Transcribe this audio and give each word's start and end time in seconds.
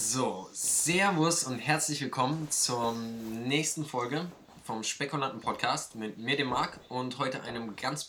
So, 0.00 0.48
Servus 0.52 1.42
und 1.42 1.58
herzlich 1.58 2.00
willkommen 2.00 2.46
zur 2.50 2.94
nächsten 2.94 3.84
Folge 3.84 4.26
vom 4.62 4.84
Spekulanten 4.84 5.40
Podcast 5.40 5.96
mit 5.96 6.18
mir, 6.18 6.36
dem 6.36 6.50
Marc, 6.50 6.78
und 6.88 7.18
heute 7.18 7.42
einem 7.42 7.74
ganz 7.74 8.08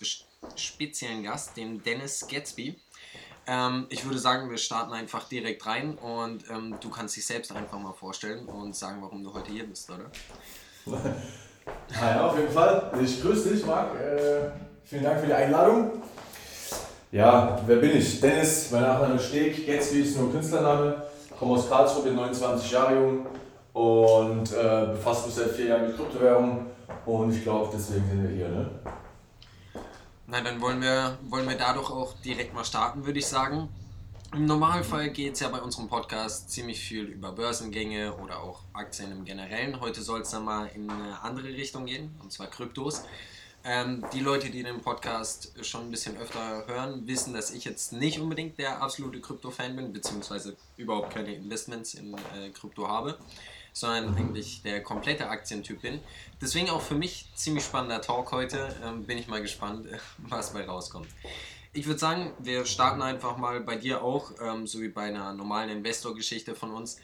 speziellen 0.56 1.24
Gast, 1.24 1.58
dem 1.58 1.82
Dennis 1.82 2.28
Gatsby. 2.30 2.80
Ähm, 3.48 3.88
ich 3.90 4.06
würde 4.06 4.20
sagen, 4.20 4.52
wir 4.52 4.60
starten 4.60 4.94
einfach 4.94 5.28
direkt 5.28 5.66
rein 5.66 5.96
und 5.96 6.48
ähm, 6.52 6.76
du 6.80 6.92
kannst 6.92 7.18
dich 7.18 7.26
selbst 7.26 7.52
einfach 7.52 7.80
mal 7.80 7.94
vorstellen 7.94 8.46
und 8.46 8.76
sagen, 8.76 9.02
warum 9.02 9.24
du 9.24 9.34
heute 9.34 9.52
hier 9.52 9.66
bist, 9.66 9.90
oder? 9.90 10.12
ja, 12.00 12.28
auf 12.28 12.38
jeden 12.38 12.52
Fall. 12.52 12.92
Ich 13.04 13.20
grüße 13.20 13.50
dich, 13.50 13.66
Marc. 13.66 13.96
Äh, 13.96 14.52
vielen 14.86 15.04
Dank 15.04 15.22
für 15.22 15.26
die 15.26 15.34
Einladung. 15.34 16.04
Ja, 17.12 17.60
wer 17.66 17.78
bin 17.78 17.98
ich? 17.98 18.22
Dennis, 18.22 18.70
mein 18.70 18.84
Nachname 18.84 19.20
Steg, 19.20 19.66
Gatsby 19.66 20.02
ist 20.02 20.16
nur 20.16 20.32
Künstlername 20.32 21.09
komme 21.40 21.54
aus 21.54 21.70
Karlsruhe, 21.70 22.04
bin 22.04 22.16
29 22.16 22.72
Jahre 22.72 22.96
jung 22.96 23.26
und 23.74 24.52
äh, 24.52 24.88
befasse 24.92 25.28
mich 25.28 25.36
seit 25.36 25.52
vier 25.52 25.68
Jahren 25.68 25.88
mit 25.88 25.96
Kryptowährungen 25.96 26.66
und 27.06 27.34
ich 27.34 27.44
glaube, 27.44 27.70
deswegen 27.74 28.08
sind 28.10 28.24
wir 28.24 28.36
hier. 28.36 28.50
Ne? 28.50 28.70
Na, 30.28 30.42
dann 30.42 30.62
wollen 30.62 30.82
wir, 30.82 31.18
wollen 31.30 31.48
wir 31.48 31.58
da 31.58 31.74
doch 31.74 31.90
auch 31.90 32.14
direkt 32.24 32.54
mal 32.54 32.66
starten, 32.66 33.06
würde 33.06 33.20
ich 33.20 33.26
sagen. 33.26 33.70
Im 34.32 34.46
Normalfall 34.46 35.10
geht 35.10 35.34
es 35.34 35.40
ja 35.40 35.48
bei 35.48 35.60
unserem 35.60 35.88
Podcast 35.88 36.52
ziemlich 36.52 36.80
viel 36.80 37.06
über 37.06 37.32
Börsengänge 37.32 38.14
oder 38.18 38.44
auch 38.44 38.62
Aktien 38.74 39.12
im 39.12 39.26
Generellen. 39.26 39.82
Heute 39.82 40.04
soll 40.04 40.22
es 40.22 40.30
dann 40.30 40.46
mal 40.46 40.70
in 40.76 40.88
eine 40.88 41.20
andere 41.24 41.48
Richtung 41.48 41.88
gehen, 41.88 42.16
und 42.22 42.32
zwar 42.32 42.46
Kryptos. 42.48 43.06
Ähm, 43.66 44.06
die 44.14 44.22
Leute, 44.22 44.50
die 44.50 44.64
den 44.64 44.82
Podcast 44.82 45.54
schon 45.66 45.88
ein 45.88 45.92
bisschen 45.92 46.18
öfter 46.18 46.66
hören, 46.66 47.06
wissen, 47.08 47.34
dass 47.34 47.52
ich 47.52 47.66
jetzt 47.66 47.92
nicht 47.92 48.20
unbedingt 48.20 48.58
der 48.58 48.82
absolute 48.82 49.20
Krypto-Fan 49.20 49.76
bin, 49.76 49.92
beziehungsweise 49.92 50.56
überhaupt 50.78 51.14
keine 51.14 51.34
Investments 51.34 51.94
in 51.94 52.14
äh, 52.14 52.50
Krypto 52.54 52.88
habe, 52.88 53.18
sondern 53.74 54.16
eigentlich 54.16 54.62
der 54.64 54.82
komplette 54.82 55.28
Aktientyp 55.30 55.82
bin. 55.82 56.00
Deswegen 56.42 56.70
auch 56.70 56.82
für 56.82 56.96
mich 56.96 57.28
ziemlich 57.36 57.66
spannender 57.66 58.02
Talk 58.02 58.32
heute. 58.32 58.74
Ähm, 58.84 59.04
bin 59.04 59.18
ich 59.18 59.28
mal 59.28 59.42
gespannt, 59.42 59.88
was 60.20 60.54
bei 60.54 60.66
rauskommt. 60.66 61.08
Ich 61.74 61.86
würde 61.86 62.00
sagen, 62.00 62.32
wir 62.40 62.66
starten 62.66 63.02
einfach 63.02 63.38
mal 63.38 63.60
bei 63.60 63.76
dir 63.76 64.02
auch, 64.02 64.32
ähm, 64.42 64.68
so 64.68 64.82
wie 64.82 64.88
bei 64.88 65.04
einer 65.04 65.34
normalen 65.34 65.70
Investor-Geschichte 65.70 66.56
von 66.56 66.72
uns. 66.72 67.00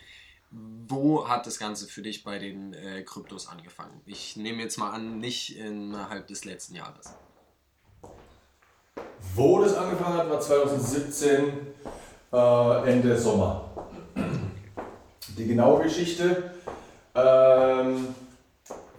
Wo 0.52 1.28
hat 1.28 1.48
das 1.48 1.60
Ganze 1.60 1.88
für 1.88 2.02
dich 2.02 2.24
bei 2.24 2.38
den 2.40 2.74
äh, 2.74 3.02
Kryptos 3.02 3.48
angefangen? 3.48 4.02
Ich 4.06 4.38
nehme 4.38 4.62
jetzt 4.62 4.78
mal 4.78 4.92
an, 4.92 5.20
nicht 5.20 5.58
innerhalb 5.58 6.28
des 6.28 6.46
letzten 6.46 6.76
Jahres. 6.76 7.14
Wo 9.34 9.62
das 9.62 9.76
angefangen 9.76 10.18
hat, 10.18 10.30
war 10.30 10.40
2017 10.40 11.52
äh, 12.32 12.92
Ende 12.92 13.18
Sommer. 13.18 13.70
Die 15.38 15.48
genaue 15.48 15.84
Geschichte 15.84 16.52
ähm, 17.14 18.08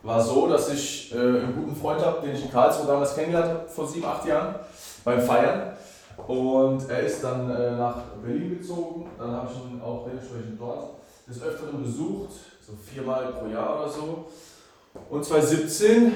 war 0.03 0.21
so, 0.21 0.49
dass 0.49 0.71
ich 0.73 1.15
äh, 1.15 1.17
einen 1.17 1.55
guten 1.55 1.77
Freund 1.77 2.05
habe, 2.05 2.27
den 2.27 2.37
ich 2.37 2.45
in 2.45 2.51
Karlsruhe 2.51 2.87
damals 2.87 3.15
kennengelernt 3.15 3.51
habe, 3.51 3.69
vor 3.69 3.87
sieben, 3.87 4.05
acht 4.05 4.27
Jahren, 4.27 4.57
beim 5.05 5.23
Feiern. 5.23 5.77
Und 6.27 6.89
er 6.89 7.01
ist 7.01 7.23
dann 7.23 7.51
äh, 7.51 7.77
nach 7.77 8.03
Berlin 8.23 8.59
gezogen. 8.59 9.09
Dann 9.19 9.31
habe 9.31 9.51
ich 9.51 9.73
ihn 9.73 9.81
auch 9.81 10.05
dementsprechend 10.07 10.61
dort 10.61 10.97
des 11.29 11.43
Öfteren 11.43 11.83
besucht, 11.83 12.31
so 12.65 12.73
viermal 12.75 13.33
pro 13.33 13.47
Jahr 13.47 13.83
oder 13.83 13.93
so. 13.93 14.27
Und 15.11 15.25
2017, 15.25 16.13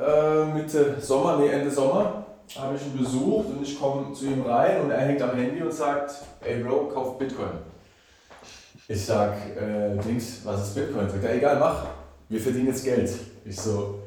äh, 0.00 0.44
Mitte 0.46 0.96
Sommer, 1.00 1.38
nee, 1.38 1.48
Ende 1.48 1.70
Sommer, 1.70 2.24
habe 2.56 2.76
ich 2.76 2.82
ihn 2.82 2.98
besucht 2.98 3.48
und 3.48 3.62
ich 3.62 3.78
komme 3.78 4.12
zu 4.12 4.26
ihm 4.26 4.42
rein 4.42 4.82
und 4.82 4.90
er 4.90 5.00
hängt 5.00 5.22
am 5.22 5.36
Handy 5.36 5.62
und 5.62 5.72
sagt, 5.72 6.14
ey 6.42 6.62
Bro, 6.62 6.88
kauf 6.88 7.18
Bitcoin. 7.18 7.58
Ich 8.86 9.04
sag, 9.04 9.34
äh, 9.56 9.96
Dings, 9.98 10.40
was 10.44 10.68
ist 10.68 10.74
Bitcoin? 10.74 11.08
Sagt 11.08 11.24
er, 11.24 11.34
egal, 11.34 11.58
mach, 11.58 11.86
wir 12.28 12.40
verdienen 12.40 12.66
jetzt 12.66 12.84
Geld. 12.84 13.10
Ich 13.44 13.56
so, 13.56 14.00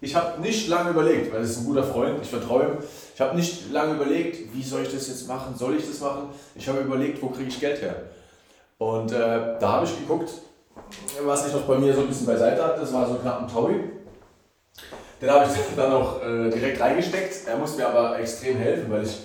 ich 0.00 0.14
habe 0.14 0.40
nicht 0.40 0.68
lange 0.68 0.90
überlegt, 0.90 1.32
weil 1.32 1.42
es 1.42 1.50
ist 1.50 1.58
ein 1.58 1.66
guter 1.66 1.84
Freund, 1.84 2.18
ich 2.20 2.28
vertraue 2.28 2.64
ihm. 2.64 2.76
Ich 3.14 3.20
habe 3.20 3.36
nicht 3.36 3.70
lange 3.72 3.94
überlegt, 3.94 4.52
wie 4.52 4.62
soll 4.62 4.82
ich 4.82 4.92
das 4.92 5.08
jetzt 5.08 5.28
machen, 5.28 5.54
soll 5.56 5.76
ich 5.76 5.86
das 5.86 6.00
machen? 6.00 6.28
Ich 6.54 6.68
habe 6.68 6.80
überlegt, 6.80 7.22
wo 7.22 7.28
kriege 7.28 7.48
ich 7.48 7.60
Geld 7.60 7.80
her? 7.80 7.96
Und 8.84 9.12
äh, 9.12 9.58
da 9.58 9.72
habe 9.72 9.86
ich 9.86 9.98
geguckt, 9.98 10.30
was 11.24 11.46
ich 11.46 11.54
noch 11.54 11.62
bei 11.62 11.78
mir 11.78 11.94
so 11.94 12.02
ein 12.02 12.08
bisschen 12.08 12.26
beiseite 12.26 12.62
hatte. 12.62 12.80
Das 12.80 12.92
war 12.92 13.08
so 13.08 13.14
knapp 13.14 13.40
ein 13.40 13.48
Taui. 13.48 13.76
Den 15.22 15.30
habe 15.30 15.46
ich 15.46 15.58
dann 15.76 15.90
auch 15.90 16.22
äh, 16.22 16.50
direkt 16.50 16.80
reingesteckt. 16.80 17.48
Er 17.48 17.56
musste 17.56 17.78
mir 17.78 17.88
aber 17.88 18.18
extrem 18.18 18.58
helfen, 18.58 18.90
weil 18.90 19.04
ich 19.04 19.20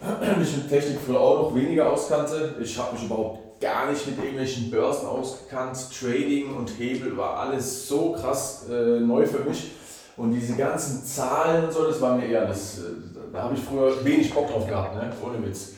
mich 0.38 0.56
mit 0.56 0.70
Technik 0.70 0.98
früher 1.04 1.20
auch 1.20 1.42
noch 1.42 1.54
weniger 1.54 1.92
auskannte. 1.92 2.54
Ich 2.58 2.78
habe 2.78 2.94
mich 2.94 3.04
überhaupt 3.04 3.60
gar 3.60 3.90
nicht 3.90 4.06
mit 4.06 4.16
irgendwelchen 4.16 4.70
Börsen 4.70 5.06
ausgekannt. 5.06 5.76
Trading 5.98 6.56
und 6.56 6.70
Hebel 6.78 7.14
war 7.18 7.38
alles 7.40 7.86
so 7.86 8.12
krass 8.12 8.64
äh, 8.70 9.00
neu 9.00 9.26
für 9.26 9.40
mich. 9.40 9.72
Und 10.16 10.32
diese 10.32 10.56
ganzen 10.56 11.04
Zahlen 11.04 11.66
und 11.66 11.72
so, 11.72 11.86
das 11.86 12.00
war 12.00 12.16
mir 12.16 12.26
eher, 12.26 12.46
das, 12.46 12.78
äh, 12.78 12.82
da 13.30 13.42
habe 13.42 13.54
ich 13.54 13.60
früher 13.60 14.02
wenig 14.02 14.32
Bock 14.32 14.50
drauf 14.50 14.66
gehabt, 14.66 14.94
ne? 14.94 15.12
ohne 15.22 15.46
Witz. 15.46 15.72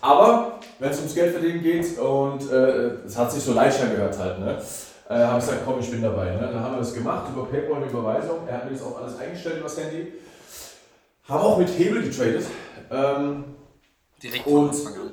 Aber 0.00 0.60
wenn 0.78 0.90
es 0.90 0.98
ums 0.98 1.14
Geld 1.14 1.32
verdienen 1.32 1.62
geht 1.62 1.98
und 1.98 2.50
äh, 2.50 3.04
es 3.06 3.16
hat 3.16 3.32
sich 3.32 3.42
so 3.42 3.52
leicht 3.52 3.80
angehört 3.82 4.18
halt, 4.18 4.38
ne? 4.38 4.58
Äh, 5.08 5.14
habe 5.14 5.38
ich 5.38 5.44
gesagt, 5.44 5.62
komm, 5.64 5.78
ich 5.78 5.90
bin 5.90 6.02
dabei. 6.02 6.32
Ne? 6.32 6.40
Dann 6.52 6.60
haben 6.60 6.74
wir 6.74 6.80
das 6.80 6.92
gemacht 6.92 7.26
über 7.32 7.46
PayPal 7.46 7.76
eine 7.76 7.86
Überweisung. 7.86 8.40
Er 8.48 8.56
hat 8.56 8.64
mir 8.64 8.72
das 8.72 8.82
auch 8.82 9.00
alles 9.00 9.16
eingestellt 9.18 9.58
über 9.58 9.68
das 9.68 9.78
Handy. 9.78 10.12
Haben 11.28 11.40
auch 11.40 11.58
mit 11.58 11.68
Hebel 11.68 12.02
getradet. 12.02 12.44
Ähm, 12.90 13.44
direkt 14.20 14.44
von 14.44 14.68
Anfang 14.68 14.94
an. 14.94 15.12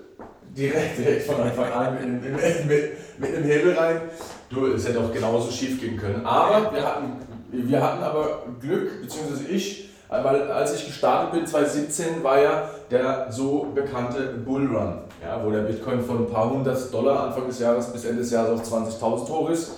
Direkt, 0.56 0.98
direkt 0.98 1.24
von 1.28 1.42
Anfang 1.42 1.72
an 1.72 1.94
mit, 1.94 2.24
mit, 2.24 2.66
mit, 2.66 3.20
mit 3.20 3.36
einem 3.36 3.44
Hebel 3.44 3.74
rein. 3.74 4.02
Du, 4.50 4.74
es 4.74 4.88
hätte 4.88 5.00
auch 5.00 5.14
genauso 5.14 5.52
schief 5.52 5.80
gehen 5.80 5.98
können. 5.98 6.26
Aber 6.26 6.74
wir 6.74 6.84
hatten, 6.84 7.14
wir 7.52 7.82
hatten 7.82 8.04
aber 8.04 8.46
Glück, 8.60 9.02
beziehungsweise 9.02 9.48
ich, 9.48 9.90
weil 10.22 10.51
als 10.51 10.75
ich 10.75 10.85
gestartet 10.85 11.31
bin, 11.31 11.47
2017, 11.47 12.24
war 12.24 12.40
ja 12.40 12.69
der 12.91 13.31
so 13.31 13.68
bekannte 13.74 14.22
Bullrun, 14.46 15.00
ja, 15.24 15.44
wo 15.44 15.50
der 15.50 15.62
Bitcoin 15.62 16.01
von 16.01 16.19
ein 16.19 16.29
paar 16.29 16.50
hundert 16.50 16.94
Dollar 16.94 17.28
Anfang 17.28 17.47
des 17.47 17.59
Jahres 17.59 17.88
bis 17.88 18.06
Ende 18.06 18.22
des 18.22 18.31
Jahres 18.31 18.59
auf 18.59 18.79
20.000 18.79 19.29
hoch 19.29 19.50
ist. 19.50 19.72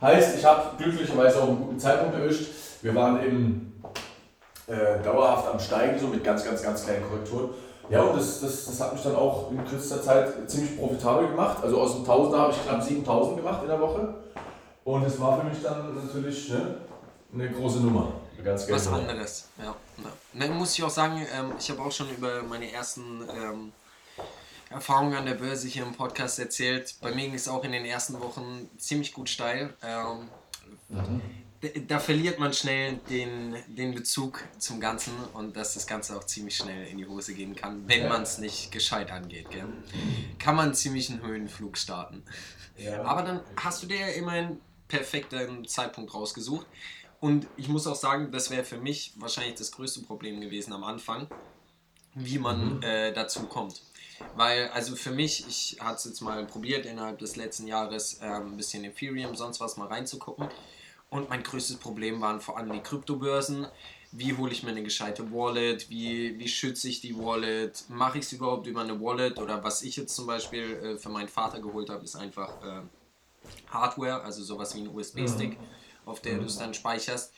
Heißt, 0.00 0.38
ich 0.38 0.44
habe 0.44 0.62
glücklicherweise 0.78 1.42
auch 1.42 1.48
einen 1.48 1.58
guten 1.58 1.78
Zeitpunkt 1.78 2.14
erwischt. 2.14 2.48
Wir 2.82 2.94
waren 2.94 3.22
eben 3.22 3.82
äh, 4.66 5.02
dauerhaft 5.02 5.48
am 5.52 5.58
Steigen, 5.58 5.98
so 5.98 6.06
mit 6.06 6.24
ganz, 6.24 6.44
ganz, 6.44 6.62
ganz 6.62 6.84
kleinen 6.84 7.04
Korrekturen. 7.08 7.50
Ja, 7.90 8.02
und 8.02 8.18
das, 8.18 8.40
das, 8.40 8.66
das 8.66 8.80
hat 8.80 8.92
mich 8.92 9.02
dann 9.02 9.16
auch 9.16 9.50
in 9.50 9.64
kürzester 9.64 10.02
Zeit 10.02 10.50
ziemlich 10.50 10.78
profitabel 10.78 11.28
gemacht. 11.28 11.58
Also 11.62 11.80
aus 11.80 11.94
dem 11.94 12.04
Tausender 12.04 12.38
habe 12.38 12.52
ich 12.52 12.62
knapp 12.66 12.82
7000 12.82 13.38
gemacht 13.38 13.60
in 13.62 13.68
der 13.68 13.80
Woche. 13.80 14.14
Und 14.84 15.04
es 15.04 15.20
war 15.20 15.38
für 15.38 15.46
mich 15.46 15.62
dann 15.62 15.94
natürlich 15.94 16.50
ne, 16.50 16.76
eine 17.32 17.50
große 17.50 17.80
Nummer. 17.80 18.12
Ganz 18.44 18.70
was 18.70 18.86
anderes, 18.86 19.48
ja. 19.58 19.74
Dann 20.32 20.56
muss 20.56 20.74
ich 20.74 20.84
auch 20.84 20.90
sagen, 20.90 21.26
ähm, 21.34 21.52
ich 21.58 21.70
habe 21.70 21.82
auch 21.82 21.92
schon 21.92 22.08
über 22.10 22.42
meine 22.42 22.70
ersten 22.70 23.22
ähm, 23.28 23.72
Erfahrungen 24.70 25.14
an 25.14 25.26
der 25.26 25.34
Börse 25.34 25.66
hier 25.66 25.82
im 25.82 25.94
Podcast 25.94 26.38
erzählt. 26.38 26.94
Bei 27.00 27.10
mir 27.10 27.24
ging 27.24 27.34
es 27.34 27.48
auch 27.48 27.64
in 27.64 27.72
den 27.72 27.84
ersten 27.84 28.20
Wochen 28.20 28.68
ziemlich 28.78 29.12
gut 29.12 29.28
steil. 29.28 29.74
Ähm, 29.82 30.28
mhm. 30.88 31.20
da, 31.88 31.98
verliert 31.98 32.38
man 32.38 32.52
schnell 32.52 32.98
den, 33.08 33.56
den 33.66 33.94
Bezug 33.94 34.44
zum 34.58 34.78
Ganzen 34.78 35.14
und 35.32 35.56
dass 35.56 35.74
das 35.74 35.86
Ganze 35.86 36.16
auch 36.16 36.24
ziemlich 36.24 36.56
schnell 36.56 36.86
in 36.86 36.98
die 36.98 37.06
Hose 37.06 37.34
gehen 37.34 37.56
kann, 37.56 37.88
wenn 37.88 38.02
ja. 38.02 38.08
man 38.08 38.22
es 38.22 38.38
nicht 38.38 38.70
gescheit 38.70 39.10
angeht. 39.10 39.50
Gell? 39.50 39.64
Kann 40.38 40.54
man 40.54 40.74
ziemlich 40.74 41.10
einen 41.10 41.22
Höhenflug 41.22 41.78
starten. 41.78 42.22
Ja. 42.76 43.02
Aber 43.02 43.22
dann 43.22 43.40
hast 43.56 43.82
du 43.82 43.86
dir 43.86 43.98
ja 43.98 44.08
immerhin 44.08 44.60
perfekten 44.86 45.66
Zeitpunkt 45.66 46.14
rausgesucht. 46.14 46.66
Und 47.20 47.46
ich 47.56 47.68
muss 47.68 47.86
auch 47.86 47.96
sagen, 47.96 48.30
das 48.30 48.50
wäre 48.50 48.64
für 48.64 48.78
mich 48.78 49.12
wahrscheinlich 49.16 49.56
das 49.56 49.72
größte 49.72 50.02
Problem 50.02 50.40
gewesen 50.40 50.72
am 50.72 50.84
Anfang, 50.84 51.28
wie 52.14 52.38
man 52.38 52.76
mhm. 52.76 52.82
äh, 52.82 53.12
dazu 53.12 53.42
kommt. 53.44 53.82
Weil, 54.36 54.68
also 54.68 54.96
für 54.96 55.10
mich, 55.10 55.46
ich 55.48 55.78
hatte 55.80 55.96
es 55.96 56.04
jetzt 56.04 56.20
mal 56.20 56.44
probiert, 56.46 56.86
innerhalb 56.86 57.18
des 57.18 57.36
letzten 57.36 57.66
Jahres 57.66 58.20
äh, 58.20 58.26
ein 58.26 58.56
bisschen 58.56 58.84
Ethereum, 58.84 59.34
sonst 59.34 59.60
was 59.60 59.76
mal 59.76 59.88
reinzugucken. 59.88 60.48
Und 61.10 61.28
mein 61.30 61.42
größtes 61.42 61.76
Problem 61.76 62.20
waren 62.20 62.40
vor 62.40 62.58
allem 62.58 62.72
die 62.72 62.80
Kryptobörsen. 62.80 63.66
Wie 64.12 64.36
hole 64.36 64.52
ich 64.52 64.62
mir 64.62 64.70
eine 64.70 64.82
gescheite 64.82 65.32
Wallet? 65.32 65.90
Wie, 65.90 66.38
wie 66.38 66.48
schütze 66.48 66.88
ich 66.88 67.00
die 67.00 67.16
Wallet? 67.16 67.84
Mache 67.88 68.18
ich 68.18 68.24
es 68.24 68.32
überhaupt 68.32 68.66
über 68.66 68.82
eine 68.82 69.00
Wallet? 69.00 69.38
Oder 69.38 69.62
was 69.64 69.82
ich 69.82 69.96
jetzt 69.96 70.14
zum 70.14 70.26
Beispiel 70.26 70.72
äh, 70.74 70.98
für 70.98 71.08
meinen 71.08 71.28
Vater 71.28 71.60
geholt 71.60 71.90
habe, 71.90 72.04
ist 72.04 72.16
einfach 72.16 72.50
äh, 72.62 72.82
Hardware, 73.70 74.22
also 74.22 74.42
sowas 74.42 74.74
wie 74.74 74.80
ein 74.80 74.88
USB-Stick. 74.88 75.58
Mhm 75.58 75.77
auf 76.08 76.20
der 76.20 76.38
du 76.38 76.44
es 76.44 76.58
dann 76.58 76.74
speicherst. 76.74 77.32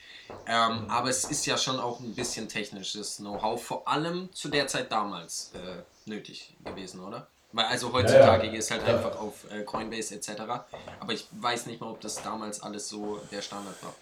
Ähm, 0.47 0.87
aber 0.89 1.09
es 1.09 1.25
ist 1.25 1.47
ja 1.47 1.57
schon 1.57 1.79
auch 1.81 2.01
ein 2.01 2.15
bisschen 2.15 2.49
technisches 2.49 3.17
Know-how, 3.17 3.63
vor 3.63 3.89
allem 3.89 4.29
zu 4.33 4.49
der 4.49 4.67
Zeit 4.67 4.93
damals 4.93 5.53
äh, 5.55 5.83
nötig 6.09 6.55
gewesen, 6.65 7.01
oder? 7.01 7.27
Weil 7.53 7.67
also 7.67 7.93
heutzutage 7.93 8.47
ja, 8.47 8.53
ja. 8.53 8.59
ist 8.59 8.71
halt 8.71 8.87
ja. 8.87 8.97
einfach 8.97 9.19
auf 9.19 9.51
äh, 9.51 9.63
Coinbase 9.65 10.15
etc. 10.15 10.31
Aber 11.01 11.13
ich 11.13 11.27
weiß 11.33 11.67
nicht 11.67 11.81
mal, 11.81 11.91
ob 11.91 12.01
das 12.01 12.23
damals 12.23 12.63
alles 12.63 12.89
so 12.89 13.21
der 13.33 13.43
Standard 13.43 13.75
war. 13.83 13.95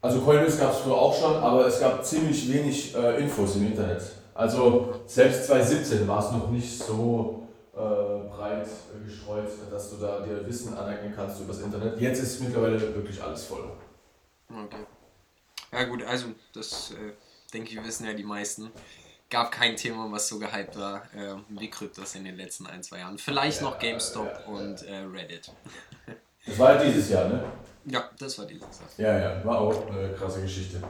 Also 0.00 0.20
Coinbase 0.20 0.58
gab 0.58 0.72
es 0.72 0.78
früher 0.78 0.94
auch 0.94 1.14
schon, 1.18 1.36
aber 1.36 1.66
es 1.66 1.80
gab 1.80 2.04
ziemlich 2.04 2.50
wenig 2.52 2.94
äh, 2.94 3.22
Infos 3.22 3.56
im 3.56 3.66
Internet. 3.66 4.02
Also 4.34 4.94
selbst 5.06 5.46
2017 5.46 6.06
war 6.08 6.24
es 6.24 6.30
noch 6.32 6.50
nicht 6.50 6.78
so 6.78 7.46
äh, 7.74 7.78
breit 7.78 8.68
gestreut, 9.04 9.48
dass 9.70 9.90
du 9.90 9.96
da 9.96 10.20
dir 10.20 10.46
Wissen 10.46 10.76
aneignen 10.76 11.12
kannst 11.14 11.40
über 11.40 11.52
das 11.52 11.62
Internet. 11.62 12.00
Jetzt 12.00 12.22
ist 12.22 12.40
mittlerweile 12.40 12.80
wirklich 12.94 13.22
alles 13.22 13.44
voll. 13.44 13.64
Okay. 14.48 14.86
Ja 15.72 15.84
gut, 15.84 16.02
also 16.04 16.26
das 16.52 16.92
äh, 16.92 17.12
denke 17.52 17.70
ich 17.70 17.84
wissen 17.84 18.06
ja 18.06 18.12
die 18.12 18.24
meisten. 18.24 18.70
Gab 19.28 19.50
kein 19.50 19.76
Thema, 19.76 20.10
was 20.10 20.28
so 20.28 20.38
gehypt 20.38 20.78
war 20.78 21.02
äh, 21.14 21.34
wie 21.48 21.68
Kryptos 21.68 22.14
in 22.14 22.24
den 22.24 22.36
letzten 22.36 22.66
ein, 22.66 22.82
zwei 22.82 22.98
Jahren. 22.98 23.18
Vielleicht 23.18 23.60
noch 23.60 23.78
GameStop 23.78 24.26
ja, 24.26 24.40
ja, 24.40 24.46
und 24.46 24.82
äh, 24.82 24.96
Reddit. 24.96 25.50
Das 26.48 26.60
war 26.60 26.76
ja 26.76 26.84
dieses 26.84 27.10
Jahr, 27.10 27.24
ne? 27.28 27.42
Ja, 27.86 28.08
das 28.20 28.38
war 28.38 28.46
dieses 28.46 28.68
Jahr. 28.96 29.18
Ja, 29.18 29.18
ja, 29.18 29.44
war 29.44 29.58
auch 29.58 29.90
eine 29.90 30.12
krasse 30.12 30.42
Geschichte. 30.42 30.80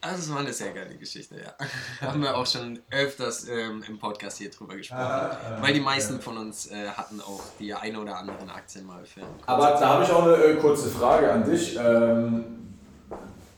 Also 0.00 0.18
es 0.18 0.32
war 0.32 0.40
eine 0.40 0.52
sehr 0.52 0.72
geile 0.72 0.96
Geschichte, 0.96 1.36
ja. 1.36 1.54
Haben 2.08 2.22
wir 2.22 2.36
auch 2.36 2.46
schon 2.46 2.80
öfters 2.90 3.46
ähm, 3.46 3.84
im 3.86 3.98
Podcast 3.98 4.38
hier 4.38 4.50
drüber 4.50 4.74
gesprochen. 4.74 5.02
Ah, 5.02 5.30
ah, 5.30 5.58
weil 5.60 5.74
die 5.74 5.80
meisten 5.80 6.14
ja. 6.14 6.20
von 6.20 6.38
uns 6.38 6.70
äh, 6.70 6.88
hatten 6.88 7.20
auch 7.20 7.40
die 7.60 7.72
eine 7.72 8.00
oder 8.00 8.16
anderen 8.16 8.50
Aktien 8.50 8.84
mal 8.84 9.04
für. 9.04 9.20
Aber 9.46 9.78
da 9.78 9.88
habe 9.90 10.04
ich 10.04 10.10
auch 10.10 10.24
eine 10.24 10.34
äh, 10.34 10.56
kurze 10.56 10.88
Frage 10.88 11.30
an 11.30 11.44
dich. 11.44 11.76
Ähm, 11.78 12.71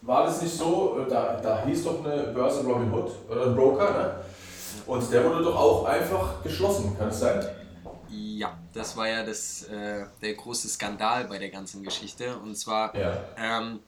war 0.04 0.26
das 0.26 0.42
nicht 0.42 0.54
so, 0.56 0.98
äh, 1.00 1.10
da, 1.10 1.40
da 1.42 1.64
hieß 1.64 1.84
doch 1.84 2.04
eine 2.04 2.24
Börse 2.24 2.64
Robinhood 2.64 3.10
oder 3.28 3.46
ein 3.46 3.56
Broker, 3.56 3.90
ne? 3.90 4.20
Und 4.86 5.10
der 5.10 5.24
wurde 5.24 5.44
doch 5.44 5.56
auch 5.56 5.84
einfach 5.86 6.42
geschlossen, 6.42 6.96
kann 6.98 7.08
es 7.08 7.20
sein? 7.20 7.44
Ja, 8.08 8.58
das 8.72 8.96
war 8.96 9.08
ja 9.08 9.24
das, 9.24 9.64
äh, 9.64 10.04
der 10.20 10.34
große 10.34 10.68
Skandal 10.68 11.24
bei 11.24 11.38
der 11.38 11.48
ganzen 11.48 11.82
Geschichte. 11.82 12.36
Und 12.36 12.56
zwar 12.56 12.94
ja. 12.96 13.16
ähm, 13.38 13.80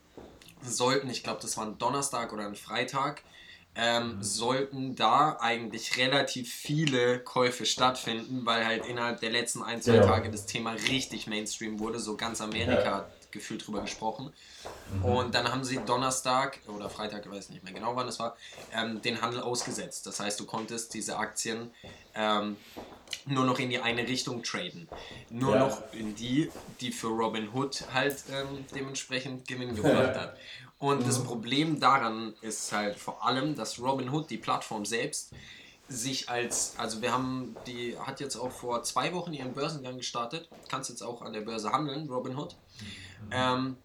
sollten, 0.62 1.10
ich 1.10 1.22
glaube, 1.22 1.40
das 1.42 1.56
war 1.58 1.66
ein 1.66 1.76
Donnerstag 1.78 2.32
oder 2.32 2.46
ein 2.46 2.54
Freitag, 2.54 3.22
ähm, 3.74 4.16
mhm. 4.16 4.22
sollten 4.22 4.96
da 4.96 5.36
eigentlich 5.38 5.98
relativ 5.98 6.50
viele 6.50 7.18
Käufe 7.18 7.66
stattfinden, 7.66 8.46
weil 8.46 8.64
halt 8.64 8.86
innerhalb 8.86 9.20
der 9.20 9.30
letzten 9.30 9.62
ein, 9.62 9.82
zwei 9.82 9.96
ja. 9.96 10.06
Tage 10.06 10.30
das 10.30 10.46
Thema 10.46 10.72
richtig 10.88 11.26
Mainstream 11.26 11.78
wurde. 11.78 11.98
So 11.98 12.16
ganz 12.16 12.40
Amerika 12.40 12.84
ja. 12.84 12.96
hat 12.96 13.15
gefühlt 13.36 13.66
drüber 13.66 13.80
gesprochen. 13.82 14.32
Mhm. 14.92 15.04
Und 15.04 15.34
dann 15.34 15.50
haben 15.50 15.64
sie 15.64 15.78
Donnerstag 15.78 16.58
oder 16.66 16.90
Freitag, 16.90 17.24
ich 17.24 17.30
weiß 17.30 17.50
nicht 17.50 17.64
mehr 17.64 17.72
genau 17.72 17.94
wann 17.96 18.08
es 18.08 18.18
war, 18.18 18.36
ähm, 18.74 19.00
den 19.02 19.20
Handel 19.22 19.40
ausgesetzt. 19.40 20.06
Das 20.06 20.20
heißt, 20.20 20.38
du 20.40 20.46
konntest 20.46 20.94
diese 20.94 21.16
Aktien 21.18 21.70
ähm, 22.14 22.56
nur 23.26 23.44
noch 23.44 23.58
in 23.58 23.70
die 23.70 23.78
eine 23.78 24.06
Richtung 24.06 24.42
traden. 24.42 24.88
Nur 25.30 25.54
ja. 25.54 25.60
noch 25.60 25.92
in 25.92 26.14
die, 26.14 26.50
die 26.80 26.92
für 26.92 27.08
Robin 27.08 27.52
Hood 27.52 27.84
halt 27.92 28.24
ähm, 28.32 28.64
dementsprechend 28.74 29.46
Gewinn 29.46 29.74
gebracht 29.76 30.16
hat. 30.16 30.36
Und 30.78 31.00
mhm. 31.00 31.06
das 31.06 31.22
Problem 31.22 31.80
daran 31.80 32.34
ist 32.42 32.72
halt 32.72 32.96
vor 32.96 33.24
allem, 33.24 33.56
dass 33.56 33.78
Robin 33.78 34.10
Hood, 34.10 34.30
die 34.30 34.36
Plattform 34.36 34.84
selbst, 34.84 35.32
sich 35.88 36.28
als, 36.28 36.74
also 36.78 37.00
wir 37.00 37.12
haben, 37.12 37.56
die 37.66 37.96
hat 37.98 38.20
jetzt 38.20 38.36
auch 38.36 38.50
vor 38.50 38.82
zwei 38.82 39.12
Wochen 39.12 39.32
ihren 39.32 39.54
Börsengang 39.54 39.96
gestartet, 39.96 40.48
kannst 40.68 40.90
jetzt 40.90 41.02
auch 41.02 41.22
an 41.22 41.32
der 41.32 41.42
Börse 41.42 41.70
handeln, 41.70 42.08
Robin 42.08 42.36
Hood. 42.36 42.56
Mhm. 43.20 43.30
Ähm, 43.30 43.76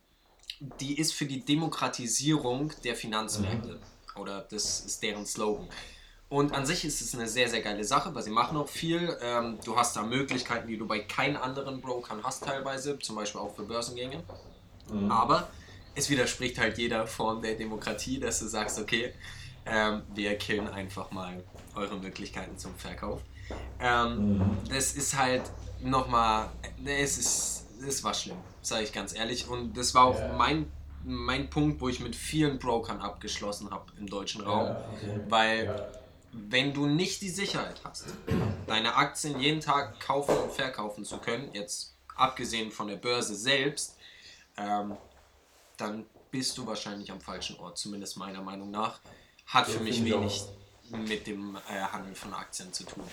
die 0.80 0.98
ist 0.98 1.14
für 1.14 1.26
die 1.26 1.44
Demokratisierung 1.44 2.72
der 2.84 2.96
Finanzmärkte. 2.96 3.74
Mhm. 3.74 4.22
Oder 4.22 4.42
das 4.50 4.82
ist 4.82 5.02
deren 5.02 5.26
Slogan. 5.26 5.68
Und 6.30 6.54
an 6.54 6.66
sich 6.66 6.86
ist 6.86 7.02
es 7.02 7.14
eine 7.14 7.28
sehr, 7.28 7.50
sehr 7.50 7.62
geile 7.62 7.84
Sache, 7.84 8.16
weil 8.16 8.24
sie 8.24 8.30
machen 8.30 8.58
auch 8.58 8.70
viel. 8.70 9.18
Ähm, 9.22 9.58
du 9.66 9.76
hast 9.76 9.96
da 9.96 10.04
Möglichkeiten, 10.04 10.68
die 10.68 10.78
du 10.78 10.88
bei 10.88 11.00
keinen 11.00 11.36
anderen 11.36 11.82
Brokern 11.82 12.24
hast 12.24 12.44
teilweise, 12.44 12.98
zum 13.00 13.18
Beispiel 13.18 13.42
auch 13.42 13.56
für 13.56 13.64
Börsengänge. 13.64 14.24
Mhm. 14.92 15.12
Aber 15.12 15.50
es 15.94 16.10
widerspricht 16.10 16.58
halt 16.58 16.78
jeder 16.78 17.06
Form 17.06 17.42
der 17.42 17.56
Demokratie, 17.56 18.20
dass 18.20 18.40
du 18.40 18.48
sagst, 18.48 18.80
okay, 18.80 19.14
ähm, 19.66 20.04
wir 20.14 20.38
killen 20.38 20.68
einfach 20.68 21.12
mal 21.12 21.44
eure 21.76 21.98
Möglichkeiten 21.98 22.58
zum 22.58 22.76
Verkauf. 22.76 23.22
Ähm, 23.80 24.38
mhm. 24.38 24.58
Das 24.70 24.94
ist 24.94 25.18
halt 25.18 25.44
nochmal, 25.82 26.50
es 26.86 27.18
ist, 27.18 27.66
es 27.86 28.04
war 28.04 28.14
schlimm, 28.14 28.38
sage 28.62 28.84
ich 28.84 28.94
ganz 28.94 29.14
ehrlich. 29.14 29.48
Und 29.48 29.78
das 29.78 29.94
war 29.94 30.06
auch 30.06 30.20
ja. 30.20 30.34
mein 30.34 30.72
mein 31.04 31.50
Punkt, 31.50 31.82
wo 31.82 31.90
ich 31.90 32.00
mit 32.00 32.16
vielen 32.16 32.60
Brokern 32.60 33.02
abgeschlossen 33.02 33.72
habe 33.72 33.92
im 33.98 34.06
deutschen 34.06 34.42
Raum, 34.42 34.68
ja, 34.68 34.86
okay. 34.94 35.20
weil 35.30 35.66
ja 35.66 35.88
wenn 36.32 36.74
du 36.74 36.86
nicht 36.88 37.22
die 37.22 37.30
Sicherheit 37.30 37.82
hast, 37.84 38.06
deine 38.68 38.96
Aktien 38.96 39.40
jeden 39.40 39.60
Tag 39.60 40.00
kaufen 40.00 40.36
und 40.38 40.52
verkaufen 40.52 41.04
zu 41.04 41.18
können, 41.18 41.50
jetzt 41.54 41.96
abgesehen 42.16 42.72
von 42.72 42.88
der 42.88 42.96
Börse 42.96 43.36
selbst, 43.36 43.98
ähm, 44.58 44.96
dann 45.78 46.06
bist 46.30 46.58
du 46.58 46.66
wahrscheinlich 46.66 47.12
am 47.12 47.20
falschen 47.20 47.60
Ort, 47.60 47.78
zumindest 47.78 48.18
meiner 48.18 48.42
Meinung 48.42 48.72
nach. 48.72 49.00
Hat 49.52 49.68
für 49.68 49.80
mich 49.80 50.04
wenig 50.04 50.44
mit 50.90 51.28
dem 51.28 51.56
äh, 51.70 51.80
Handel 51.80 52.16
von 52.16 52.34
Aktien 52.34 52.72
zu 52.74 52.84
tun. 52.84 53.04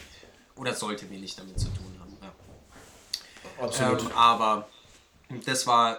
Oder 0.56 0.74
sollte 0.74 1.08
wenig 1.10 1.36
damit 1.36 1.58
zu 1.58 1.66
tun 1.66 1.96
haben. 2.00 2.16
Ja. 2.20 3.64
Absolut. 3.64 4.02
Ähm, 4.02 4.12
aber 4.12 4.68
das 5.44 5.66
war 5.66 5.98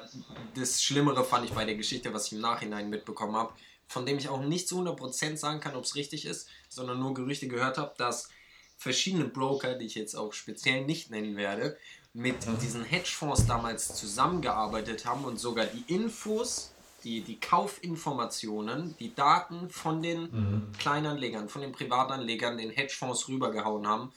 das 0.55 0.83
Schlimmere, 0.83 1.23
fand 1.23 1.45
ich 1.45 1.51
bei 1.51 1.63
der 1.63 1.75
Geschichte, 1.75 2.13
was 2.13 2.27
ich 2.27 2.33
im 2.33 2.41
Nachhinein 2.41 2.89
mitbekommen 2.89 3.35
habe 3.35 3.53
von 3.89 4.05
dem 4.05 4.19
ich 4.19 4.29
auch 4.29 4.41
nicht 4.41 4.67
zu 4.67 4.79
100% 4.79 5.35
sagen 5.35 5.59
kann, 5.59 5.75
ob 5.75 5.83
es 5.83 5.95
richtig 5.95 6.25
ist, 6.25 6.47
sondern 6.69 6.99
nur 6.99 7.15
Gerüchte 7.15 7.47
gehört 7.47 7.77
habe, 7.79 7.93
dass 7.97 8.29
verschiedene 8.77 9.25
Broker, 9.25 9.73
die 9.73 9.87
ich 9.87 9.95
jetzt 9.95 10.15
auch 10.15 10.31
speziell 10.31 10.85
nicht 10.85 11.09
nennen 11.09 11.35
werde, 11.35 11.75
mit 12.13 12.47
mhm. 12.47 12.59
diesen 12.59 12.85
Hedgefonds 12.85 13.47
damals 13.47 13.95
zusammengearbeitet 13.95 15.05
haben 15.05 15.25
und 15.25 15.39
sogar 15.39 15.65
die 15.65 15.91
Infos, 15.93 16.71
die, 17.03 17.21
die 17.21 17.39
Kaufinformationen, 17.39 18.95
die 18.99 19.13
Daten 19.13 19.69
von 19.69 20.01
den 20.01 20.21
mhm. 20.21 20.71
Kleinanlegern, 20.77 21.49
von 21.49 21.61
den 21.61 21.71
Privatanlegern, 21.71 22.57
den 22.57 22.69
Hedgefonds 22.69 23.27
rübergehauen 23.27 23.87
haben, 23.87 24.11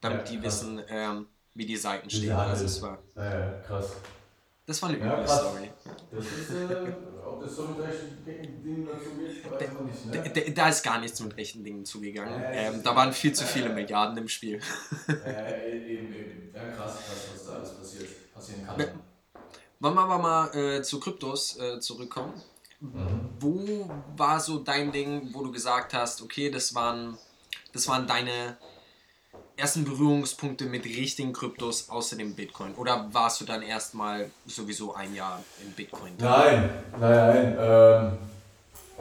damit 0.00 0.28
ja, 0.28 0.36
die 0.36 0.42
wissen, 0.42 0.82
ähm, 0.88 1.26
wie 1.54 1.66
die 1.66 1.76
Seiten 1.76 2.10
stehen. 2.10 2.32
Also 2.32 2.64
es 2.64 2.80
war. 2.82 2.98
Ja, 3.16 3.52
krass. 3.66 3.96
Das 4.66 4.80
war 4.82 4.90
eine 4.90 4.98
ja, 4.98 5.14
üble 5.14 5.26
Story. 5.26 5.70
Das 6.12 6.24
ist, 6.24 6.50
äh, 6.50 6.92
ob 7.26 7.42
das 7.42 7.56
so 7.56 7.66
mit 7.66 7.80
rechten 7.80 8.24
Dingen 8.24 8.86
dazugeht, 8.86 9.50
weiß 9.50 9.72
man 9.72 9.86
nicht. 9.86 10.46
Ne? 10.46 10.52
Da, 10.52 10.68
ist 10.68 10.82
gar 10.84 11.00
nichts 11.00 11.20
mit 11.20 11.36
rechten 11.36 11.64
Dingen 11.64 11.84
zugegangen. 11.84 12.40
Ja, 12.40 12.52
ähm, 12.52 12.82
da 12.82 12.94
waren 12.94 13.12
viel 13.12 13.32
zu 13.32 13.44
viele 13.44 13.70
Milliarden 13.70 14.16
im 14.16 14.28
Spiel. 14.28 14.60
Ja, 15.08 15.56
eben, 15.66 16.14
eben. 16.14 16.50
Ja, 16.54 16.68
krass, 16.68 16.98
krass, 17.04 17.28
was 17.32 17.46
da 17.46 17.52
alles 17.54 17.74
passiert, 17.74 18.32
passieren 18.32 18.66
kann. 18.66 19.00
Wollen 19.80 19.94
wir 19.94 20.02
aber 20.02 20.18
mal 20.18 20.54
äh, 20.54 20.82
zu 20.82 21.00
Kryptos 21.00 21.58
äh, 21.58 21.80
zurückkommen. 21.80 22.34
Mhm. 22.80 23.30
Wo 23.40 23.90
war 24.16 24.38
so 24.38 24.58
dein 24.58 24.92
Ding, 24.92 25.30
wo 25.32 25.42
du 25.42 25.50
gesagt 25.50 25.94
hast, 25.94 26.22
okay, 26.22 26.50
das 26.50 26.74
waren, 26.74 27.16
das 27.72 27.88
waren 27.88 28.06
deine 28.06 28.56
ersten 29.56 29.84
Berührungspunkte 29.84 30.66
mit 30.66 30.84
richtigen 30.84 31.32
Kryptos 31.32 31.88
außer 31.88 32.16
dem 32.16 32.34
Bitcoin? 32.34 32.74
Oder 32.74 33.08
warst 33.12 33.40
du 33.40 33.44
dann 33.44 33.62
erstmal 33.62 34.30
sowieso 34.46 34.94
ein 34.94 35.14
Jahr 35.14 35.42
in 35.64 35.72
Bitcoin? 35.72 36.12
Nein, 36.18 36.70
nein, 36.98 37.00
nein. 37.00 37.56
Ähm, 37.58 38.18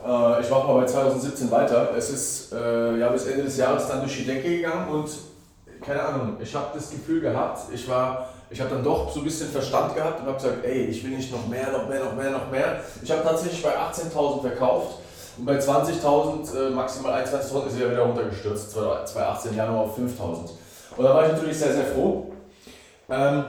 äh, 0.06 0.42
ich 0.42 0.50
mache 0.50 0.68
mal 0.68 0.80
bei 0.82 0.86
2017 0.86 1.52
weiter. 1.52 1.94
Es 1.96 2.10
ist 2.10 2.54
äh, 2.54 2.98
ja 2.98 3.10
bis 3.10 3.26
Ende 3.26 3.44
des 3.44 3.58
Jahres 3.58 3.88
dann 3.88 4.00
durch 4.00 4.18
die 4.18 4.26
Decke 4.26 4.50
gegangen 4.50 4.90
und 4.90 5.10
keine 5.82 6.02
Ahnung, 6.04 6.38
ich 6.42 6.54
habe 6.54 6.68
das 6.74 6.92
Gefühl 6.92 7.22
gehabt, 7.22 7.74
ich 7.74 7.88
war, 7.88 8.34
ich 8.50 8.60
habe 8.60 8.72
dann 8.72 8.84
doch 8.84 9.12
so 9.12 9.20
ein 9.20 9.26
bisschen 9.26 9.50
Verstand 9.50 9.96
gehabt 9.96 10.22
und 10.22 10.28
habe 10.28 10.38
gesagt, 10.38 10.66
ey, 10.66 10.86
ich 10.86 11.04
will 11.04 11.12
nicht 11.12 11.32
noch 11.32 11.48
mehr, 11.48 11.72
noch 11.72 11.88
mehr, 11.88 12.04
noch 12.04 12.16
mehr, 12.16 12.32
noch 12.32 12.50
mehr. 12.50 12.82
Ich 13.02 13.12
habe 13.12 13.22
tatsächlich 13.24 13.62
bei 13.62 13.78
18.000 13.78 14.42
verkauft 14.42 14.98
und 15.38 15.46
bei 15.46 15.58
20.000, 15.58 16.68
äh, 16.68 16.70
maximal 16.72 17.24
21.000 17.24 17.68
ist 17.68 17.80
er 17.80 17.92
wieder 17.92 18.02
runtergestürzt, 18.02 18.72
2018 18.72 19.56
Januar 19.56 19.84
auf 19.84 19.98
5.000. 19.98 20.50
Und 20.98 21.06
da 21.06 21.14
war 21.14 21.26
ich 21.28 21.34
natürlich 21.34 21.58
sehr, 21.58 21.74
sehr 21.74 21.86
froh, 21.86 22.32
ähm, 23.10 23.44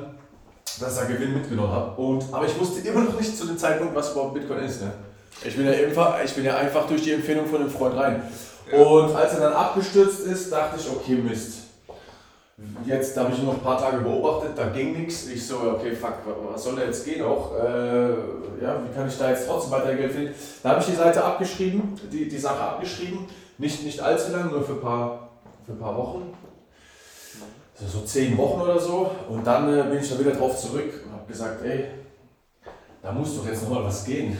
dass 0.78 0.94
ich 0.94 1.00
da 1.00 1.04
Gewinn 1.06 1.32
mitgenommen 1.32 1.72
habe. 1.72 2.00
Und, 2.00 2.24
aber 2.30 2.46
ich 2.46 2.58
wusste 2.60 2.86
immer 2.86 3.00
noch 3.00 3.18
nicht 3.18 3.36
zu 3.36 3.46
dem 3.46 3.56
Zeitpunkt, 3.56 3.94
was 3.94 4.12
überhaupt 4.12 4.34
Bitcoin 4.34 4.60
ist. 4.64 4.82
Ne? 4.82 4.92
Ich, 5.42 5.56
bin 5.56 5.64
ja 5.64 5.72
einfach, 5.72 6.22
ich 6.22 6.34
bin 6.34 6.44
ja 6.44 6.56
einfach 6.56 6.86
durch 6.86 7.02
die 7.02 7.12
Empfehlung 7.12 7.46
von 7.46 7.62
einem 7.62 7.70
Freund 7.70 7.96
rein. 7.96 8.22
Und 8.70 9.16
als 9.16 9.34
er 9.34 9.40
dann 9.40 9.52
abgestürzt 9.54 10.20
ist, 10.20 10.52
dachte 10.52 10.78
ich, 10.78 10.88
okay, 10.88 11.14
Mist. 11.14 11.59
Jetzt 12.84 13.16
habe 13.16 13.32
ich 13.32 13.42
noch 13.42 13.54
ein 13.54 13.60
paar 13.60 13.78
Tage 13.78 13.98
beobachtet, 13.98 14.52
da 14.56 14.68
ging 14.68 14.98
nichts. 14.98 15.28
Ich 15.28 15.46
so, 15.46 15.56
okay, 15.76 15.92
fuck, 15.94 16.14
was 16.52 16.64
soll 16.64 16.76
da 16.76 16.82
jetzt 16.82 17.04
gehen 17.04 17.22
auch? 17.22 17.54
Äh, 17.56 18.10
ja, 18.62 18.82
wie 18.82 18.94
kann 18.94 19.08
ich 19.08 19.16
da 19.18 19.30
jetzt 19.30 19.46
trotzdem 19.46 19.72
weiter 19.72 19.94
Geld 19.94 20.12
finden? 20.12 20.34
Da 20.62 20.70
habe 20.70 20.80
ich 20.80 20.86
die 20.86 20.94
Seite 20.94 21.24
abgeschrieben, 21.24 21.98
die, 22.10 22.28
die 22.28 22.38
Sache 22.38 22.60
abgeschrieben. 22.60 23.26
Nicht, 23.58 23.84
nicht 23.84 24.00
allzu 24.00 24.32
lang, 24.32 24.50
nur 24.50 24.62
für 24.62 24.72
ein 24.72 24.80
paar, 24.80 25.30
für 25.64 25.72
ein 25.72 25.78
paar 25.78 25.96
Wochen. 25.96 26.34
So, 27.74 27.86
so 27.86 28.04
zehn 28.04 28.36
Wochen 28.36 28.60
oder 28.60 28.78
so. 28.78 29.10
Und 29.28 29.46
dann 29.46 29.68
äh, 29.72 29.82
bin 29.84 30.00
ich 30.00 30.10
da 30.10 30.18
wieder 30.18 30.32
drauf 30.32 30.58
zurück 30.58 30.92
und 31.04 31.12
habe 31.12 31.26
gesagt, 31.26 31.64
ey, 31.64 31.86
da 33.02 33.12
muss 33.12 33.36
doch 33.36 33.46
jetzt 33.46 33.62
nochmal 33.62 33.84
was 33.84 34.04
gehen. 34.04 34.36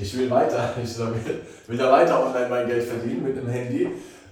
Ich 0.00 0.16
will 0.16 0.30
weiter. 0.30 0.74
Ich 0.82 0.98
will, 0.98 1.42
will 1.66 1.76
da 1.76 1.92
weiter 1.92 2.24
online 2.24 2.48
mein 2.48 2.66
Geld 2.66 2.84
verdienen 2.84 3.24
mit 3.24 3.36
dem 3.36 3.48
Handy. 3.48 3.90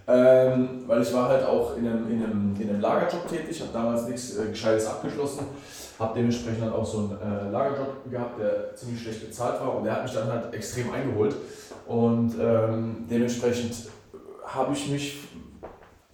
Ähm, 0.08 0.84
weil 0.86 1.02
ich 1.02 1.12
war 1.12 1.28
halt 1.28 1.44
auch 1.44 1.76
in 1.76 1.86
einem, 1.86 2.08
in 2.10 2.22
einem, 2.22 2.56
in 2.58 2.70
einem 2.70 2.80
Lagerjob 2.80 3.26
tätig, 3.28 3.60
habe 3.60 3.72
damals 3.72 4.06
nichts 4.06 4.36
äh, 4.36 4.50
Gescheites 4.50 4.86
abgeschlossen, 4.86 5.46
habe 5.98 6.14
dementsprechend 6.14 6.62
dann 6.62 6.72
auch 6.72 6.86
so 6.86 6.98
einen 6.98 7.48
äh, 7.48 7.50
Lagerjob 7.50 8.08
gehabt, 8.08 8.38
der 8.38 8.76
ziemlich 8.76 9.02
schlecht 9.02 9.26
bezahlt 9.26 9.60
war 9.60 9.76
und 9.76 9.84
der 9.84 9.94
hat 9.94 10.04
mich 10.04 10.12
dann 10.12 10.28
halt 10.28 10.54
extrem 10.54 10.92
eingeholt. 10.92 11.34
Und 11.88 12.34
ähm, 12.40 13.04
dementsprechend 13.10 13.75
habe 14.44 14.72
ich 14.72 14.88
mich, 14.88 15.18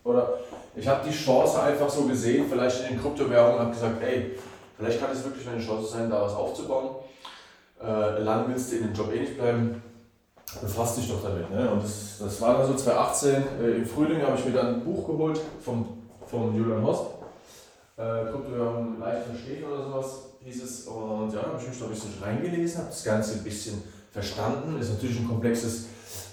oder 0.04 0.38
Ich 0.74 0.88
habe 0.88 1.06
die 1.06 1.14
Chance 1.14 1.62
einfach 1.62 1.88
so 1.88 2.04
gesehen, 2.04 2.46
vielleicht 2.48 2.82
in 2.84 2.94
den 2.94 3.02
Kryptowährungen, 3.02 3.58
habe 3.58 3.70
gesagt, 3.70 4.02
ey, 4.02 4.38
vielleicht 4.78 5.00
kann 5.00 5.10
es 5.12 5.22
wirklich 5.22 5.46
eine 5.46 5.60
Chance 5.60 5.92
sein, 5.92 6.08
da 6.08 6.22
was 6.22 6.32
aufzubauen. 6.32 6.96
Äh, 7.82 8.22
lang 8.22 8.46
willst 8.48 8.72
du 8.72 8.76
in 8.76 8.84
dem 8.84 8.94
Job 8.94 9.12
eh 9.12 9.20
nicht 9.20 9.36
bleiben, 9.36 9.82
befasst 10.60 10.98
dich 10.98 11.08
doch 11.08 11.22
damit. 11.22 11.50
Ne? 11.50 11.70
Und 11.70 11.82
das, 11.82 12.18
das 12.20 12.40
war 12.40 12.58
dann 12.58 12.66
so 12.66 12.74
2018, 12.74 13.34
äh, 13.60 13.70
im 13.76 13.86
Frühling 13.86 14.22
habe 14.22 14.36
ich 14.38 14.44
mir 14.44 14.52
dann 14.52 14.74
ein 14.74 14.84
Buch 14.84 15.06
geholt 15.06 15.40
vom, 15.64 15.86
vom 16.26 16.56
Julian 16.56 16.82
Horst. 16.82 17.06
Äh, 17.96 18.30
Kryptowährungen 18.30 19.00
leicht 19.00 19.26
verstehen 19.26 19.64
oder 19.64 19.84
sowas 19.84 20.06
hieß. 20.40 20.86
Und 20.86 21.32
ja, 21.32 21.42
habe 21.42 21.58
ich 21.60 21.68
mich 21.68 21.78
da 21.78 21.84
ein 21.84 21.90
bisschen 21.90 22.14
reingelesen, 22.22 22.78
habe 22.78 22.88
das 22.88 23.04
Ganze 23.04 23.34
ein 23.34 23.44
bisschen 23.44 23.82
verstanden. 24.10 24.78
Ist 24.80 24.90
natürlich 24.90 25.20
ein 25.20 25.28
komplexes 25.28 25.86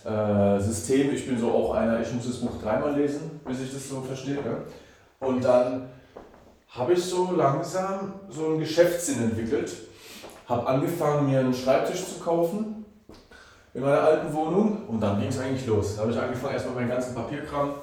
äh, 0.06 0.60
System. 0.60 1.14
Ich 1.14 1.28
bin 1.28 1.40
so 1.40 1.52
auch 1.52 1.76
einer, 1.76 2.02
ich 2.02 2.12
muss 2.14 2.28
das 2.28 2.38
Buch 2.38 2.62
dreimal 2.62 2.96
lesen, 2.96 3.40
bis 3.46 3.62
ich 3.62 3.74
das 3.74 3.90
so 3.90 4.02
verstehe. 4.02 4.36
Gell? 4.36 4.64
Und 5.20 5.44
dann 5.44 5.90
habe 6.70 6.94
ich 6.94 7.04
so 7.04 7.32
langsam 7.36 8.14
so 8.30 8.48
einen 8.48 8.60
Geschäftssinn 8.60 9.24
entwickelt. 9.24 9.72
Habe 10.48 10.66
angefangen, 10.68 11.30
mir 11.30 11.40
einen 11.40 11.54
Schreibtisch 11.54 12.06
zu 12.06 12.20
kaufen 12.24 12.80
in 13.80 13.86
meiner 13.86 14.02
alten 14.02 14.34
Wohnung 14.34 14.84
und 14.88 15.00
dann 15.00 15.20
ging 15.20 15.30
es 15.30 15.40
eigentlich 15.40 15.66
los. 15.66 15.96
Da 15.96 16.02
habe 16.02 16.12
ich 16.12 16.20
angefangen, 16.20 16.54
erstmal 16.54 16.76
meinen 16.76 16.90
ganzen 16.90 17.16
Papierkram 17.16 17.74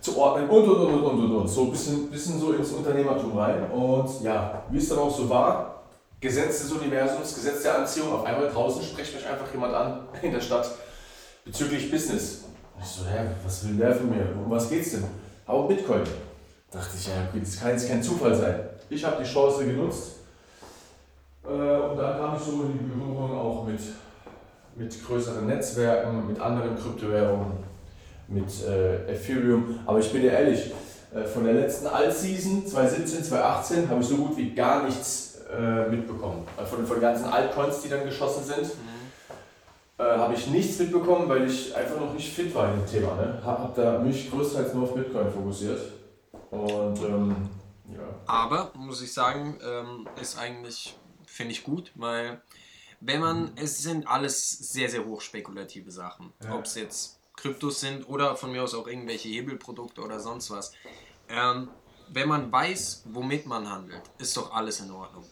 zu 0.00 0.18
ordnen 0.18 0.48
und 0.48 0.68
und 0.68 0.76
und 0.76 1.02
und 1.02 1.24
und 1.24 1.36
und. 1.36 1.48
So 1.48 1.62
ein 1.64 1.70
bisschen, 1.70 2.10
bisschen 2.10 2.38
so 2.38 2.52
ins 2.52 2.70
Unternehmertum 2.72 3.36
rein. 3.36 3.70
Und 3.70 4.22
ja, 4.22 4.62
wie 4.70 4.78
es 4.78 4.88
dann 4.90 4.98
auch 4.98 5.10
so 5.10 5.28
war, 5.28 5.82
Gesetz 6.20 6.62
des 6.62 6.72
Universums, 6.72 7.34
Gesetz 7.34 7.62
der 7.62 7.78
Anziehung, 7.78 8.12
auf 8.12 8.24
einmal 8.24 8.50
draußen 8.50 8.82
spricht 8.82 9.14
mich 9.14 9.26
einfach 9.26 9.50
jemand 9.52 9.74
an 9.74 10.00
in 10.22 10.32
der 10.32 10.40
Stadt 10.40 10.70
bezüglich 11.44 11.90
Business. 11.90 12.44
Ich 12.80 12.86
so, 12.86 13.04
hä, 13.06 13.26
was 13.44 13.66
will 13.66 13.76
der 13.76 13.94
von 13.94 14.10
mir? 14.10 14.26
Um 14.36 14.50
was 14.50 14.68
geht's 14.68 14.90
denn? 14.90 15.04
Auch 15.46 15.66
Bitcoin. 15.66 16.02
Da 16.70 16.78
dachte 16.78 16.96
ich, 16.98 17.06
ja 17.06 17.14
gut, 17.32 17.42
das 17.42 17.58
kann 17.58 17.70
jetzt 17.70 17.88
kein 17.88 18.02
Zufall 18.02 18.34
sein. 18.34 18.60
Ich 18.90 19.02
habe 19.02 19.22
die 19.22 19.28
Chance 19.28 19.64
genutzt. 19.64 20.16
Äh, 21.44 21.48
und 21.48 21.96
dann 21.96 22.18
kam 22.18 22.36
ich 22.36 22.42
so 22.42 22.62
in 22.62 22.72
die 22.74 22.84
Berührung 22.84 23.34
auch 23.34 23.64
mit, 23.64 23.80
mit 24.78 25.06
größeren 25.06 25.46
Netzwerken, 25.46 26.26
mit 26.26 26.40
anderen 26.40 26.76
Kryptowährungen, 26.78 27.52
mit 28.28 28.48
äh, 28.66 29.12
Ethereum. 29.12 29.80
Aber 29.86 29.98
ich 29.98 30.12
bin 30.12 30.22
dir 30.22 30.32
ehrlich, 30.32 30.72
äh, 31.14 31.24
von 31.24 31.44
der 31.44 31.54
letzten 31.54 31.86
Alt-Season 31.86 32.66
2017, 32.66 33.24
2018 33.24 33.88
habe 33.88 34.00
ich 34.00 34.06
so 34.06 34.16
gut 34.16 34.36
wie 34.36 34.54
gar 34.54 34.84
nichts 34.84 35.42
äh, 35.50 35.88
mitbekommen. 35.88 36.44
Von, 36.56 36.86
von 36.86 36.96
den 36.96 37.00
ganzen 37.00 37.26
Altcoins, 37.26 37.82
die 37.82 37.88
dann 37.88 38.04
geschossen 38.04 38.44
sind. 38.44 38.64
Mhm 38.64 38.98
äh, 39.98 40.16
habe 40.16 40.34
ich 40.34 40.46
nichts 40.46 40.78
mitbekommen, 40.78 41.28
weil 41.28 41.48
ich 41.48 41.74
einfach 41.74 41.98
noch 41.98 42.14
nicht 42.14 42.32
fit 42.32 42.54
war 42.54 42.72
in 42.72 42.80
dem 42.80 42.86
Thema. 42.86 43.14
Ne? 43.16 43.40
Habe 43.44 43.62
hab 43.64 43.74
da 43.74 43.98
mich 43.98 44.30
größtenteils 44.30 44.74
nur 44.74 44.84
auf 44.84 44.94
Bitcoin 44.94 45.30
fokussiert. 45.30 45.80
Und 46.50 46.98
ähm, 47.02 47.48
ja. 47.92 48.04
Aber, 48.26 48.70
muss 48.74 49.02
ich 49.02 49.12
sagen, 49.12 49.58
ähm, 49.62 50.08
ist 50.20 50.38
eigentlich, 50.38 50.96
finde 51.26 51.52
ich 51.52 51.64
gut, 51.64 51.92
weil 51.96 52.40
wenn 53.00 53.20
man, 53.20 53.52
es 53.56 53.78
sind 53.78 54.06
alles 54.06 54.50
sehr, 54.50 54.88
sehr 54.88 55.04
hoch 55.04 55.20
spekulative 55.20 55.90
Sachen. 55.90 56.32
Ja. 56.42 56.54
Ob 56.54 56.64
es 56.64 56.74
jetzt 56.74 57.18
Kryptos 57.36 57.80
sind 57.80 58.08
oder 58.08 58.36
von 58.36 58.50
mir 58.50 58.62
aus 58.62 58.74
auch 58.74 58.86
irgendwelche 58.86 59.28
Hebelprodukte 59.28 60.00
oder 60.00 60.18
sonst 60.18 60.50
was. 60.50 60.72
Ähm, 61.28 61.68
wenn 62.10 62.28
man 62.28 62.50
weiß, 62.50 63.04
womit 63.06 63.46
man 63.46 63.70
handelt, 63.70 64.02
ist 64.18 64.36
doch 64.36 64.52
alles 64.52 64.80
in 64.80 64.90
Ordnung. 64.90 65.24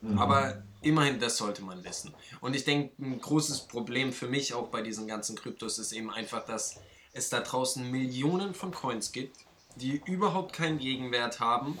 Mhm. 0.00 0.18
Aber 0.18 0.62
immerhin, 0.82 1.18
das 1.18 1.36
sollte 1.36 1.62
man 1.62 1.82
wissen. 1.84 2.14
Und 2.40 2.54
ich 2.54 2.64
denke, 2.64 2.92
ein 3.02 3.20
großes 3.20 3.66
Problem 3.66 4.12
für 4.12 4.28
mich 4.28 4.54
auch 4.54 4.68
bei 4.68 4.82
diesen 4.82 5.08
ganzen 5.08 5.36
Kryptos 5.36 5.78
ist 5.78 5.92
eben 5.92 6.10
einfach, 6.10 6.44
dass 6.44 6.80
es 7.12 7.30
da 7.30 7.40
draußen 7.40 7.90
Millionen 7.90 8.54
von 8.54 8.70
Coins 8.70 9.12
gibt, 9.12 9.36
die 9.76 10.00
überhaupt 10.06 10.52
keinen 10.52 10.78
Gegenwert 10.78 11.40
haben. 11.40 11.78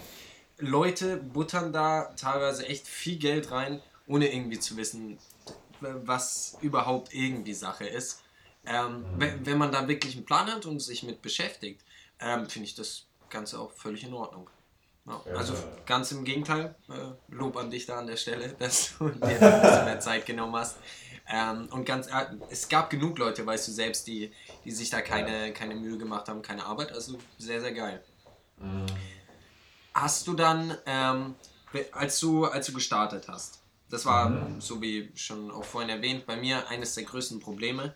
Leute 0.58 1.18
buttern 1.18 1.72
da 1.72 2.12
teilweise 2.16 2.66
echt 2.66 2.88
viel 2.88 3.18
Geld 3.18 3.52
rein, 3.52 3.80
ohne 4.08 4.32
irgendwie 4.32 4.58
zu 4.58 4.76
wissen, 4.76 5.18
was 5.80 6.56
überhaupt 6.60 7.14
irgendwie 7.14 7.54
Sache 7.54 7.86
ist. 7.86 8.22
Ähm, 8.66 9.04
wenn, 9.16 9.46
wenn 9.46 9.58
man 9.58 9.70
da 9.70 9.86
wirklich 9.86 10.16
einen 10.16 10.26
Plan 10.26 10.46
hat 10.46 10.66
und 10.66 10.80
sich 10.80 11.02
mit 11.02 11.22
beschäftigt, 11.22 11.82
ähm, 12.20 12.48
finde 12.48 12.66
ich 12.66 12.74
das 12.74 13.06
Ganze 13.30 13.60
auch 13.60 13.72
völlig 13.72 14.04
in 14.04 14.12
Ordnung. 14.12 14.50
Ja, 15.06 15.22
also 15.36 15.54
ganz 15.86 16.12
im 16.12 16.24
Gegenteil, 16.24 16.74
äh, 16.88 17.34
Lob 17.34 17.56
an 17.56 17.70
dich 17.70 17.86
da 17.86 17.98
an 17.98 18.06
der 18.06 18.16
Stelle, 18.16 18.48
dass 18.58 18.98
du 18.98 19.08
dir 19.08 19.20
ein 19.40 19.62
bisschen 19.62 19.84
mehr 19.84 20.00
Zeit 20.00 20.26
genommen 20.26 20.56
hast. 20.56 20.76
Ähm, 21.30 21.68
und 21.70 21.84
ganz, 21.84 22.08
äh, 22.08 22.26
es 22.50 22.68
gab 22.68 22.90
genug 22.90 23.18
Leute, 23.18 23.44
weißt 23.44 23.68
du 23.68 23.72
selbst, 23.72 24.06
die, 24.06 24.32
die 24.64 24.70
sich 24.70 24.90
da 24.90 25.02
keine, 25.02 25.52
keine 25.52 25.74
Mühe 25.74 25.98
gemacht 25.98 26.28
haben, 26.28 26.42
keine 26.42 26.64
Arbeit. 26.64 26.92
Also 26.92 27.18
sehr, 27.38 27.60
sehr 27.60 27.72
geil. 27.72 28.02
Mhm. 28.58 28.86
Hast 29.94 30.26
du 30.26 30.34
dann, 30.34 30.76
ähm, 30.86 31.34
als, 31.92 32.18
du, 32.20 32.46
als 32.46 32.66
du 32.66 32.72
gestartet 32.72 33.28
hast, 33.28 33.60
das 33.90 34.06
war, 34.06 34.30
mhm. 34.30 34.60
so 34.60 34.80
wie 34.82 35.10
schon 35.14 35.50
auch 35.50 35.64
vorhin 35.64 35.90
erwähnt, 35.90 36.26
bei 36.26 36.36
mir 36.36 36.68
eines 36.68 36.94
der 36.94 37.04
größten 37.04 37.40
Probleme. 37.40 37.94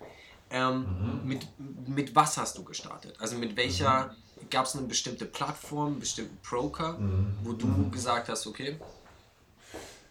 Ähm, 0.50 0.80
mhm. 1.22 1.28
mit, 1.28 1.46
mit 1.88 2.14
was 2.14 2.36
hast 2.36 2.58
du 2.58 2.64
gestartet? 2.64 3.16
Also 3.18 3.36
mit 3.36 3.56
welcher 3.56 4.08
mhm 4.08 4.22
gab 4.50 4.66
es 4.66 4.76
eine 4.76 4.86
bestimmte 4.86 5.24
Plattform, 5.24 5.86
einen 5.86 6.00
bestimmten 6.00 6.38
Broker, 6.48 6.94
mhm. 6.98 7.34
wo 7.42 7.52
du 7.52 7.66
mhm. 7.66 7.90
gesagt 7.90 8.28
hast, 8.28 8.46
okay. 8.46 8.76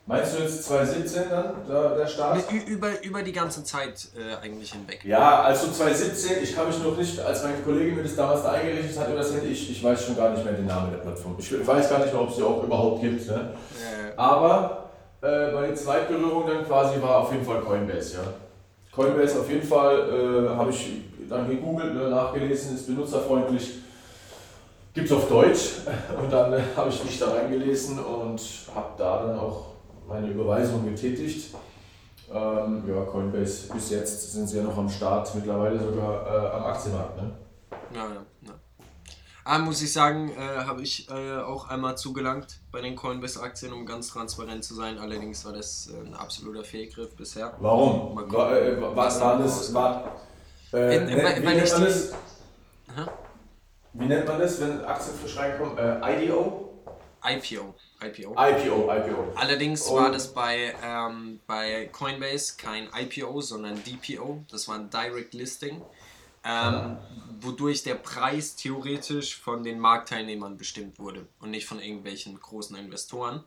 Meinst 0.07 0.35
du 0.35 0.41
jetzt 0.41 0.63
2017 0.63 1.29
dann, 1.29 1.53
der, 1.67 1.95
der 1.95 2.07
Start? 2.07 2.51
Mit, 2.51 2.67
über, 2.67 3.01
über 3.03 3.21
die 3.21 3.31
ganze 3.31 3.63
Zeit 3.63 4.09
äh, 4.17 4.43
eigentlich 4.43 4.73
hinweg. 4.73 5.05
Ja, 5.05 5.43
also 5.43 5.71
2017, 5.71 6.43
ich 6.43 6.55
kann 6.55 6.67
mich 6.67 6.79
noch 6.79 6.97
nicht, 6.97 7.19
als 7.19 7.43
mein 7.43 7.63
Kollege 7.63 7.95
mir 7.95 8.03
das 8.03 8.15
damals 8.15 8.41
da 8.41 8.53
eingerichtet 8.53 8.97
hat, 8.97 9.07
Handy, 9.07 9.47
ich, 9.47 9.69
ich 9.69 9.83
weiß 9.83 10.05
schon 10.05 10.17
gar 10.17 10.31
nicht 10.31 10.43
mehr 10.43 10.53
den 10.53 10.65
Namen 10.65 10.91
der 10.91 10.97
Plattform. 10.97 11.35
Ich 11.37 11.51
weiß 11.51 11.89
gar 11.89 11.99
nicht 11.99 12.11
mehr, 12.11 12.21
ob 12.21 12.29
es 12.29 12.35
sie 12.35 12.43
auch 12.43 12.63
überhaupt 12.63 13.01
gibt. 13.01 13.27
Ne? 13.27 13.53
Ja. 13.53 14.17
Aber 14.17 14.80
äh, 15.21 15.51
meine 15.51 15.73
Zweitberührung 15.73 16.47
dann 16.47 16.65
quasi 16.65 17.01
war 17.01 17.19
auf 17.19 17.31
jeden 17.31 17.45
Fall 17.45 17.61
Coinbase. 17.61 18.15
Ja. 18.15 18.23
Coinbase 18.91 19.39
auf 19.39 19.49
jeden 19.49 19.65
Fall 19.65 20.09
äh, 20.09 20.49
habe 20.49 20.69
ich 20.69 20.91
dann 21.29 21.49
gegoogelt, 21.49 21.93
ne, 21.93 22.09
nachgelesen, 22.09 22.75
ist 22.75 22.87
benutzerfreundlich 22.87 23.81
Gibt 24.93 25.07
es 25.07 25.13
auf 25.13 25.29
Deutsch 25.29 25.69
und 26.21 26.31
dann 26.31 26.51
äh, 26.51 26.61
habe 26.75 26.89
ich 26.89 27.03
mich 27.03 27.17
da 27.17 27.31
reingelesen 27.31 27.97
und 27.99 28.41
habe 28.75 28.89
da 28.97 29.25
dann 29.25 29.39
auch 29.39 29.67
meine 30.05 30.27
Überweisung 30.27 30.83
getätigt. 30.83 31.55
Ähm, 32.29 32.83
ja, 32.87 33.01
Coinbase 33.05 33.73
bis 33.73 33.89
jetzt 33.89 34.33
sind 34.33 34.47
sie 34.47 34.57
ja 34.57 34.63
noch 34.63 34.77
am 34.77 34.89
Start, 34.89 35.33
mittlerweile 35.35 35.79
sogar 35.79 36.25
äh, 36.27 36.55
am 36.55 36.63
Aktienmarkt. 36.65 37.21
Ne? 37.21 37.31
Ja, 37.93 38.01
ja, 38.01 38.25
ja. 38.47 38.53
Ah, 39.51 39.59
muss 39.59 39.81
ich 39.81 39.91
sagen, 39.91 40.31
äh, 40.31 40.63
habe 40.63 40.81
ich 40.81 41.09
äh, 41.09 41.39
auch 41.39 41.67
einmal 41.67 41.97
zugelangt 41.97 42.61
bei 42.71 42.79
den 42.79 42.95
Coinbase-Aktien, 42.95 43.73
um 43.73 43.85
ganz 43.85 44.07
transparent 44.07 44.63
zu 44.63 44.73
sein. 44.73 44.97
Allerdings 44.97 45.43
war 45.43 45.51
das 45.51 45.89
äh, 45.91 46.07
ein 46.07 46.13
absoluter 46.13 46.63
Fehlgriff 46.63 47.13
bisher. 47.17 47.53
Warum? 47.59 48.15
War, 48.31 48.57
äh, 48.57 48.77
was 48.95 49.19
war 49.19 49.39
das? 49.39 49.73
War, 49.73 50.21
äh, 50.71 50.95
in, 50.95 51.05
ne, 51.05 51.17
weil, 51.17 51.45
weil 51.45 51.63
ich 51.65 51.73
die, 51.73 52.13
wie 53.91 54.05
nennt 54.05 54.25
man 54.25 54.39
das, 54.39 54.61
wenn 54.61 54.85
Aktien 54.85 55.17
frisch 55.17 55.35
reinkommen? 55.35 55.77
Äh, 55.77 56.23
IDO? 56.23 56.71
IPO. 57.21 57.75
IPO. 58.01 58.31
IPO, 58.31 58.89
IPO. 58.89 59.33
Allerdings 59.35 59.85
Und 59.85 59.97
war 59.97 60.11
das 60.13 60.33
bei, 60.33 60.73
ähm, 60.81 61.41
bei 61.45 61.89
Coinbase 61.91 62.55
kein 62.57 62.87
IPO, 62.97 63.41
sondern 63.41 63.81
DPO. 63.83 64.45
Das 64.49 64.69
war 64.69 64.75
ein 64.75 64.89
Direct 64.89 65.33
Listing, 65.33 65.81
ähm, 66.43 66.97
wodurch 67.39 67.83
der 67.83 67.95
Preis 67.95 68.55
theoretisch 68.55 69.37
von 69.37 69.63
den 69.63 69.79
Marktteilnehmern 69.79 70.57
bestimmt 70.57 70.99
wurde 70.99 71.27
und 71.39 71.51
nicht 71.51 71.65
von 71.65 71.79
irgendwelchen 71.79 72.39
großen 72.39 72.75
Investoren. 72.75 73.43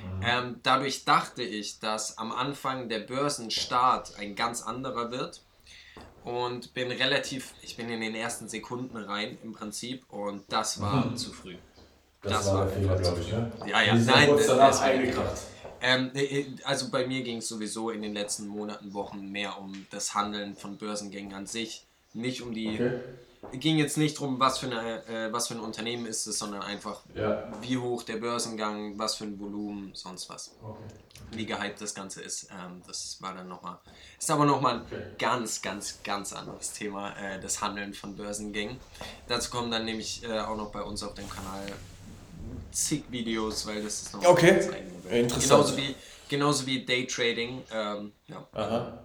Mhm. 0.00 0.22
Ähm, 0.22 0.60
dadurch 0.62 1.04
dachte 1.04 1.42
ich, 1.42 1.78
dass 1.78 2.18
am 2.18 2.32
Anfang 2.32 2.88
der 2.88 3.00
Börsenstart 3.00 4.18
ein 4.18 4.34
ganz 4.34 4.62
anderer 4.62 5.10
wird 5.10 5.42
und 6.24 6.74
bin 6.74 6.90
relativ, 6.90 7.54
ich 7.62 7.76
bin 7.76 7.88
in 7.90 8.00
den 8.00 8.14
ersten 8.14 8.48
Sekunden 8.48 8.96
rein 8.96 9.38
im 9.42 9.52
Prinzip 9.52 10.04
und 10.10 10.44
das 10.48 10.80
war 10.80 11.06
mhm. 11.06 11.16
zu 11.16 11.32
früh. 11.32 11.56
Das, 12.22 12.32
das 12.32 12.46
war, 12.46 12.54
war 12.54 12.64
der 12.66 12.74
Fehler, 12.74 12.96
glaube 12.96 13.20
ich, 13.20 13.32
ne? 13.32 13.52
Ja, 13.66 13.82
ja, 13.82 13.94
nein, 13.94 14.30
das, 14.30 14.46
das 14.46 14.80
eingekracht. 14.80 15.42
Ähm, 15.82 16.10
also 16.64 16.88
bei 16.90 17.06
mir 17.06 17.22
ging 17.22 17.38
es 17.38 17.48
sowieso 17.48 17.90
in 17.90 18.00
den 18.00 18.14
letzten 18.14 18.48
Monaten, 18.48 18.94
Wochen 18.94 19.30
mehr 19.30 19.60
um 19.60 19.86
das 19.90 20.14
Handeln 20.14 20.56
von 20.56 20.78
Börsengängen 20.78 21.34
an 21.34 21.46
sich, 21.46 21.86
nicht 22.14 22.42
um 22.42 22.54
die 22.54 22.74
okay 22.74 23.00
ging 23.52 23.78
jetzt 23.78 23.96
nicht 23.96 24.16
darum, 24.16 24.40
was, 24.40 24.58
für 24.58 24.66
eine, 24.66 25.06
äh, 25.06 25.32
was 25.32 25.48
für 25.48 25.54
ein 25.54 25.60
Unternehmen 25.60 26.06
ist 26.06 26.26
es, 26.26 26.38
sondern 26.38 26.62
einfach, 26.62 27.02
ja. 27.14 27.48
wie 27.60 27.76
hoch 27.76 28.02
der 28.02 28.16
Börsengang, 28.16 28.98
was 28.98 29.16
für 29.16 29.24
ein 29.24 29.38
Volumen, 29.38 29.90
sonst 29.94 30.28
was. 30.28 30.54
Okay. 30.62 30.78
Wie 31.32 31.46
gehypt 31.46 31.80
das 31.80 31.94
Ganze 31.94 32.22
ist. 32.22 32.44
Ähm, 32.50 32.82
das 32.86 33.18
war 33.20 33.34
dann 33.34 33.48
nochmal, 33.48 33.78
ist 34.18 34.30
aber 34.30 34.44
nochmal 34.44 34.76
ein 34.76 34.82
okay. 34.82 35.02
ganz, 35.18 35.62
ganz, 35.62 36.02
ganz 36.02 36.32
anderes 36.32 36.72
Thema, 36.72 37.10
äh, 37.16 37.40
das 37.40 37.60
Handeln 37.60 37.94
von 37.94 38.16
Börsengängen. 38.16 38.76
Dazu 39.28 39.50
kommen 39.50 39.70
dann 39.70 39.84
nämlich 39.84 40.22
äh, 40.24 40.40
auch 40.40 40.56
noch 40.56 40.70
bei 40.70 40.82
uns 40.82 41.02
auf 41.02 41.14
dem 41.14 41.28
Kanal 41.28 41.66
zig 42.70 43.04
Videos, 43.10 43.66
weil 43.66 43.82
das 43.82 44.02
ist 44.02 44.14
noch 44.14 44.24
okay. 44.24 44.60
Interessant. 45.10 45.42
Genauso 45.42 45.76
wie, 45.76 45.94
genauso 46.28 46.66
wie 46.66 46.84
Daytrading. 46.84 47.62
Ähm, 47.72 48.12
ja. 48.28 48.46
Aha. 48.52 48.98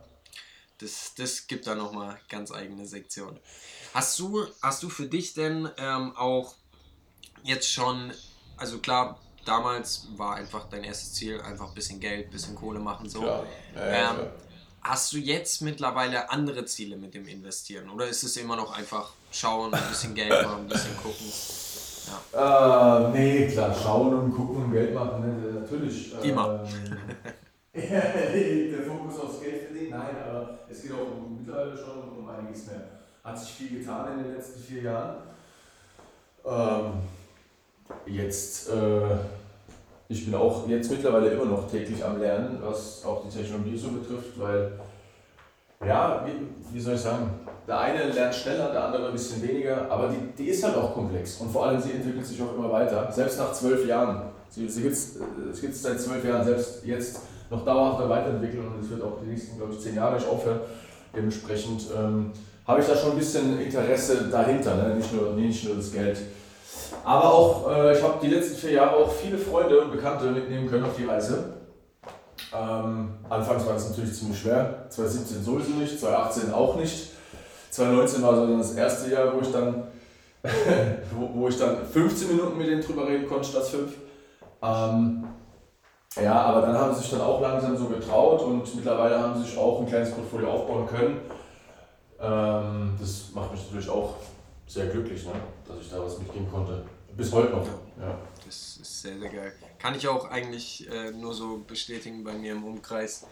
Das, 0.79 1.13
das 1.15 1.47
gibt 1.47 1.67
da 1.67 1.75
nochmal 1.75 2.17
ganz 2.29 2.51
eigene 2.51 2.85
Sektion. 2.85 3.39
Hast 3.93 4.17
du, 4.19 4.45
hast 4.61 4.81
du 4.83 4.89
für 4.89 5.05
dich 5.05 5.33
denn 5.33 5.69
ähm, 5.77 6.15
auch 6.15 6.55
jetzt 7.43 7.71
schon, 7.71 8.11
also 8.57 8.79
klar, 8.79 9.19
damals 9.45 10.07
war 10.15 10.35
einfach 10.35 10.69
dein 10.69 10.83
erstes 10.83 11.13
Ziel, 11.13 11.41
einfach 11.41 11.69
ein 11.69 11.73
bisschen 11.73 11.99
Geld, 11.99 12.27
ein 12.27 12.31
bisschen 12.31 12.55
Kohle 12.55 12.79
machen, 12.79 13.09
so. 13.09 13.25
Ja, 13.25 13.43
ja, 13.75 14.11
ähm, 14.11 14.17
hast 14.81 15.11
du 15.13 15.17
jetzt 15.17 15.61
mittlerweile 15.61 16.29
andere 16.29 16.65
Ziele 16.65 16.95
mit 16.95 17.13
dem 17.13 17.27
Investieren? 17.27 17.89
Oder 17.89 18.07
ist 18.07 18.23
es 18.23 18.37
immer 18.37 18.55
noch 18.55 18.77
einfach 18.77 19.11
schauen, 19.31 19.73
ein 19.73 19.89
bisschen 19.89 20.15
Geld 20.15 20.45
machen, 20.45 20.61
ein 20.61 20.67
bisschen 20.67 20.95
gucken? 20.97 21.31
Ja. 22.33 23.09
Äh, 23.09 23.11
nee, 23.11 23.47
klar, 23.51 23.75
schauen 23.75 24.13
und 24.13 24.33
gucken 24.33 24.65
und 24.65 24.71
Geld 24.71 24.93
machen, 24.93 25.21
ne, 25.21 25.59
natürlich. 25.59 26.13
Immer. 26.23 26.65
Ähm, 27.73 27.81
der 28.71 28.83
Fokus 28.83 29.19
aufs 29.19 29.41
Geld 29.41 29.68
nein, 29.89 30.15
aber 30.27 30.59
es 30.69 30.81
geht 30.81 30.91
auch 30.91 31.07
mittlerweile 31.37 31.75
schon 31.75 32.17
um 32.17 32.29
einiges 32.29 32.67
mehr. 32.67 32.81
Hat 33.23 33.37
sich 33.37 33.51
viel 33.51 33.79
getan 33.79 34.17
in 34.17 34.23
den 34.23 34.35
letzten 34.35 34.59
vier 34.59 34.83
Jahren. 34.83 35.17
Ähm, 36.45 36.93
jetzt, 38.05 38.69
äh, 38.69 39.15
ich 40.07 40.25
bin 40.25 40.35
auch 40.35 40.67
jetzt 40.67 40.91
mittlerweile 40.91 41.31
immer 41.31 41.45
noch 41.45 41.69
täglich 41.69 42.03
am 42.03 42.19
Lernen, 42.19 42.59
was 42.61 43.03
auch 43.05 43.23
die 43.23 43.37
Technologie 43.37 43.77
so 43.77 43.89
betrifft, 43.89 44.39
weil, 44.39 44.71
ja, 45.85 46.25
wie, 46.25 46.75
wie 46.75 46.79
soll 46.79 46.95
ich 46.95 47.01
sagen, 47.01 47.29
der 47.67 47.79
eine 47.79 48.09
lernt 48.11 48.33
schneller, 48.33 48.71
der 48.71 48.85
andere 48.85 49.07
ein 49.07 49.11
bisschen 49.11 49.47
weniger, 49.47 49.89
aber 49.91 50.09
die, 50.09 50.35
die 50.35 50.49
ist 50.49 50.63
halt 50.63 50.75
auch 50.75 50.93
komplex 50.93 51.37
und 51.37 51.51
vor 51.51 51.67
allem 51.67 51.79
sie 51.79 51.91
entwickelt 51.91 52.25
sich 52.25 52.41
auch 52.41 52.55
immer 52.55 52.71
weiter, 52.71 53.11
selbst 53.11 53.37
nach 53.37 53.53
zwölf 53.53 53.85
Jahren. 53.87 54.23
Sie, 54.49 54.67
sie 54.67 54.81
gibt 54.81 54.93
es 54.95 55.81
seit 55.81 56.01
zwölf 56.01 56.25
Jahren, 56.25 56.43
selbst 56.43 56.83
jetzt 56.83 57.21
noch 57.49 57.65
dauerhafter 57.65 58.09
weiterentwickeln 58.09 58.67
und 58.67 58.83
es 58.83 58.89
wird 58.89 59.01
auch 59.01 59.19
die 59.21 59.29
nächsten, 59.29 59.57
glaube 59.57 59.73
ich, 59.73 59.79
zehn 59.79 59.95
Jahre 59.95 60.15
nicht 60.15 60.27
aufhören. 60.27 60.59
Dementsprechend 61.15 61.83
ähm, 61.97 62.31
habe 62.67 62.81
ich 62.81 62.87
da 62.87 62.95
schon 62.95 63.11
ein 63.11 63.17
bisschen 63.17 63.59
Interesse 63.59 64.29
dahinter, 64.31 64.75
ne? 64.75 64.95
nicht, 64.95 65.13
nur, 65.13 65.31
nicht 65.33 65.65
nur 65.65 65.75
das 65.75 65.91
Geld. 65.91 66.19
Aber 67.03 67.33
auch, 67.33 67.71
äh, 67.71 67.97
ich 67.97 68.03
habe 68.03 68.19
die 68.21 68.27
letzten 68.27 68.55
vier 68.55 68.71
Jahre 68.73 68.95
auch 68.95 69.11
viele 69.11 69.37
Freunde 69.37 69.81
und 69.81 69.91
Bekannte 69.91 70.31
mitnehmen 70.31 70.69
können 70.69 70.85
auf 70.85 70.95
die 70.95 71.05
Reise. 71.05 71.53
Ähm, 72.53 73.09
anfangs 73.29 73.65
war 73.65 73.73
das 73.73 73.89
natürlich 73.89 74.13
ziemlich 74.13 74.39
schwer, 74.39 74.85
2017 74.89 75.43
sowieso 75.43 75.71
nicht, 75.71 75.99
2018 75.99 76.53
auch 76.53 76.75
nicht. 76.77 77.11
2019 77.71 78.23
war 78.23 78.35
so 78.35 78.57
das 78.57 78.73
erste 78.73 79.11
Jahr, 79.11 79.33
wo 79.35 79.41
ich 79.41 79.51
dann, 79.51 79.83
wo, 81.15 81.41
wo 81.41 81.47
ich 81.47 81.57
dann 81.57 81.85
15 81.85 82.27
Minuten 82.29 82.57
mit 82.57 82.67
denen 82.67 82.81
drüber 82.81 83.07
reden 83.07 83.27
konnte 83.27 83.47
statt 83.47 83.65
5. 83.65 83.91
Ähm, 84.61 85.23
ja, 86.15 86.33
aber 86.33 86.61
dann 86.61 86.77
haben 86.77 86.93
sie 86.93 87.01
sich 87.01 87.11
dann 87.11 87.21
auch 87.21 87.41
langsam 87.41 87.77
so 87.77 87.85
getraut 87.85 88.41
und 88.41 88.75
mittlerweile 88.75 89.19
haben 89.19 89.35
sie 89.35 89.47
sich 89.47 89.57
auch 89.57 89.79
ein 89.79 89.87
kleines 89.87 90.11
Portfolio 90.11 90.51
aufbauen 90.51 90.87
können. 90.87 91.21
Ähm, 92.19 92.97
das 92.99 93.29
macht 93.33 93.51
mich 93.51 93.63
natürlich 93.65 93.89
auch 93.89 94.15
sehr 94.67 94.87
glücklich, 94.87 95.25
ne? 95.25 95.33
dass 95.67 95.79
ich 95.81 95.89
da 95.89 96.03
was 96.03 96.17
mitgeben 96.19 96.49
konnte. 96.51 96.83
Bis 97.15 97.31
heute 97.31 97.51
noch. 97.51 97.65
Ja. 97.99 98.17
Das 98.45 98.77
ist 98.77 99.01
sehr, 99.01 99.19
sehr 99.19 99.29
geil. 99.29 99.53
Kann 99.77 99.95
ich 99.95 100.07
auch 100.07 100.29
eigentlich 100.29 100.89
äh, 100.89 101.11
nur 101.11 101.33
so 101.33 101.59
bestätigen 101.67 102.23
bei 102.23 102.33
mir 102.33 102.53
im 102.53 102.63
Umkreis. 102.63 103.25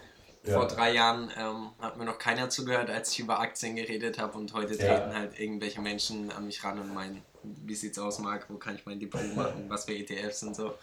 Ja. 0.44 0.54
Vor 0.54 0.68
drei 0.68 0.92
Jahren 0.92 1.30
ähm, 1.36 1.70
hat 1.80 1.96
mir 1.96 2.04
noch 2.04 2.18
keiner 2.18 2.48
zugehört, 2.48 2.90
als 2.90 3.12
ich 3.12 3.20
über 3.20 3.40
Aktien 3.40 3.76
geredet 3.76 4.18
habe 4.18 4.38
und 4.38 4.54
heute 4.54 4.74
ja. 4.74 4.98
treten 4.98 5.14
halt 5.14 5.38
irgendwelche 5.38 5.80
Menschen 5.80 6.30
an 6.30 6.46
mich 6.46 6.62
ran 6.62 6.78
und 6.78 6.94
meinen, 6.94 7.22
wie 7.42 7.74
sieht's 7.74 7.98
aus, 7.98 8.18
Marc, 8.20 8.48
wo 8.48 8.56
kann 8.56 8.76
ich 8.76 8.86
mein 8.86 9.00
Depot 9.00 9.20
machen, 9.34 9.64
was 9.68 9.84
für 9.84 9.94
ETFs 9.94 10.42
und 10.44 10.54
so. 10.54 10.74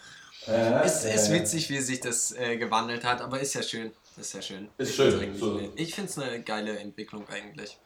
Äh, 0.48 0.86
ist, 0.86 1.04
äh, 1.04 1.14
ist 1.14 1.32
witzig, 1.32 1.70
wie 1.70 1.80
sich 1.80 2.00
das 2.00 2.32
äh, 2.32 2.56
gewandelt 2.56 3.04
hat, 3.04 3.20
aber 3.20 3.40
ist 3.40 3.54
ja 3.54 3.62
schön. 3.62 3.92
Ist 4.16 4.32
ja 4.32 4.40
schön. 4.40 4.68
Ist 4.78 4.94
schön. 4.94 5.36
So. 5.36 5.60
Ich 5.74 5.94
finde 5.94 6.10
es 6.10 6.18
eine 6.18 6.42
geile 6.42 6.78
Entwicklung 6.78 7.28
eigentlich. 7.28 7.78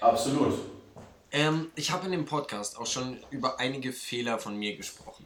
Absolut. 0.00 0.58
Ähm, 1.32 1.70
ich 1.74 1.90
habe 1.90 2.04
in 2.06 2.12
dem 2.12 2.26
Podcast 2.26 2.78
auch 2.78 2.86
schon 2.86 3.18
über 3.30 3.58
einige 3.58 3.92
Fehler 3.92 4.38
von 4.38 4.56
mir 4.58 4.76
gesprochen, 4.76 5.24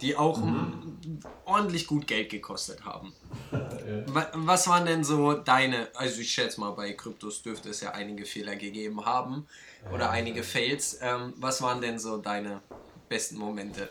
die 0.00 0.16
auch 0.16 0.38
mhm. 0.38 1.20
ordentlich 1.44 1.86
gut 1.86 2.06
Geld 2.06 2.30
gekostet 2.30 2.84
haben. 2.86 3.12
ja. 3.52 4.30
Was 4.32 4.66
waren 4.66 4.86
denn 4.86 5.04
so 5.04 5.34
deine, 5.34 5.88
also 5.94 6.20
ich 6.20 6.30
schätze 6.30 6.58
mal, 6.60 6.70
bei 6.70 6.92
Kryptos 6.94 7.42
dürfte 7.42 7.68
es 7.68 7.82
ja 7.82 7.90
einige 7.90 8.24
Fehler 8.24 8.56
gegeben 8.56 9.04
haben 9.04 9.46
oder 9.92 10.06
ja. 10.06 10.10
einige 10.10 10.42
Fails. 10.42 10.98
Ähm, 11.02 11.34
was 11.36 11.60
waren 11.60 11.82
denn 11.82 11.98
so 11.98 12.16
deine 12.16 12.62
besten 13.10 13.36
Momente? 13.36 13.90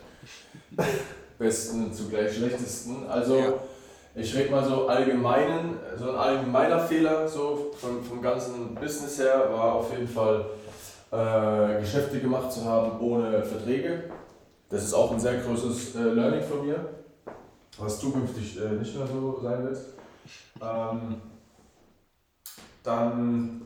besten 1.38 1.92
zugleich 1.92 2.36
schlechtesten. 2.36 3.06
Also 3.08 3.38
ja. 3.38 3.52
ich 4.14 4.34
rede 4.34 4.50
mal 4.50 4.64
so 4.64 4.88
allgemeinen, 4.88 5.78
so 5.96 6.10
ein 6.10 6.16
allgemeiner 6.16 6.80
Fehler 6.80 7.28
so 7.28 7.70
vom, 7.78 8.02
vom 8.02 8.20
ganzen 8.20 8.74
Business 8.74 9.18
her 9.18 9.48
war 9.52 9.74
auf 9.74 9.92
jeden 9.92 10.08
Fall 10.08 10.44
äh, 11.10 11.80
Geschäfte 11.80 12.20
gemacht 12.20 12.52
zu 12.52 12.64
haben 12.64 13.00
ohne 13.00 13.42
Verträge. 13.42 14.04
Das 14.68 14.84
ist 14.84 14.92
auch 14.92 15.12
ein 15.12 15.20
sehr 15.20 15.38
großes 15.38 15.96
äh, 15.96 16.00
Learning 16.00 16.42
von 16.42 16.66
mir, 16.66 16.76
was 17.78 18.00
zukünftig 18.00 18.60
äh, 18.60 18.74
nicht 18.74 18.94
mehr 18.96 19.06
so 19.06 19.40
sein 19.42 19.64
wird. 19.64 19.78
Ähm, 20.60 21.22
dann 22.82 23.62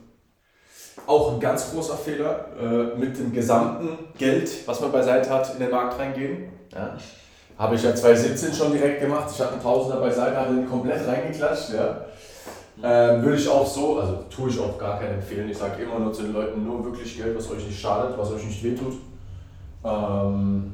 auch 1.07 1.33
ein 1.33 1.41
ganz 1.41 1.73
großer 1.73 1.97
Fehler, 1.97 2.47
äh, 2.61 2.99
mit 2.99 3.19
dem 3.19 3.33
gesamten 3.33 3.99
Geld, 4.17 4.51
was 4.67 4.81
man 4.81 4.93
beiseite 4.93 5.31
hat, 5.31 5.53
in 5.55 5.61
den 5.61 5.71
Markt 5.71 5.99
reingehen. 5.99 6.51
Ja. 6.73 6.97
Habe 7.59 7.75
ich 7.75 7.83
ja 7.83 7.95
2017 7.95 8.55
schon 8.55 8.73
direkt 8.73 9.01
gemacht. 9.01 9.31
Ich 9.33 9.41
hatte 9.41 9.53
einen 9.53 9.63
Tausender 9.63 10.01
beiseite, 10.01 10.37
hatte 10.37 10.55
den 10.55 10.69
komplett 10.69 11.07
reingeklatscht. 11.07 11.75
Ja. 11.75 12.05
Ähm, 12.83 13.23
würde 13.23 13.37
ich 13.37 13.49
auch 13.49 13.67
so, 13.67 14.01
also 14.01 14.25
tue 14.35 14.51
ich 14.51 14.59
auch 14.59 14.79
gar 14.79 14.99
keinen 14.99 15.15
empfehlen. 15.15 15.49
Ich 15.49 15.59
sage 15.59 15.83
immer 15.83 15.99
nur 15.99 16.13
zu 16.13 16.23
den 16.23 16.33
Leuten, 16.33 16.65
nur 16.65 16.85
wirklich 16.85 17.17
Geld, 17.17 17.37
was 17.37 17.51
euch 17.51 17.67
nicht 17.67 17.81
schadet, 17.81 18.17
was 18.19 18.33
euch 18.33 18.45
nicht 18.45 18.65
wehtut. 18.65 18.95
Ähm 19.85 20.73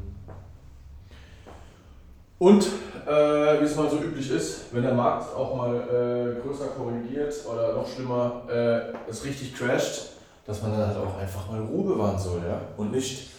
und 2.38 2.62
äh, 3.06 3.60
wie 3.60 3.64
es 3.64 3.74
mal 3.74 3.90
so 3.90 3.98
üblich 3.98 4.30
ist, 4.30 4.72
wenn 4.72 4.82
der 4.82 4.94
Markt 4.94 5.34
auch 5.34 5.56
mal 5.56 5.74
äh, 5.74 6.40
größer 6.40 6.68
korrigiert 6.68 7.34
oder 7.50 7.72
noch 7.74 7.88
schlimmer, 7.88 8.42
äh, 8.48 9.10
es 9.10 9.24
richtig 9.24 9.54
crasht, 9.54 10.10
dass 10.46 10.62
man 10.62 10.70
dann 10.72 10.86
halt 10.86 10.96
auch 10.98 11.18
einfach 11.18 11.50
mal 11.50 11.60
Ruhe 11.60 11.94
bewahren 11.94 12.18
soll. 12.18 12.40
Ja? 12.48 12.60
Und 12.76 12.92
nicht 12.92 13.30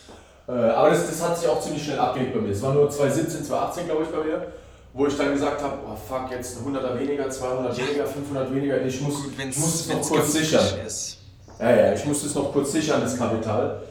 aber 0.54 0.90
das, 0.90 1.08
das 1.08 1.22
hat 1.24 1.38
sich 1.38 1.48
auch 1.48 1.60
ziemlich 1.62 1.84
schnell 1.84 2.00
abgelegt 2.00 2.34
bei 2.34 2.42
mir. 2.42 2.52
Es 2.52 2.62
war 2.62 2.74
nur 2.74 2.90
2017, 2.90 3.44
2018, 3.46 3.86
glaube 3.86 4.04
ich, 4.04 4.10
bei 4.10 4.24
mir, 4.24 4.48
wo 4.94 5.06
ich 5.06 5.16
dann 5.16 5.32
gesagt 5.32 5.62
habe, 5.62 5.78
oh 5.88 5.96
fuck, 5.96 6.32
jetzt 6.32 6.58
ein 6.58 6.76
100er 6.76 7.00
weniger, 7.00 7.30
200 7.30 7.78
weniger, 7.78 8.06
500 8.06 8.56
weniger, 8.56 8.82
ich 8.82 9.02
muss, 9.02 9.26
ich 9.38 9.58
muss 9.58 9.82
es 9.82 9.88
noch 9.88 10.02
kurz 10.02 10.34
sichern. 10.34 10.66
Ist. 10.86 11.18
Ja, 11.60 11.76
ja, 11.76 11.94
ich 11.94 12.06
muss 12.06 12.24
es 12.24 12.34
noch 12.34 12.52
kurz 12.52 12.72
sichern, 12.72 13.02
das 13.02 13.18
Kapital. 13.18 13.82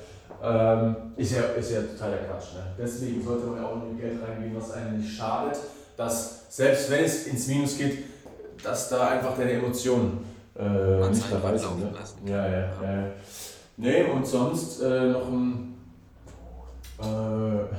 Ähm, 0.43 0.97
ist, 1.17 1.33
ja, 1.33 1.43
ist 1.59 1.73
ja 1.73 1.83
totaler 1.83 2.19
Quatsch. 2.19 2.55
Ne? 2.55 2.63
Deswegen 2.79 3.23
sollte 3.25 3.47
man 3.47 3.63
ja 3.63 3.69
auch 3.69 3.77
mit 3.77 4.01
Geld 4.01 4.19
reingehen, 4.23 4.57
was 4.57 4.71
einem 4.71 4.99
nicht 4.99 5.17
schadet, 5.17 5.59
dass 5.97 6.45
selbst 6.49 6.91
wenn 6.91 7.05
es 7.05 7.27
ins 7.27 7.47
Minus 7.49 7.77
geht, 7.77 8.05
dass 8.63 8.89
da 8.89 9.09
einfach 9.09 9.37
deine 9.37 9.53
Emotionen 9.53 10.25
äh, 10.59 11.09
nicht 11.09 11.25
dabei 11.31 11.57
sind. 11.57 11.81
Ne? 11.81 11.93
Ja, 12.27 12.47
ja, 12.47 12.59
ja. 12.61 13.05
Nee, 13.77 14.05
und 14.05 14.27
sonst 14.27 14.81
äh, 14.81 15.07
noch 15.07 15.29
ein 15.29 15.78
äh, 17.01 17.75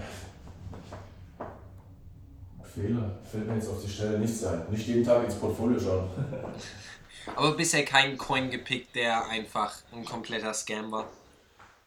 Fehler. 2.73 3.11
Fällt 3.29 3.47
mir 3.47 3.55
jetzt 3.55 3.69
auf 3.69 3.81
die 3.83 3.89
Stelle 3.89 4.19
nichts 4.19 4.43
ein. 4.45 4.61
Nicht 4.69 4.87
jeden 4.87 5.03
Tag 5.03 5.23
ins 5.25 5.35
Portfolio 5.35 5.79
schauen. 5.79 6.09
Aber 7.35 7.55
bisher 7.55 7.83
kein 7.85 8.17
Coin 8.17 8.49
gepickt, 8.49 8.95
der 8.95 9.27
einfach 9.27 9.75
ein 9.93 10.05
kompletter 10.05 10.53
Scam 10.53 10.91
war. 10.91 11.05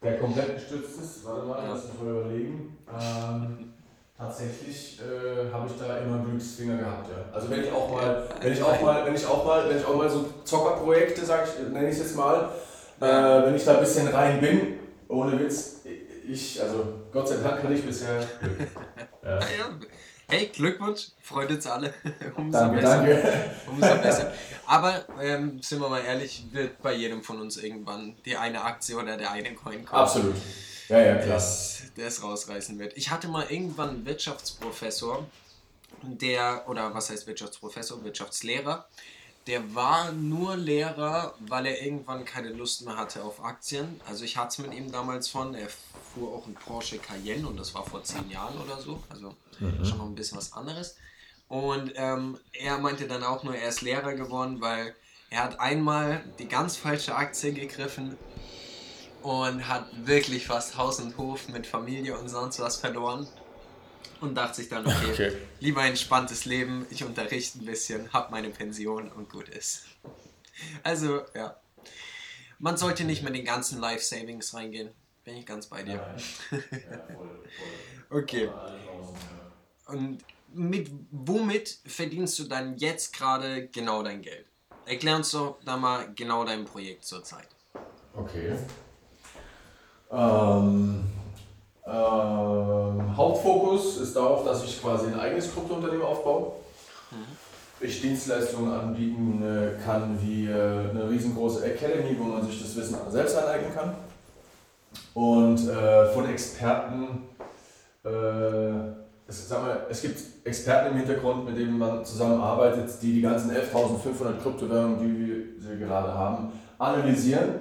Der 0.02 0.18
komplett 0.18 0.54
gestützt 0.54 1.00
ist, 1.00 1.24
warte 1.24 1.46
mal, 1.46 1.62
lass 1.68 1.84
mich 1.84 2.02
mal 2.02 2.10
überlegen. 2.10 2.76
Ähm, 2.88 3.72
tatsächlich 4.18 5.00
äh, 5.00 5.52
habe 5.52 5.68
ich 5.68 5.78
da 5.78 5.98
immer 5.98 6.24
Glücksfinger 6.24 6.76
gehabt, 6.76 7.08
ja. 7.08 7.32
Also 7.32 7.48
wenn 7.50 7.62
ich 7.62 7.70
auch 7.70 7.90
mal, 7.90 8.28
wenn 8.40 8.52
ich 8.52 8.62
auch 8.62 8.82
mal, 8.82 9.06
wenn 9.06 9.14
ich 9.14 9.26
auch 9.26 9.44
mal, 9.44 9.68
wenn 9.68 9.78
ich 9.78 9.84
auch 9.84 9.96
mal 9.96 10.10
so 10.10 10.26
Zockerprojekte, 10.44 11.24
sag 11.24 11.46
ich, 11.46 11.72
nenne 11.72 11.88
ich 11.88 11.94
es 11.94 12.00
jetzt 12.00 12.16
mal, 12.16 12.50
äh, 13.00 13.04
wenn 13.46 13.54
ich 13.54 13.64
da 13.64 13.74
ein 13.74 13.80
bisschen 13.80 14.08
rein 14.08 14.40
bin, 14.40 14.78
ohne 15.08 15.38
Witz, 15.38 15.81
ich, 16.26 16.60
also 16.60 17.00
Gott 17.12 17.28
sei 17.28 17.36
Dank 17.36 17.62
hatte 17.62 17.74
ich 17.74 17.84
bisher 17.84 18.26
Glück. 18.40 18.58
Ja. 19.24 19.38
Hey, 20.28 20.46
Glückwunsch, 20.46 21.08
freut 21.20 21.50
uns 21.50 21.66
alle. 21.66 21.92
Umso 22.36 22.58
danke, 22.58 22.80
besser. 22.80 22.96
danke. 22.96 23.50
Umso 23.70 24.02
besser. 24.02 24.32
Aber 24.66 25.04
ähm, 25.20 25.60
sind 25.62 25.78
wir 25.80 25.88
mal 25.90 26.02
ehrlich, 26.02 26.44
wird 26.52 26.80
bei 26.80 26.94
jedem 26.94 27.22
von 27.22 27.40
uns 27.40 27.58
irgendwann 27.58 28.16
die 28.24 28.36
eine 28.36 28.64
Aktie 28.64 28.96
oder 28.96 29.18
der 29.18 29.30
eine 29.30 29.54
Coin 29.54 29.84
kommen. 29.84 30.02
Absolut. 30.02 30.34
Ja, 30.88 31.00
ja, 31.00 31.16
klar. 31.16 31.40
Der 31.96 32.06
es 32.06 32.22
rausreißen 32.22 32.78
wird. 32.78 32.96
Ich 32.96 33.10
hatte 33.10 33.28
mal 33.28 33.44
irgendwann 33.50 33.90
einen 33.90 34.06
Wirtschaftsprofessor, 34.06 35.26
der, 36.02 36.64
oder 36.66 36.94
was 36.94 37.10
heißt 37.10 37.26
Wirtschaftsprofessor, 37.26 38.02
Wirtschaftslehrer, 38.02 38.88
der 39.46 39.74
war 39.74 40.12
nur 40.12 40.56
Lehrer, 40.56 41.34
weil 41.40 41.66
er 41.66 41.82
irgendwann 41.82 42.24
keine 42.24 42.50
Lust 42.50 42.84
mehr 42.84 42.96
hatte 42.96 43.24
auf 43.24 43.44
Aktien. 43.44 44.00
Also 44.08 44.24
ich 44.24 44.36
hatte 44.36 44.48
es 44.48 44.58
mit 44.58 44.74
ihm 44.74 44.92
damals 44.92 45.28
von, 45.28 45.54
er 45.54 45.68
fuhr 46.14 46.32
auch 46.34 46.46
ein 46.46 46.54
Porsche 46.54 46.98
Cayenne 46.98 47.46
und 47.46 47.58
das 47.58 47.74
war 47.74 47.84
vor 47.84 48.04
zehn 48.04 48.30
Jahren 48.30 48.56
oder 48.58 48.80
so, 48.80 49.02
also 49.08 49.34
mhm. 49.60 49.84
schon 49.84 49.98
noch 49.98 50.06
ein 50.06 50.14
bisschen 50.14 50.38
was 50.38 50.52
anderes. 50.52 50.96
Und 51.48 51.92
ähm, 51.96 52.38
er 52.52 52.78
meinte 52.78 53.06
dann 53.06 53.22
auch 53.24 53.42
nur, 53.42 53.54
er 53.54 53.68
ist 53.68 53.82
Lehrer 53.82 54.14
geworden, 54.14 54.60
weil 54.60 54.94
Er 55.32 55.44
hat 55.44 55.60
einmal 55.60 56.22
die 56.38 56.46
ganz 56.46 56.76
falsche 56.76 57.14
Aktie 57.14 57.54
gegriffen 57.54 58.18
und 59.22 59.66
hat 59.66 59.86
wirklich 60.06 60.46
fast 60.46 60.76
Haus 60.76 61.00
und 61.00 61.16
Hof 61.16 61.48
mit 61.48 61.66
Familie 61.66 62.18
und 62.18 62.28
sonst 62.28 62.60
was 62.60 62.76
verloren. 62.76 63.26
Und 64.22 64.36
dachte 64.36 64.54
sich 64.54 64.68
dann, 64.68 64.86
okay, 64.86 65.10
okay. 65.10 65.32
lieber 65.58 65.80
ein 65.80 65.90
entspanntes 65.90 66.44
Leben, 66.44 66.86
ich 66.90 67.02
unterrichte 67.02 67.58
ein 67.58 67.66
bisschen, 67.66 68.12
hab 68.12 68.30
meine 68.30 68.50
Pension 68.50 69.10
und 69.10 69.28
gut 69.28 69.48
ist. 69.48 69.84
Also, 70.84 71.22
ja. 71.34 71.56
Man 72.60 72.76
sollte 72.76 73.02
nicht 73.02 73.24
mit 73.24 73.34
den 73.34 73.44
ganzen 73.44 73.80
Life 73.80 74.04
Savings 74.04 74.54
reingehen. 74.54 74.92
Bin 75.24 75.36
ich 75.36 75.44
ganz 75.44 75.66
bei 75.66 75.82
dir. 75.82 75.94
Ja, 75.94 76.14
ja, 76.52 76.58
voll, 77.12 77.30
voll. 78.08 78.18
okay. 78.18 78.48
Und 79.86 80.24
mit 80.54 80.88
womit 81.10 81.80
verdienst 81.84 82.38
du 82.38 82.44
dann 82.44 82.76
jetzt 82.76 83.12
gerade 83.16 83.66
genau 83.68 84.04
dein 84.04 84.22
Geld? 84.22 84.46
Erklär 84.86 85.16
uns 85.16 85.32
doch 85.32 85.58
da 85.64 85.76
mal 85.76 86.12
genau 86.14 86.44
dein 86.44 86.64
Projekt 86.64 87.04
zurzeit. 87.04 87.48
Okay. 88.14 88.56
Ähm, 90.12 91.10
ähm, 91.86 93.16
Hauptfokus 93.16 93.98
ist 93.98 94.14
darauf, 94.14 94.44
dass 94.44 94.64
ich 94.64 94.80
quasi 94.80 95.06
ein 95.06 95.18
eigenes 95.18 95.52
Kryptounternehmen 95.52 96.04
aufbaue. 96.04 96.52
Mhm. 97.10 97.84
Ich 97.84 98.00
Dienstleistungen 98.00 98.72
anbieten 98.72 99.42
äh, 99.42 99.82
kann, 99.84 100.18
wie 100.22 100.46
äh, 100.46 100.90
eine 100.90 101.10
riesengroße 101.10 101.64
Academy, 101.64 102.16
wo 102.18 102.24
man 102.24 102.46
sich 102.46 102.62
das 102.62 102.76
Wissen 102.76 102.96
selbst 103.10 103.36
aneignen 103.36 103.74
kann. 103.74 103.94
Und 105.14 105.68
äh, 105.68 106.12
von 106.12 106.28
Experten 106.28 107.26
äh, 108.04 109.02
es, 109.32 109.48
sag 109.48 109.62
mal, 109.62 109.86
es 109.88 110.02
gibt 110.02 110.20
Experten 110.44 110.92
im 110.92 110.98
Hintergrund, 110.98 111.46
mit 111.46 111.56
denen 111.56 111.78
man 111.78 112.04
zusammenarbeitet, 112.04 112.90
die 113.00 113.14
die 113.14 113.22
ganzen 113.22 113.50
11.500 113.50 114.42
Kryptowährungen, 114.42 114.98
die 114.98 115.68
wir 115.68 115.76
gerade 115.76 116.12
haben, 116.12 116.52
analysieren 116.78 117.54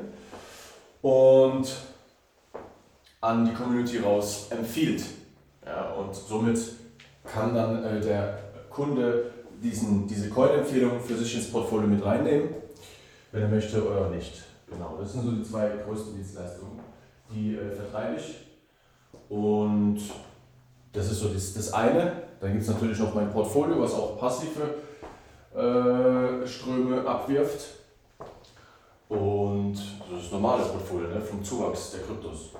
und 1.01 1.71
an 3.21 3.45
die 3.45 3.53
Community 3.53 3.99
raus 3.99 4.47
empfiehlt. 4.49 5.03
Ja, 5.65 5.91
und 5.93 6.13
somit 6.13 6.59
kann 7.23 7.53
dann 7.53 7.83
äh, 7.83 8.01
der 8.01 8.39
Kunde 8.69 9.31
diesen, 9.61 10.07
diese 10.07 10.29
Coin-Empfehlung 10.29 10.99
für 10.99 11.15
sich 11.15 11.35
ins 11.35 11.51
Portfolio 11.51 11.87
mit 11.87 12.03
reinnehmen, 12.03 12.49
wenn 13.31 13.43
er 13.43 13.47
möchte 13.47 13.87
oder 13.87 14.09
nicht. 14.09 14.41
Genau, 14.67 14.97
das 14.99 15.13
sind 15.13 15.23
so 15.23 15.31
die 15.31 15.43
zwei 15.43 15.69
größten 15.85 16.15
Dienstleistungen. 16.15 16.79
Die 17.31 17.55
äh, 17.55 17.71
vertreibe 17.71 18.17
ich 18.17 18.47
und 19.29 20.01
das 20.91 21.11
ist 21.11 21.19
so 21.19 21.29
das, 21.29 21.53
das 21.53 21.73
eine. 21.73 22.23
Dann 22.39 22.51
gibt 22.51 22.63
es 22.63 22.69
natürlich 22.69 22.99
noch 22.99 23.13
mein 23.13 23.31
Portfolio, 23.31 23.79
was 23.79 23.93
auch 23.93 24.19
passive 24.19 24.75
äh, 25.55 26.45
Ströme 26.47 27.05
abwirft. 27.07 27.67
Und 29.07 29.75
das 29.75 30.17
ist 30.17 30.25
das 30.25 30.31
normale 30.31 30.63
Portfolio 30.63 31.09
ne, 31.09 31.21
vom 31.21 31.43
Zuwachs 31.43 31.91
der 31.91 32.01
Kryptos. 32.01 32.51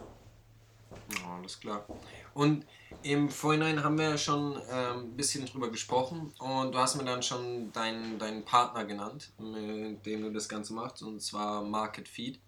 Ja, 1.16 1.38
alles 1.38 1.60
klar. 1.60 1.86
Und 2.34 2.66
im 3.04 3.30
Vorhinein 3.30 3.84
haben 3.84 3.98
wir 3.98 4.10
ja 4.10 4.18
schon 4.18 4.58
ein 4.58 4.96
ähm, 4.96 5.18
bisschen 5.18 5.46
drüber 5.46 5.70
gesprochen 5.70 6.34
und 6.40 6.74
du 6.74 6.78
hast 6.78 6.96
mir 6.96 7.04
dann 7.04 7.24
schon 7.24 7.72
deinen, 7.72 8.20
deinen 8.20 8.44
Partner 8.44 8.86
genannt, 8.86 9.32
mit 9.40 10.06
dem 10.06 10.24
du 10.24 10.32
das 10.32 10.48
Ganze 10.48 10.74
machst, 10.74 11.02
und 11.02 11.22
zwar 11.22 11.64
Market 11.64 12.08
Feed. 12.08 12.40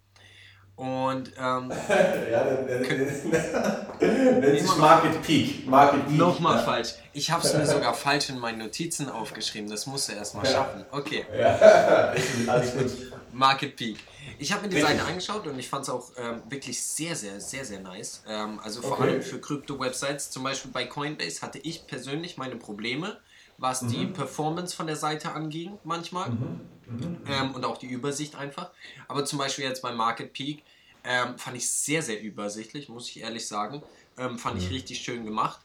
Und 0.76 1.32
ähm, 1.40 1.72
ja, 2.32 2.44
nennt 4.02 4.60
sich 4.60 4.78
Market 4.78 5.22
Peak. 5.22 5.68
Market 5.68 6.08
Peak. 6.08 6.18
Nochmal 6.18 6.58
ja. 6.58 6.64
falsch. 6.64 6.96
Ich 7.14 7.30
habe 7.30 7.46
es 7.46 7.54
mir 7.54 7.68
sogar 7.68 7.94
falsch 7.94 8.30
in 8.30 8.40
meinen 8.40 8.58
Notizen 8.58 9.08
aufgeschrieben. 9.08 9.70
Das 9.70 9.86
musst 9.86 10.10
du 10.10 10.14
erstmal 10.14 10.48
schaffen. 10.48 10.84
Okay. 10.90 11.26
Ja. 11.38 11.56
Alles 12.48 12.74
gut. 12.74 13.13
Market 13.34 13.76
Peak. 13.76 13.98
Ich 14.40 14.52
habe 14.52 14.64
mir 14.64 14.70
die 14.70 14.82
Seite 14.82 15.04
angeschaut 15.04 15.46
und 15.48 15.58
ich 15.60 15.68
fand 15.68 15.84
es 15.84 15.90
auch 15.90 16.12
ähm, 16.18 16.42
wirklich 16.50 16.82
sehr, 16.82 17.16
sehr, 17.16 17.40
sehr, 17.40 17.66
sehr 17.66 17.80
nice. 17.80 18.24
Ähm, 18.28 18.60
also 18.60 18.82
vor 18.82 18.94
okay. 18.94 19.04
allem 19.04 19.22
für 19.22 19.40
Krypto-Websites. 19.40 20.32
Zum 20.32 20.44
Beispiel 20.44 20.72
bei 20.72 20.86
Coinbase 20.86 21.42
hatte 21.42 21.60
ich 21.60 21.88
persönlich 21.88 22.38
meine 22.38 22.56
Probleme 22.56 23.20
was 23.58 23.82
mhm. 23.84 23.88
die 23.90 24.06
Performance 24.08 24.76
von 24.76 24.88
der 24.88 24.96
Seite 24.96 25.32
anging 25.32 25.78
manchmal 25.84 26.30
mhm. 26.30 26.62
Mhm. 26.88 27.18
Ähm, 27.28 27.56
und 27.56 27.66
auch 27.66 27.78
die 27.78 27.88
Übersicht 27.88 28.36
einfach. 28.36 28.72
Aber 29.08 29.26
zum 29.26 29.40
Beispiel 29.40 29.66
jetzt 29.66 29.82
bei 29.82 29.92
Market 29.92 30.34
Peak 30.34 30.64
ähm, 31.04 31.38
fand 31.38 31.58
ich 31.58 31.70
sehr, 31.70 32.02
sehr 32.02 32.22
übersichtlich, 32.22 32.90
muss 32.90 33.10
ich 33.10 33.22
ehrlich 33.22 33.48
sagen. 33.48 33.82
Ähm, 34.18 34.38
fand 34.38 34.62
ich 34.62 34.70
richtig 34.70 35.00
schön 35.00 35.26
gemacht. 35.26 35.60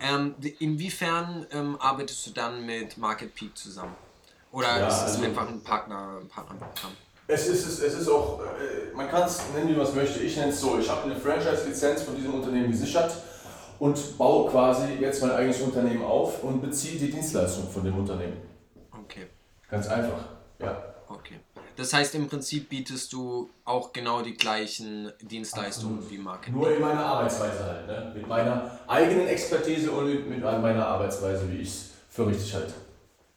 Ähm, 0.00 0.34
inwiefern 0.60 1.46
arbeitest 1.80 2.26
du 2.26 2.30
dann 2.30 2.64
mit 2.64 2.98
Market 2.98 3.34
Peak 3.34 3.56
zusammen? 3.56 3.96
Oder 4.52 4.78
ja, 4.78 4.88
ist 4.88 4.94
es 4.94 5.02
also 5.02 5.24
einfach 5.24 5.48
ein 5.48 5.62
Partner, 5.62 6.20
Partnerprogramm? 6.28 6.92
Es 7.30 7.46
ist, 7.46 7.66
es, 7.66 7.80
es 7.80 7.94
ist 7.94 8.08
auch, 8.08 8.40
äh, 8.40 8.96
man 8.96 9.06
kann 9.06 9.24
es 9.24 9.42
nennen, 9.54 9.68
wie 9.68 9.74
man 9.74 9.86
es 9.86 9.94
möchte. 9.94 10.20
Ich 10.20 10.34
nenne 10.36 10.50
es 10.50 10.60
so, 10.60 10.78
ich 10.78 10.88
habe 10.88 11.02
eine 11.02 11.14
Franchise-Lizenz 11.14 12.02
von 12.02 12.16
diesem 12.16 12.32
Unternehmen 12.32 12.70
gesichert 12.70 13.12
und 13.78 14.16
baue 14.16 14.50
quasi 14.50 14.94
jetzt 14.94 15.20
mein 15.20 15.32
eigenes 15.32 15.60
Unternehmen 15.60 16.02
auf 16.02 16.42
und 16.42 16.62
beziehe 16.62 16.98
die 16.98 17.10
Dienstleistung 17.10 17.68
von 17.70 17.84
dem 17.84 17.98
Unternehmen. 17.98 18.38
Okay. 19.04 19.26
Ganz 19.70 19.88
einfach, 19.88 20.24
ja. 20.58 20.82
Okay. 21.08 21.38
Das 21.76 21.92
heißt, 21.92 22.14
im 22.14 22.28
Prinzip 22.28 22.70
bietest 22.70 23.12
du 23.12 23.50
auch 23.66 23.92
genau 23.92 24.22
die 24.22 24.34
gleichen 24.34 25.12
Dienstleistungen 25.20 25.98
Absolut. 25.98 26.18
wie 26.18 26.18
Marketing. 26.22 26.54
Nur 26.54 26.74
in 26.74 26.80
meiner 26.80 27.04
Arbeitsweise 27.04 27.64
halt, 27.64 27.86
ne? 27.86 28.12
mit 28.16 28.26
meiner 28.26 28.78
eigenen 28.86 29.28
Expertise 29.28 29.90
und 29.92 30.28
mit 30.28 30.40
meiner 30.40 30.86
Arbeitsweise, 30.86 31.44
wie 31.52 31.58
ich 31.58 31.68
es 31.68 31.90
für 32.10 32.26
richtig 32.26 32.54
halte. 32.54 32.72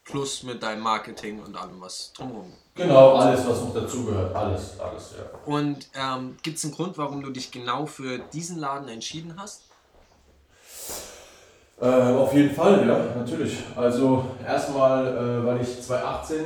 Plus 0.04 0.44
mit 0.44 0.64
deinem 0.64 0.82
Marketing 0.82 1.42
und 1.42 1.56
allem, 1.56 1.80
was 1.80 2.12
drumherum. 2.14 2.52
Genau, 2.74 3.16
alles, 3.16 3.46
was 3.48 3.62
noch 3.62 3.74
dazugehört, 3.74 4.36
alles, 4.36 4.80
alles, 4.80 5.14
ja. 5.18 5.40
Und 5.46 5.88
ähm, 5.94 6.38
gibt 6.42 6.58
es 6.58 6.64
einen 6.64 6.74
Grund, 6.74 6.98
warum 6.98 7.22
du 7.22 7.30
dich 7.30 7.52
genau 7.52 7.86
für 7.86 8.18
diesen 8.18 8.58
Laden 8.58 8.88
entschieden 8.88 9.36
hast? 9.38 9.64
Äh, 11.80 11.86
auf 11.86 12.34
jeden 12.34 12.54
Fall, 12.54 12.88
ja, 12.88 13.16
natürlich. 13.16 13.58
Also 13.76 14.26
erstmal, 14.46 15.08
äh, 15.08 15.46
weil 15.46 15.62
ich 15.62 15.82
2018, 15.82 16.38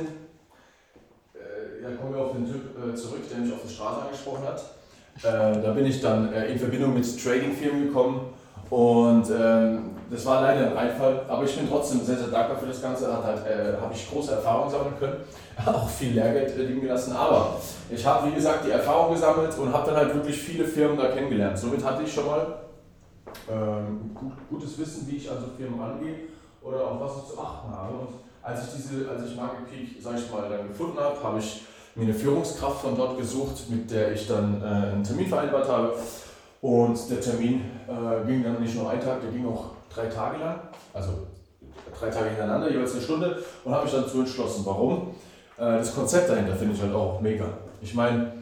äh, 1.34 1.82
ja, 1.82 1.96
kommen 1.96 2.14
wir 2.14 2.22
auf 2.22 2.32
den 2.32 2.46
Typ 2.46 2.62
äh, 2.76 2.94
zurück, 2.94 3.28
der 3.30 3.38
mich 3.38 3.52
auf 3.52 3.62
der 3.62 3.68
Straße 3.68 4.02
angesprochen 4.02 4.44
hat. 4.44 4.60
Äh, 5.22 5.62
da 5.62 5.72
bin 5.72 5.86
ich 5.86 6.00
dann 6.00 6.32
äh, 6.32 6.46
in 6.46 6.58
Verbindung 6.58 6.94
mit 6.94 7.22
Trading-Firmen 7.22 7.86
gekommen 7.86 8.32
und 8.70 9.30
ähm, 9.30 9.90
das 10.10 10.24
war 10.24 10.42
leider 10.42 10.70
ein 10.70 10.76
Einfall, 10.76 11.22
aber 11.28 11.44
ich 11.44 11.56
bin 11.56 11.68
trotzdem 11.68 12.00
sehr, 12.00 12.16
sehr 12.16 12.28
dankbar 12.28 12.58
für 12.58 12.66
das 12.66 12.80
Ganze. 12.80 13.12
Hat 13.12 13.24
halt, 13.24 13.40
habe 13.80 13.92
ich 13.92 14.08
große 14.08 14.32
Erfahrungen 14.32 14.70
sammeln 14.70 14.94
können, 14.98 15.16
auch 15.66 15.88
viel 15.88 16.12
Lehrgeld 16.12 16.56
liegen 16.56 16.80
gelassen, 16.80 17.14
aber 17.16 17.56
ich 17.90 18.06
habe, 18.06 18.28
wie 18.28 18.34
gesagt, 18.34 18.64
die 18.66 18.70
Erfahrung 18.70 19.14
gesammelt 19.14 19.56
und 19.58 19.72
habe 19.72 19.86
dann 19.90 19.96
halt 19.96 20.14
wirklich 20.14 20.36
viele 20.36 20.64
Firmen 20.64 20.96
da 20.96 21.08
kennengelernt. 21.08 21.58
Somit 21.58 21.84
hatte 21.84 22.02
ich 22.04 22.12
schon 22.12 22.26
mal 22.26 22.56
ähm, 23.50 24.10
gut, 24.14 24.32
gutes 24.48 24.78
Wissen, 24.78 25.06
wie 25.08 25.16
ich 25.16 25.30
an 25.30 25.38
so 25.40 25.46
Firmen 25.56 25.80
rangehe 25.80 26.16
oder 26.62 26.86
auf 26.86 27.00
was 27.00 27.22
ich 27.22 27.34
zu 27.34 27.40
achten 27.40 27.70
habe. 27.70 27.94
Und 27.94 28.08
als 28.42 28.64
ich 28.64 28.74
diese, 28.74 29.08
als 29.08 29.24
ich 29.26 29.36
Market 29.36 29.70
Peak, 29.70 30.02
sag 30.02 30.16
ich 30.16 30.30
mal, 30.30 30.48
dann 30.48 30.68
gefunden 30.68 30.98
habe, 30.98 31.22
habe 31.22 31.38
ich 31.38 31.62
mir 31.94 32.04
eine 32.04 32.14
Führungskraft 32.14 32.82
von 32.82 32.96
dort 32.96 33.18
gesucht, 33.18 33.70
mit 33.70 33.90
der 33.90 34.12
ich 34.12 34.26
dann 34.28 34.62
äh, 34.62 34.92
einen 34.92 35.04
Termin 35.04 35.26
vereinbart 35.26 35.68
habe. 35.68 35.94
Und 36.66 36.98
der 37.08 37.20
Termin 37.20 37.60
äh, 37.86 38.26
ging 38.26 38.42
dann 38.42 38.60
nicht 38.60 38.74
nur 38.74 38.90
einen 38.90 39.00
Tag, 39.00 39.20
der 39.20 39.30
ging 39.30 39.46
auch 39.46 39.66
drei 39.88 40.06
Tage 40.06 40.38
lang, 40.38 40.58
also 40.92 41.28
drei 41.96 42.10
Tage 42.10 42.30
hintereinander, 42.30 42.68
jeweils 42.68 42.94
eine 42.94 43.02
Stunde, 43.02 43.40
und 43.64 43.72
habe 43.72 43.84
mich 43.84 43.94
dann 43.94 44.08
zu 44.08 44.18
entschlossen. 44.18 44.66
Warum? 44.66 45.14
Äh, 45.58 45.78
das 45.78 45.94
Konzept 45.94 46.28
dahinter 46.28 46.56
finde 46.56 46.74
ich 46.74 46.82
halt 46.82 46.92
auch 46.92 47.20
mega. 47.20 47.44
Ich 47.80 47.94
meine, 47.94 48.32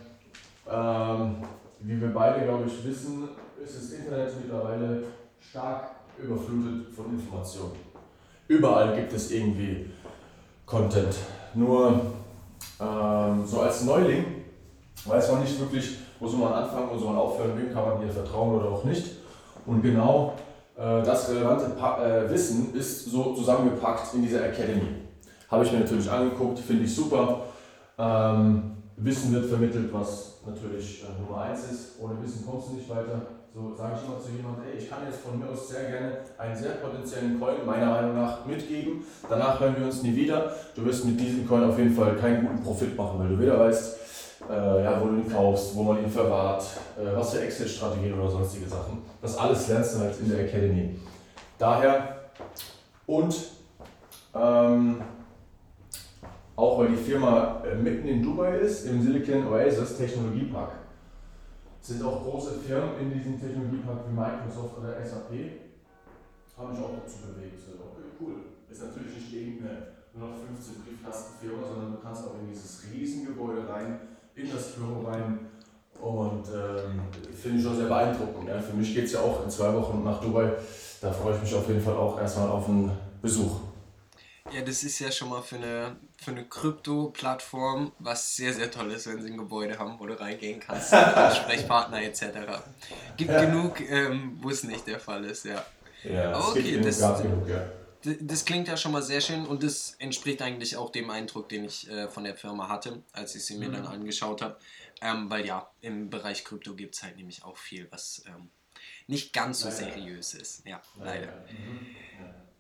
ähm, 0.67 1.35
wie 1.81 2.01
wir 2.01 2.15
beide, 2.15 2.47
glaube 2.47 2.65
ich, 2.67 2.83
wissen, 2.87 3.29
ist 3.63 3.77
das 3.77 3.93
Internet 3.93 4.33
mittlerweile 4.43 5.03
stark 5.39 5.91
überflutet 6.17 6.95
von 6.97 7.11
Informationen. 7.11 7.73
Überall 8.49 8.97
gibt 8.97 9.13
es 9.13 9.33
irgendwie 9.33 9.91
Content. 10.65 11.15
Nur 11.53 12.01
ähm, 12.81 13.47
so 13.47 13.61
als 13.61 13.85
Neuling 13.85 14.25
weiß 15.05 15.31
man 15.31 15.43
nicht 15.43 15.61
wirklich, 15.61 15.99
wo 16.25 16.29
soll 16.29 16.41
man 16.41 16.55
anfangen, 16.55 16.89
wo 16.91 16.99
soll 16.99 17.09
man 17.09 17.19
aufhören, 17.19 17.53
wem 17.57 17.73
kann 17.73 17.87
man 17.87 17.99
hier 17.99 18.11
vertrauen 18.11 18.59
oder 18.59 18.71
auch 18.71 18.85
nicht. 18.85 19.17
Und 19.67 19.83
genau 19.83 20.33
äh, 20.77 21.03
das 21.03 21.31
relevante 21.31 21.71
pa 21.71 22.05
äh, 22.05 22.31
Wissen 22.31 22.75
ist 22.75 23.11
so 23.11 23.35
zusammengepackt 23.35 24.15
in 24.15 24.23
dieser 24.23 24.47
Academy. 24.47 25.03
Habe 25.51 25.65
ich 25.65 25.73
mir 25.73 25.81
natürlich 25.81 26.11
angeguckt, 26.11 26.59
finde 26.59 26.85
ich 26.85 26.95
super. 26.95 27.43
Ähm, 27.99 28.73
Wissen 28.97 29.33
wird 29.35 29.47
vermittelt, 29.47 29.93
was 29.93 30.41
natürlich 30.47 31.05
äh, 31.05 31.23
Nummer 31.23 31.43
eins 31.43 31.71
ist. 31.71 32.01
Ohne 32.01 32.15
Wissen 32.23 32.45
kommst 32.47 32.71
du 32.71 32.75
nicht 32.75 32.89
weiter. 32.89 33.23
So 33.55 33.73
sage 33.77 33.95
ich 33.97 34.09
immer 34.09 34.19
zu 34.19 34.31
jemandem, 34.33 34.65
ey, 34.65 34.79
ich 34.79 34.91
kann 34.91 34.99
jetzt 35.07 35.21
von 35.21 35.39
mir 35.39 35.47
aus 35.47 35.69
sehr 35.69 35.89
gerne 35.89 36.19
einen 36.39 36.57
sehr 36.57 36.73
potenziellen 36.73 37.39
Coin 37.39 37.65
meiner 37.65 37.87
Meinung 37.87 38.17
nach 38.17 38.45
mitgeben. 38.45 39.05
Danach 39.29 39.61
hören 39.61 39.77
wir 39.79 39.87
uns 39.87 40.03
nie 40.03 40.17
wieder. 40.17 40.51
Du 40.75 40.85
wirst 40.85 41.05
mit 41.05 41.21
diesem 41.21 41.47
Coin 41.47 41.63
auf 41.63 41.79
jeden 41.79 41.95
Fall 41.95 42.17
keinen 42.17 42.45
guten 42.45 42.63
Profit 42.65 42.97
machen, 42.97 43.21
weil 43.21 43.29
du 43.29 43.39
weder 43.39 43.61
weißt, 43.61 44.04
äh, 44.51 44.85
ja, 44.85 45.01
wo 45.01 45.07
du 45.07 45.17
ihn 45.17 45.31
kaufst, 45.31 45.75
wo 45.75 45.83
man 45.83 46.03
ihn 46.03 46.11
verwahrt, 46.11 46.63
äh, 46.99 47.17
was 47.17 47.35
für 47.35 47.43
Exit-Strategien 47.43 48.19
oder 48.19 48.31
sonstige 48.31 48.69
Sachen. 48.69 49.03
Das 49.21 49.37
alles 49.37 49.69
lernst 49.69 49.97
du 49.97 50.01
halt 50.01 50.21
in 50.21 50.31
der 50.31 50.41
Academy. 50.41 50.99
Daher 51.59 52.17
und 53.07 53.35
ähm, 54.35 55.03
auch 56.57 56.79
weil 56.79 56.89
die 56.89 56.97
Firma 56.97 57.63
äh, 57.65 57.75
mitten 57.75 58.07
in 58.09 58.23
Dubai 58.23 58.59
ist, 58.59 58.87
im 58.87 59.03
Silicon 59.03 59.47
Oasis 59.49 59.97
Technologiepark. 59.97 60.73
Sind 61.81 62.03
auch 62.03 62.23
große 62.23 62.61
Firmen 62.61 62.99
in 63.01 63.13
diesem 63.13 63.41
Technologiepark 63.41 64.01
wie 64.09 64.15
Microsoft 64.15 64.79
oder 64.79 65.05
SAP. 65.05 65.31
Habe 66.57 66.73
ich 66.73 66.79
auch 66.79 66.93
dazu 67.03 67.19
bewegt. 67.27 67.61
So, 67.61 67.73
okay, 67.73 68.09
cool. 68.21 68.35
Ist 68.71 68.83
natürlich 68.83 69.17
nicht 69.17 69.35
irgendeine 69.35 69.95
nur 70.15 70.29
noch 70.29 70.37
15 70.37 70.83
Briefkastenfirma, 70.85 71.67
sondern 71.67 71.93
du 71.93 71.99
kannst 71.99 72.27
auch 72.27 72.39
in 72.41 72.49
dieses 72.49 72.85
Riesengebäude 72.91 73.69
rein, 73.69 73.99
in 74.37 74.51
das 74.53 74.73
Büro 74.73 75.09
rein. 75.09 75.39
Und 76.01 76.45
ähm, 76.49 77.01
finde 77.41 77.59
ich 77.59 77.65
schon 77.65 77.77
sehr 77.77 77.87
beeindruckend. 77.87 78.49
Ja. 78.49 78.61
Für 78.61 78.75
mich 78.75 78.95
geht 78.95 79.05
es 79.05 79.13
ja 79.13 79.21
auch 79.21 79.45
in 79.45 79.51
zwei 79.51 79.73
Wochen 79.75 80.03
nach 80.05 80.21
Dubai. 80.21 80.53
Da 81.01 81.13
freue 81.13 81.37
ich 81.37 81.43
mich 81.43 81.55
auf 81.55 81.67
jeden 81.69 81.81
Fall 81.81 81.95
auch 81.95 82.21
erstmal 82.21 82.49
auf 82.49 82.69
einen 82.69 82.91
Besuch. 83.23 83.61
Ja, 84.53 84.61
das 84.61 84.85
ist 84.85 84.99
ja 84.99 85.11
schon 85.11 85.31
mal 85.31 85.41
für 85.41 85.57
eine, 85.57 85.97
für 86.23 86.33
eine 86.33 86.45
Krypto-Plattform 86.45 87.93
was 87.99 88.37
sehr, 88.37 88.53
sehr 88.53 88.71
toll 88.71 88.91
ist, 88.93 89.07
wenn 89.07 89.23
sie 89.23 89.31
ein 89.31 89.39
Gebäude 89.39 89.79
haben, 89.79 89.99
wo 89.99 90.07
du 90.07 90.21
reingehen 90.21 90.61
kannst, 90.61 90.93
Ansprechpartner 90.95 92.03
etc. 92.03 92.23
Gibt 93.17 93.31
ja. 93.31 93.45
genug, 93.45 93.81
ähm, 93.81 94.39
wo 94.43 94.51
es 94.51 94.65
nicht 94.65 94.87
der 94.87 95.01
Fall 95.01 95.25
ist, 95.25 95.47
ja. 95.47 95.65
Ja, 96.05 96.39
es 96.39 96.49
okay, 96.49 96.63
gibt 96.63 96.85
das, 96.85 96.99
genug, 97.23 97.49
ja. 97.49 97.63
Das 98.21 98.45
klingt 98.45 98.69
ja 98.69 98.77
schon 98.77 98.93
mal 98.93 99.03
sehr 99.03 99.21
schön 99.21 99.47
und 99.47 99.63
das 99.63 99.97
entspricht 99.99 100.43
eigentlich 100.43 100.77
auch 100.77 100.91
dem 100.91 101.11
Eindruck, 101.11 101.49
den 101.49 101.65
ich 101.65 101.89
äh, 101.91 102.09
von 102.09 102.25
der 102.25 102.37
Firma 102.37 102.69
hatte, 102.69 103.03
als 103.13 103.35
ich 103.35 103.45
sie 103.45 103.57
mir 103.57 103.69
mhm. 103.69 103.75
dann 103.75 103.87
angeschaut 103.87 104.43
habe. 104.43 104.57
Ähm, 105.01 105.31
weil 105.31 105.45
ja, 105.47 105.71
im 105.81 106.11
Bereich 106.11 106.45
Krypto 106.45 106.75
gibt 106.75 106.95
es 106.95 107.03
halt 107.03 107.17
nämlich 107.17 107.45
auch 107.45 107.57
viel, 107.57 107.87
was 107.91 108.23
ähm, 108.27 108.51
nicht 109.07 109.33
ganz 109.33 109.61
so 109.61 109.71
seriös 109.71 110.35
ist. 110.35 110.67
Ja, 110.67 110.81
leider. 110.99 111.45
Mhm. 111.51 111.87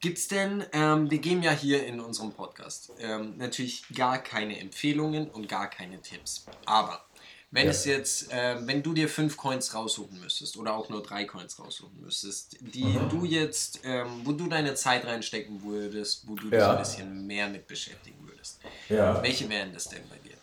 Gibt 0.00 0.18
es 0.18 0.28
denn, 0.28 0.66
ähm, 0.72 1.11
wir 1.11 1.18
geben 1.18 1.42
ja 1.42 1.52
hier 1.52 1.87
in 1.87 1.98
unserem 1.98 2.33
Podcast 2.33 2.92
ähm, 2.98 3.38
natürlich 3.38 3.85
gar 3.94 4.18
keine 4.18 4.61
Empfehlungen 4.61 5.30
und 5.30 5.48
gar 5.48 5.70
keine 5.70 5.98
Tipps. 6.02 6.44
Aber 6.66 7.07
wenn 7.54 7.66
ja. 7.66 7.70
es 7.70 7.84
jetzt, 7.84 8.32
äh, 8.32 8.56
wenn 8.62 8.82
du 8.82 8.92
dir 8.92 9.08
fünf 9.08 9.36
Coins 9.36 9.72
raussuchen 9.74 10.20
müsstest 10.20 10.56
oder 10.56 10.74
auch 10.74 10.88
nur 10.88 11.04
drei 11.04 11.24
Coins 11.24 11.56
raussuchen 11.60 12.00
müsstest, 12.02 12.56
die 12.60 12.84
mhm. 12.84 13.08
du 13.08 13.24
jetzt, 13.24 13.78
ähm, 13.84 14.22
wo 14.24 14.32
du 14.32 14.48
deine 14.48 14.74
Zeit 14.74 15.06
reinstecken 15.06 15.62
würdest, 15.62 16.24
wo 16.26 16.34
du 16.34 16.48
ja. 16.48 16.58
dich 16.58 16.68
ein 16.68 16.78
bisschen 16.78 17.26
mehr 17.28 17.48
mit 17.48 17.68
beschäftigen 17.68 18.18
würdest, 18.26 18.58
ja. 18.88 19.22
welche 19.22 19.48
wären 19.48 19.72
das 19.72 19.88
denn 19.88 20.02
bei 20.10 20.16
dir? 20.28 20.34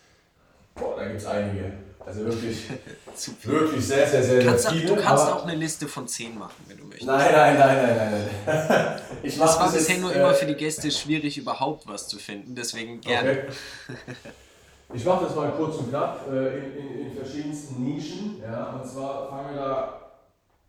Boah, 0.74 0.96
da 0.96 1.06
gibt 1.06 1.20
es 1.20 1.26
einige. 1.26 1.74
Also 2.00 2.24
wirklich, 2.24 2.64
wirklich 3.44 3.86
sehr, 3.86 4.08
sehr, 4.08 4.24
sehr, 4.24 4.46
kannst 4.46 4.64
sehr 4.64 4.72
viele. 4.72 4.86
Du 4.86 4.96
kannst 4.96 5.26
auch 5.26 5.44
eine 5.44 5.56
Liste 5.56 5.90
von 5.90 6.08
zehn 6.08 6.40
machen, 6.40 6.64
wenn 6.70 6.78
du 6.78 6.86
möchtest. 6.86 7.08
Nein, 7.08 7.30
nein, 7.30 7.60
nein, 7.60 7.76
nein, 7.76 7.98
nein. 8.46 8.66
nein. 8.70 9.02
Ich 9.24 9.38
das 9.38 9.60
war 9.60 9.70
bisher 9.70 9.98
nur 9.98 10.16
äh, 10.16 10.18
immer 10.18 10.34
für 10.34 10.46
die 10.46 10.56
Gäste 10.56 10.90
schwierig, 10.90 11.38
überhaupt 11.38 11.88
was 11.88 12.08
zu 12.08 12.18
finden, 12.18 12.56
deswegen 12.56 13.02
gerne. 13.02 13.32
Okay. 13.32 14.16
Ich 14.94 15.06
mache 15.06 15.26
das 15.26 15.36
mal 15.36 15.52
kurz 15.52 15.78
und 15.78 15.90
knapp 15.90 16.28
äh, 16.30 16.58
in, 16.58 16.78
in, 16.78 17.06
in, 17.06 17.16
verschiedensten 17.16 17.84
Nischen. 17.84 18.42
Ja, 18.42 18.74
und 18.74 18.86
zwar 18.86 19.30
fangen 19.30 19.54
wir 19.54 19.62
da 19.62 20.02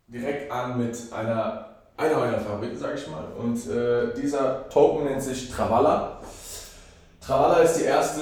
direkt 0.07 0.49
an 0.49 0.77
mit 0.77 0.97
einer, 1.11 1.65
einer 1.97 2.17
meiner 2.17 2.39
Favoriten, 2.39 2.77
sage 2.77 2.93
ich 2.95 3.07
mal. 3.09 3.25
Und 3.37 3.57
äh, 3.69 4.13
dieser 4.13 4.69
Token 4.69 5.05
nennt 5.05 5.21
sich 5.21 5.51
Travala. 5.51 6.19
Travala 7.19 7.57
ist 7.59 7.79
die 7.79 7.83
erste 7.83 8.21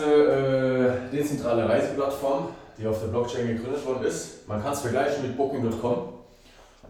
äh, 1.10 1.12
dezentrale 1.12 1.70
Reiseplattform, 1.70 2.50
die 2.78 2.88
auf 2.88 3.00
der 3.00 3.08
Blockchain 3.08 3.48
gegründet 3.48 3.86
worden 3.86 4.04
ist. 4.04 4.48
Man 4.48 4.62
kann 4.62 4.74
es 4.74 4.82
vergleichen 4.82 5.22
mit 5.22 5.38
Booking.com. 5.38 6.14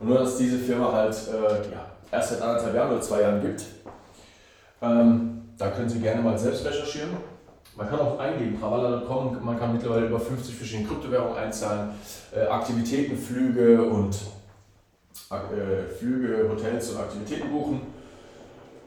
Nur, 0.01 0.17
dass 0.19 0.37
diese 0.37 0.57
Firma 0.57 0.91
halt 0.93 1.15
äh, 1.27 1.71
ja, 1.71 1.85
erst 2.11 2.29
seit 2.29 2.41
anderthalb 2.41 2.75
Jahren 2.75 2.91
oder 2.91 3.01
zwei 3.01 3.21
Jahren 3.21 3.41
gibt. 3.41 3.65
Ähm, 4.81 5.53
da 5.57 5.69
können 5.69 5.89
Sie 5.89 5.99
gerne 5.99 6.21
mal 6.21 6.37
selbst 6.37 6.65
recherchieren. 6.65 7.30
Man 7.75 7.89
kann 7.89 7.99
auch 7.99 8.19
eingeben, 8.19 8.59
Travala.com, 8.59 9.43
man 9.43 9.57
kann 9.57 9.73
mittlerweile 9.73 10.07
über 10.07 10.19
50 10.19 10.55
verschiedene 10.55 10.87
Kryptowährungen 10.87 11.37
einzahlen, 11.37 11.91
äh, 12.35 12.41
Aktivitäten, 12.41 13.17
Flüge 13.17 13.81
und 13.81 14.15
äh, 15.31 15.87
Flüge, 15.97 16.49
Hotels 16.49 16.91
und 16.91 16.99
Aktivitäten 16.99 17.49
buchen. 17.49 17.81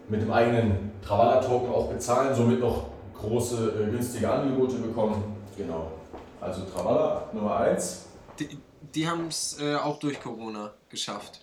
Mit 0.08 0.20
dem 0.20 0.30
eigenen 0.30 0.92
Travala-Token 1.02 1.70
auch 1.70 1.90
bezahlen, 1.90 2.34
somit 2.34 2.60
noch 2.60 2.90
große, 3.18 3.86
äh, 3.88 3.90
günstige 3.90 4.30
Angebote 4.30 4.76
bekommen. 4.76 5.36
Genau. 5.56 5.92
Also 6.40 6.62
Travala 6.64 7.30
Nummer 7.32 7.56
1. 7.56 8.06
Die, 8.38 8.58
die 8.94 9.08
haben 9.08 9.28
es 9.28 9.58
äh, 9.60 9.76
auch 9.76 9.98
durch 9.98 10.20
Corona 10.20 10.72
geschafft. 10.90 11.40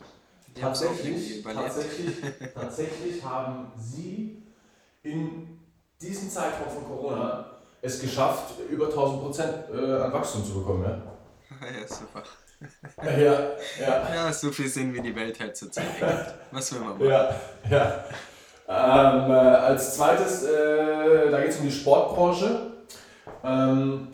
Die 0.56 0.62
tatsächlich, 0.62 1.43
tatsächlich, 1.43 2.15
tatsächlich 2.54 3.23
haben 3.23 3.71
sie 3.77 4.43
in 5.01 5.61
diesem 6.01 6.29
Zeitraum 6.29 6.69
von 6.73 6.85
Corona 6.85 7.45
es 7.81 7.99
geschafft, 7.99 8.53
über 8.69 8.85
1000 8.85 9.21
Prozent 9.21 9.55
äh, 9.73 9.95
an 9.95 10.13
Wachstum 10.13 10.45
zu 10.45 10.59
bekommen. 10.59 10.83
Ja, 10.83 11.01
ja 11.81 11.87
super. 11.87 12.23
Ja, 13.03 13.11
ja. 13.79 14.15
ja, 14.15 14.33
so 14.39 14.51
viel 14.51 14.67
sehen 14.67 14.93
wir 14.93 15.01
die 15.01 15.15
Welt 15.15 15.39
halt 15.39 15.57
zurzeit. 15.61 15.85
Was 16.51 16.71
will 16.73 16.81
man 16.81 16.89
machen? 16.89 17.09
Ja, 17.09 17.35
ja. 17.69 18.05
Ähm, 18.67 19.31
äh, 19.31 19.33
als 19.33 19.95
zweites, 19.95 20.43
äh, 20.43 21.31
da 21.31 21.41
geht 21.41 21.49
es 21.49 21.57
um 21.57 21.65
die 21.65 21.71
Sportbranche. 21.71 22.71
Ähm, 23.43 24.07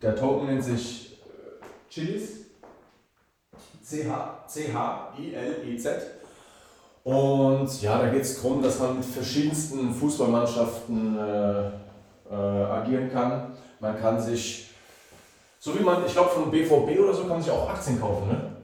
der 0.00 0.14
Token 0.14 0.46
nennt 0.46 0.62
sich 0.62 1.18
äh, 1.22 1.90
Chilis. 1.90 2.40
C-H-I-L-I-Z. 4.46 4.60
Und 7.04 7.82
ja, 7.82 7.98
da 7.98 8.10
geht 8.10 8.22
es 8.22 8.36
darum, 8.36 8.62
dass 8.62 8.78
man 8.78 8.96
mit 8.96 9.04
verschiedensten 9.04 9.94
Fußballmannschaften 9.94 11.18
äh, 11.18 11.70
äh, 12.30 12.34
agieren 12.34 13.10
kann. 13.10 13.56
Man 13.80 13.98
kann 13.98 14.20
sich, 14.20 14.70
so 15.58 15.78
wie 15.78 15.82
man, 15.82 16.04
ich 16.04 16.12
glaube 16.12 16.30
von 16.30 16.50
BVB 16.50 17.00
oder 17.00 17.14
so, 17.14 17.20
kann 17.22 17.30
man 17.30 17.42
sich 17.42 17.50
auch 17.50 17.70
Aktien 17.70 17.98
kaufen, 17.98 18.28
ne? 18.28 18.56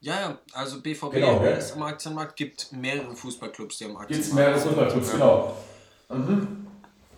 Ja, 0.00 0.20
ja, 0.20 0.38
also 0.52 0.82
BVB 0.82 1.12
genau, 1.12 1.42
ist 1.42 1.72
am 1.72 1.82
Aktienmarkt, 1.82 2.36
gibt 2.36 2.72
mehrere 2.72 3.16
Fußballclubs, 3.16 3.78
die 3.78 3.84
am 3.86 3.96
Aktienmarkt 3.96 4.26
Gibt 4.26 4.34
mehrere 4.34 4.58
Fußballclubs, 4.58 5.12
genau. 5.12 5.56
Mhm. 6.10 6.66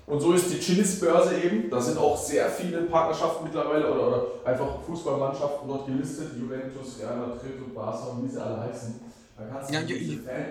Und 0.06 0.20
so 0.20 0.32
ist 0.34 0.52
die 0.52 0.60
Chilis-Börse 0.60 1.36
eben. 1.42 1.68
Da 1.68 1.80
sind 1.80 1.98
auch 1.98 2.16
sehr 2.16 2.48
viele 2.48 2.82
Partnerschaften 2.82 3.44
mittlerweile 3.44 3.92
oder, 3.92 4.06
oder 4.06 4.26
einfach 4.44 4.80
Fußballmannschaften 4.86 5.68
dort 5.68 5.86
gelistet. 5.86 6.30
Juventus, 6.38 7.00
Real 7.00 7.16
Madrid 7.16 7.58
und 7.58 7.74
Barca 7.74 8.06
und 8.06 8.24
wie 8.24 8.28
sie 8.28 8.40
alle 8.40 8.60
heißen. 8.60 9.00
Da 9.36 9.44
kannst 9.44 9.70
du 9.70 9.74
ja, 9.74 9.82
diese 9.82 10.22
Fan, 10.22 10.44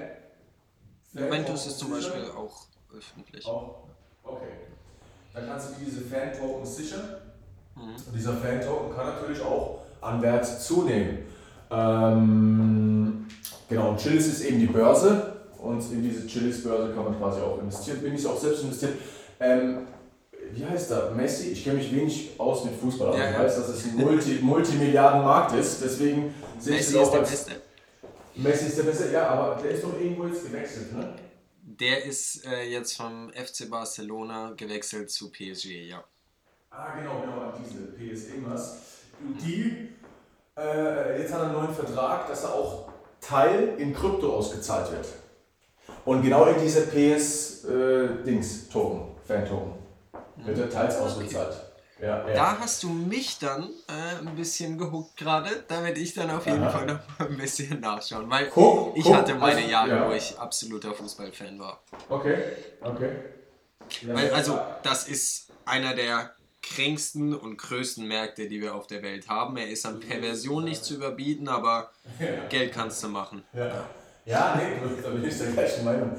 Juventus 1.13 1.67
ist 1.67 1.79
zum 1.79 1.91
Beispiel 1.91 2.25
auch 2.35 2.67
öffentlich. 2.95 3.45
Auch? 3.45 3.85
Okay. 4.23 4.47
Dann 5.33 5.47
kannst 5.47 5.69
du 5.69 5.73
diese 5.83 6.01
Fan-Tokens 6.01 6.75
sichern. 6.75 7.17
Mhm. 7.75 7.95
Und 7.95 8.15
dieser 8.15 8.33
Fan-Token 8.33 8.95
kann 8.95 9.07
natürlich 9.07 9.41
auch 9.41 9.79
an 10.01 10.21
Wert 10.21 10.45
zunehmen. 10.45 11.19
Ähm, 11.71 13.27
genau, 13.67 13.89
und 13.89 13.99
Chilis 13.99 14.27
ist 14.27 14.41
eben 14.45 14.59
die 14.59 14.67
Börse. 14.67 15.33
Und 15.57 15.81
in 15.91 16.03
diese 16.03 16.27
Chilis-Börse 16.27 16.93
kann 16.93 17.05
man 17.05 17.17
quasi 17.17 17.41
auch 17.41 17.59
investieren. 17.59 18.01
Bin 18.01 18.13
ich 18.13 18.25
auch 18.27 18.39
selbst 18.39 18.63
investiert. 18.63 18.93
Ähm, 19.39 19.87
wie 20.53 20.65
heißt 20.65 20.91
der? 20.91 21.11
Messi? 21.11 21.49
Ich 21.49 21.63
kenne 21.63 21.77
mich 21.77 21.93
wenig 21.93 22.39
aus 22.39 22.65
mit 22.65 22.75
Fußball, 22.75 23.07
aber 23.09 23.17
ja, 23.17 23.31
ich 23.31 23.39
weiß, 23.39 23.55
dass 23.55 23.69
es 23.69 23.85
ein 23.85 23.95
Multi 23.95 24.39
Multimilliarden-Markt 24.41 25.55
ist. 25.55 25.81
Deswegen 25.83 26.33
sehe 26.59 26.75
ich 26.75 26.81
es 26.81 26.95
auch 26.95 27.13
als. 27.13 27.29
Beste. 27.29 27.51
Messi 28.35 28.67
ist 28.67 28.77
der 28.77 28.83
Beste, 28.83 29.11
ja, 29.11 29.27
aber 29.29 29.59
der 29.61 29.71
ist 29.71 29.83
doch 29.83 29.99
irgendwo 29.99 30.27
jetzt 30.27 30.45
gewechselt, 30.45 30.93
ne? 30.93 31.15
Der 31.61 32.05
ist 32.05 32.45
äh, 32.45 32.63
jetzt 32.63 32.95
vom 32.95 33.31
FC 33.31 33.69
Barcelona 33.69 34.53
gewechselt 34.55 35.09
zu 35.09 35.31
PSG, 35.31 35.89
ja. 35.89 36.03
Ah, 36.69 36.93
genau, 36.97 37.21
genau, 37.21 37.51
diese 37.57 37.87
PS 37.93 38.27
irgendwas. 38.29 38.77
Die, 39.19 39.89
äh, 40.57 41.21
jetzt 41.21 41.33
hat 41.33 41.39
er 41.39 41.45
einen 41.45 41.53
neuen 41.53 41.73
Vertrag, 41.73 42.27
dass 42.27 42.43
er 42.43 42.53
auch 42.53 42.89
Teil 43.21 43.75
in 43.77 43.93
Krypto 43.93 44.35
ausgezahlt 44.35 44.91
wird. 44.91 45.07
Und 46.03 46.21
genau 46.21 46.45
in 46.45 46.59
diese 46.61 46.87
PS-Dings-Token. 46.87 49.01
Äh, 49.01 49.03
Fan-Token. 49.25 49.73
Wird 50.37 50.57
er 50.59 50.69
teils 50.69 50.97
ausgezahlt. 50.97 51.64
Ja, 52.05 52.27
ja. 52.27 52.33
Da 52.35 52.59
hast 52.59 52.83
du 52.83 52.89
mich 52.89 53.39
dann 53.39 53.63
äh, 53.87 54.19
ein 54.19 54.35
bisschen 54.35 54.77
gehuckt 54.77 55.17
gerade. 55.17 55.49
Da 55.67 55.83
werde 55.83 55.99
ich 55.99 56.13
dann 56.13 56.29
auf 56.29 56.45
jeden 56.45 56.61
Aha. 56.61 56.69
Fall 56.69 56.85
noch 56.85 56.99
mal 57.19 57.27
ein 57.27 57.37
bisschen 57.37 57.79
nachschauen. 57.79 58.29
Weil 58.29 58.47
guck, 58.49 58.95
ich 58.95 59.03
guck, 59.03 59.15
hatte 59.15 59.33
meine 59.33 59.55
also, 59.55 59.69
Jahre, 59.69 59.89
ja. 59.89 60.07
wo 60.07 60.13
ich 60.13 60.37
absoluter 60.37 60.93
Fußballfan 60.93 61.59
war. 61.59 61.81
Okay, 62.07 62.37
okay. 62.81 63.11
Weil, 64.03 64.31
also, 64.33 64.59
das 64.83 65.07
ist 65.07 65.51
einer 65.65 65.95
der 65.95 66.31
kränksten 66.61 67.35
und 67.35 67.57
größten 67.57 68.07
Märkte, 68.07 68.47
die 68.47 68.61
wir 68.61 68.75
auf 68.75 68.85
der 68.85 69.01
Welt 69.01 69.27
haben. 69.27 69.57
Er 69.57 69.69
ist 69.69 69.85
an 69.85 69.99
Perversion 69.99 70.63
nicht 70.63 70.83
zu 70.83 70.95
überbieten, 70.95 71.47
aber 71.47 71.91
Geld 72.49 72.71
kannst 72.71 73.03
du 73.03 73.09
machen. 73.09 73.43
Ja, 73.53 73.87
ja 74.25 74.55
nee, 74.57 75.01
da 75.01 75.09
bin 75.09 75.25
ich 75.25 75.37
der 75.37 75.47
gleichen 75.47 75.85
Meinung. 75.85 76.11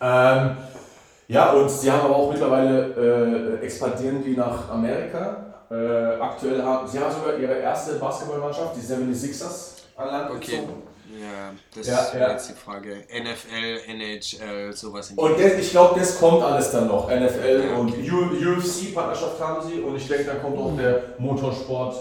Ähm, 0.00 0.56
ja, 1.28 1.52
und 1.52 1.70
sie 1.70 1.90
haben 1.90 2.02
aber 2.02 2.16
auch 2.16 2.30
mittlerweile 2.30 3.58
äh, 3.60 3.64
expandieren 3.64 4.22
die 4.24 4.36
nach 4.36 4.68
Amerika. 4.70 5.36
Äh, 5.70 6.20
aktuell 6.20 6.62
haben 6.62 6.86
sie 6.86 6.98
haben 6.98 7.12
sogar 7.14 7.38
ihre 7.38 7.54
erste 7.54 7.94
Basketballmannschaft, 7.94 8.76
die 8.76 8.80
76ers, 8.80 9.68
an 9.96 10.08
Land 10.08 10.30
okay. 10.30 10.56
gezogen. 10.56 10.82
Ja, 11.18 11.52
das 11.74 11.86
Ja, 11.86 11.98
ist 12.00 12.14
ja. 12.14 12.30
jetzt 12.32 12.48
die 12.50 12.54
Frage. 12.54 13.04
NFL, 13.10 13.90
NHL, 13.90 14.72
sowas 14.72 15.10
in 15.10 15.18
Und 15.18 15.38
das, 15.38 15.52
ich 15.54 15.70
glaube, 15.70 15.98
das 16.00 16.18
kommt 16.18 16.42
alles 16.42 16.70
dann 16.70 16.88
noch. 16.88 17.08
NFL 17.08 17.64
Ja, 17.70 17.76
und 17.76 17.90
okay. 17.90 18.10
U- 18.10 18.54
UFC-Partnerschaft 18.56 19.38
haben 19.40 19.66
sie 19.68 19.80
und 19.80 19.96
ich 19.96 20.08
denke, 20.08 20.24
dann 20.24 20.42
kommt 20.42 20.58
auch 20.58 20.76
der 20.76 21.02
Motorsport. 21.18 21.96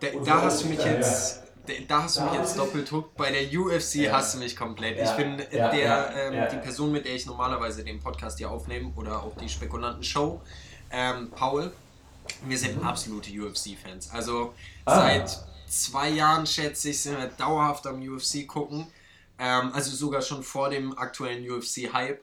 Da, 0.00 0.06
Und 0.16 0.26
da 0.28 0.42
hast 0.42 0.62
du 0.64 0.68
mich 0.68 0.82
jetzt. 0.84 1.39
Da, 1.88 2.02
hast 2.02 2.16
du 2.16 2.22
mich 2.22 2.32
jetzt 2.34 2.56
doppelt 2.58 2.90
hooked. 2.90 3.16
Bei 3.16 3.30
der 3.30 3.42
UFC 3.58 3.96
Ja. 3.96 4.12
hast 4.12 4.34
du 4.34 4.38
mich 4.38 4.56
komplett. 4.56 4.98
Ja, 4.98 5.04
Ich 5.04 5.16
bin 5.16 5.38
ja, 5.52 5.70
der, 5.70 6.32
ähm, 6.32 6.48
die 6.52 6.56
Person, 6.58 6.90
mit 6.92 7.04
der 7.04 7.14
ich 7.14 7.26
normalerweise 7.26 7.84
den 7.84 8.00
Podcast 8.00 8.38
hier 8.38 8.50
aufnehme 8.50 8.92
oder 8.96 9.22
auch 9.22 9.36
die 9.36 9.48
Spekulanten-Show, 9.48 10.40
ähm, 10.90 11.30
Paul. 11.30 11.72
Wir 12.44 12.58
sind 12.58 12.82
absolute 12.84 13.30
UFC-Fans. 13.30 14.10
Also 14.10 14.46
Mhm. 14.46 14.52
Ah. 14.86 14.96
seit 14.96 15.38
zwei 15.68 16.08
Jahren, 16.08 16.46
schätze 16.46 16.90
ich, 16.90 17.00
sind 17.02 17.18
wir 17.18 17.26
dauerhaft 17.28 17.86
am 17.86 18.00
UFC 18.00 18.46
gucken. 18.46 18.86
Ähm, 19.38 19.72
also 19.72 19.90
sogar 19.94 20.22
schon 20.22 20.42
vor 20.42 20.70
dem 20.70 20.96
aktuellen 20.98 21.48
UFC-Hype. 21.48 22.22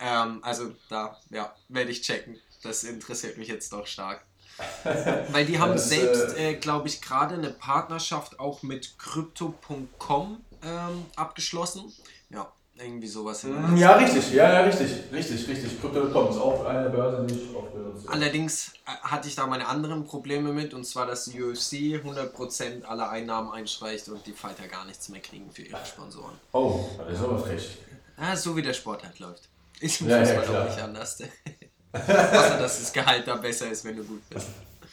Ähm, 0.00 0.38
also 0.42 0.72
da, 0.88 1.16
ja, 1.30 1.54
werde 1.68 1.90
ich 1.90 2.02
checken. 2.02 2.38
Das 2.62 2.84
interessiert 2.84 3.38
mich 3.38 3.48
jetzt 3.48 3.72
doch 3.72 3.86
stark. 3.86 4.24
Weil 5.32 5.46
die 5.46 5.58
haben 5.58 5.70
Ja, 5.70 5.74
das, 5.74 5.88
selbst, 5.88 6.36
äh, 6.36 6.54
glaube 6.54 6.88
ich, 6.88 7.00
gerade 7.00 7.34
eine 7.34 7.50
Partnerschaft 7.50 8.38
auch 8.40 8.62
mit 8.62 8.98
Crypto.com 8.98 10.38
ähm, 10.64 11.06
abgeschlossen. 11.16 11.92
Ja, 12.30 12.50
irgendwie 12.76 13.06
sowas. 13.06 13.44
Mm, 13.44 13.76
Ja, 13.76 13.92
richtig, 13.96 14.32
ja, 14.32 14.52
ja, 14.52 14.60
richtig, 14.60 14.90
richtig, 15.12 15.48
richtig. 15.48 15.80
Crypto.com 15.80 16.30
ist 16.30 16.36
auch 16.38 16.64
eine 16.64 16.90
Börse, 16.90 17.26
die 17.26 17.34
ich 17.34 17.56
auch 17.56 17.66
benutze. 17.68 18.08
Allerdings 18.08 18.72
äh, 18.86 18.90
hatte 19.02 19.28
ich 19.28 19.34
da 19.34 19.46
meine 19.46 19.66
anderen 19.66 20.04
Probleme 20.04 20.52
mit, 20.52 20.74
und 20.74 20.84
zwar, 20.84 21.06
dass 21.06 21.28
UFC 21.28 21.96
100% 22.02 22.84
aller 22.84 23.10
Einnahmen 23.10 23.50
einstreicht 23.52 24.08
und 24.08 24.26
die 24.26 24.32
Fighter 24.32 24.66
gar 24.68 24.84
nichts 24.84 25.08
mehr 25.08 25.20
kriegen 25.20 25.50
für 25.52 25.62
ihre 25.62 25.84
Sponsoren. 25.84 26.34
Oh, 26.52 26.84
das 26.98 27.18
ist 27.18 27.24
aber 27.24 27.38
frech. 27.38 27.78
Ah, 28.16 28.34
so 28.36 28.56
wie 28.56 28.62
der 28.62 28.74
Sport 28.74 29.04
halt 29.04 29.18
läuft. 29.20 29.48
Ist 29.80 30.00
im 30.00 30.08
Ja, 30.08 30.18
ja, 30.18 30.24
Fußball 30.24 30.44
klar. 30.44 30.62
auch 30.64 30.68
nicht 30.70 30.82
anders. 30.82 31.18
Außer, 31.92 32.58
dass 32.58 32.80
das 32.80 32.92
Gehalt 32.92 33.26
da 33.26 33.36
besser 33.36 33.70
ist, 33.70 33.84
wenn 33.84 33.96
du 33.96 34.04
gut 34.04 34.28
bist. 34.28 34.46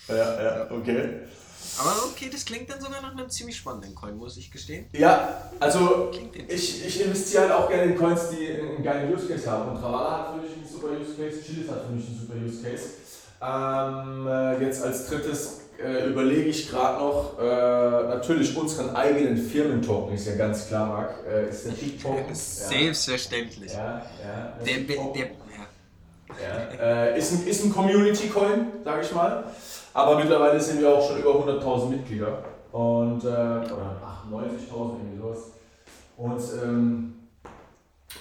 Ja, 0.07 0.41
ja, 0.41 0.71
okay. 0.71 1.21
Aber 1.77 2.05
okay, 2.05 2.29
das 2.31 2.45
klingt 2.45 2.69
dann 2.69 2.79
sogar 2.79 3.01
nach 3.01 3.11
einem 3.11 3.29
ziemlich 3.29 3.57
spannenden 3.57 3.95
Coin, 3.95 4.15
muss 4.15 4.37
ich 4.37 4.49
gestehen. 4.49 4.85
Ja, 4.93 5.49
also 5.59 6.11
ich, 6.47 6.85
ich 6.85 7.03
investiere 7.03 7.43
halt 7.43 7.51
auch 7.51 7.67
gerne 7.67 7.91
in 7.91 7.97
Coins, 7.97 8.29
die 8.29 8.47
einen 8.47 8.83
geilen 8.83 9.13
Use 9.13 9.27
Case 9.27 9.49
haben. 9.49 9.71
Und 9.71 9.81
Travala 9.81 10.19
hat 10.19 10.35
für 10.35 10.41
mich 10.41 10.53
einen 10.53 10.67
super 10.67 10.87
Use 10.91 11.15
Case, 11.15 11.43
Chilis 11.43 11.69
hat 11.69 11.85
für 11.85 11.93
mich 11.93 12.05
einen 12.07 12.19
super 12.19 12.35
Use 12.35 12.63
Case. 12.63 12.89
Ähm, 13.41 14.27
äh, 14.27 14.65
jetzt 14.65 14.83
als 14.83 15.07
drittes 15.07 15.61
äh, 15.83 16.07
überlege 16.07 16.49
ich 16.49 16.69
gerade 16.69 16.99
noch, 16.99 17.37
äh, 17.39 17.43
natürlich 17.43 18.55
unseren 18.55 18.95
eigenen 18.95 19.37
Firmentoken, 19.37 20.15
ist 20.15 20.27
ja 20.27 20.35
ganz 20.35 20.67
klar, 20.67 20.87
Marc, 20.87 21.15
äh, 21.29 21.49
ist 21.49 21.65
der 21.65 21.71
Peak 21.71 22.01
Token. 22.01 22.23
Selbstverständlich. 22.33 23.73
Ja, 23.73 24.05
ja. 24.23 24.57
Der, 24.65 24.77
der, 24.77 24.95
der, 25.13 25.27
ja. 26.41 26.83
Äh, 26.83 27.17
ist 27.17 27.33
ein, 27.33 27.47
ist 27.47 27.63
ein 27.63 27.73
Community-Coin, 27.73 28.67
sage 28.83 29.01
ich 29.01 29.13
mal. 29.13 29.43
Aber 29.93 30.17
mittlerweile 30.17 30.59
sind 30.59 30.81
wir 30.81 30.93
auch 30.93 31.07
schon 31.07 31.19
über 31.19 31.31
100.000 31.31 31.89
Mitglieder. 31.89 32.43
Und, 32.71 33.23
äh, 33.23 33.27
oder 33.27 34.01
98.000, 34.29 34.97
irgendwie 34.99 35.17
sowas. 35.17 35.39
Und 36.17 36.41
ähm, 36.63 37.13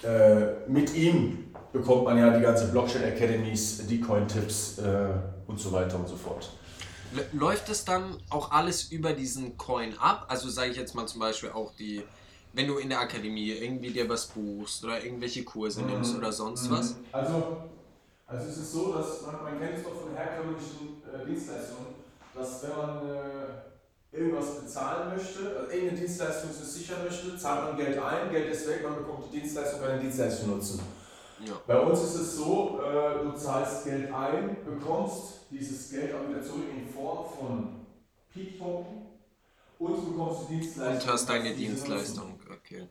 äh, 0.02 0.68
mit 0.68 0.94
ihm 0.94 1.52
bekommt 1.72 2.04
man 2.04 2.18
ja 2.18 2.30
die 2.30 2.42
ganze 2.42 2.68
Blockchain 2.68 3.04
Academies, 3.04 3.86
die 3.86 4.00
Coin-Tipps 4.00 4.78
äh, 4.78 5.08
und 5.46 5.58
so 5.58 5.72
weiter 5.72 5.96
und 5.96 6.08
so 6.08 6.16
fort. 6.16 6.50
Läuft 7.32 7.68
es 7.68 7.84
dann 7.84 8.16
auch 8.30 8.50
alles 8.50 8.90
über 8.90 9.12
diesen 9.12 9.56
Coin 9.56 9.96
ab? 9.98 10.26
Also 10.28 10.48
sage 10.48 10.70
ich 10.70 10.76
jetzt 10.76 10.94
mal 10.94 11.06
zum 11.06 11.20
Beispiel 11.20 11.50
auch 11.50 11.72
die, 11.76 12.02
wenn 12.52 12.66
du 12.66 12.78
in 12.78 12.88
der 12.88 13.00
Akademie 13.00 13.50
irgendwie 13.50 13.90
dir 13.90 14.08
was 14.08 14.26
buchst 14.26 14.84
oder 14.84 15.04
irgendwelche 15.04 15.44
Kurse 15.44 15.82
nimmst 15.82 16.16
oder 16.16 16.32
sonst 16.32 16.70
was. 16.70 16.96
Also, 17.12 17.56
also 18.34 18.50
es 18.50 18.56
ist 18.58 18.72
so, 18.72 18.92
dass 18.92 19.22
man, 19.22 19.42
man 19.42 19.58
kennt 19.58 19.78
es 19.78 19.84
doch 19.84 19.94
von 19.94 20.14
herkömmlichen 20.14 21.02
äh, 21.12 21.24
Dienstleistungen, 21.24 21.94
dass 22.34 22.62
wenn 22.62 22.76
man 22.76 23.08
äh, 23.08 24.16
irgendwas 24.16 24.60
bezahlen 24.60 25.16
möchte, 25.16 25.56
also 25.56 25.70
irgendeine 25.70 26.00
Dienstleistung 26.00 26.52
sich 26.52 26.66
sichern 26.66 27.04
möchte, 27.04 27.38
zahlt 27.38 27.64
man 27.64 27.76
Geld 27.76 27.98
ein, 27.98 28.30
Geld 28.30 28.52
ist 28.52 28.68
weg, 28.68 28.82
man 28.82 28.96
bekommt 28.96 29.26
die 29.32 29.40
Dienstleistung, 29.40 29.80
kann 29.80 29.98
die 29.98 30.06
Dienstleistung 30.06 30.50
nutzen. 30.50 30.80
Ja. 31.44 31.54
Bei 31.66 31.78
uns 31.78 32.02
ist 32.02 32.14
es 32.14 32.36
so, 32.36 32.80
äh, 32.82 33.24
du 33.24 33.32
zahlst 33.32 33.84
Geld 33.84 34.12
ein, 34.12 34.56
bekommst 34.64 35.46
dieses 35.50 35.90
Geld 35.90 36.14
auch 36.14 36.28
wieder 36.28 36.42
zurück 36.42 36.64
in 36.74 36.88
Form 36.92 37.26
von 37.38 37.86
Peak 38.32 38.58
Token 38.58 39.06
und 39.78 39.96
du 39.96 40.12
bekommst 40.12 40.48
die 40.48 40.54
Dienstleistung. 40.56 41.08
Und 41.08 41.12
hast 41.12 41.28
deine 41.28 41.54
Dienstleistung. 41.54 42.38
Okay. 42.50 42.88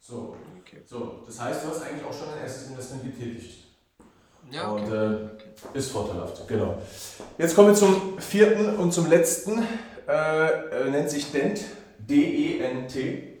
So, 0.00 0.36
okay. 0.58 0.82
so, 0.86 1.22
das 1.26 1.40
heißt, 1.40 1.64
du 1.64 1.68
hast 1.68 1.82
eigentlich 1.82 2.04
auch 2.04 2.12
schon 2.12 2.28
ein 2.28 2.38
erstes 2.38 2.70
Investment 2.70 3.04
getätigt. 3.04 3.67
Ja, 4.50 4.68
Und 4.68 4.84
okay. 4.84 5.28
äh, 5.74 5.78
ist 5.78 5.90
vorteilhaft, 5.90 6.46
genau. 6.48 6.78
Jetzt 7.36 7.54
kommen 7.54 7.68
wir 7.68 7.74
zum 7.74 8.18
vierten 8.18 8.76
und 8.76 8.92
zum 8.92 9.08
letzten. 9.08 9.62
Äh, 10.08 10.46
äh, 10.86 10.90
nennt 10.90 11.10
sich 11.10 11.30
Dent. 11.30 11.60
D-E-N-T. 11.98 13.38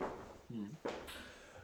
Hm. 0.50 0.76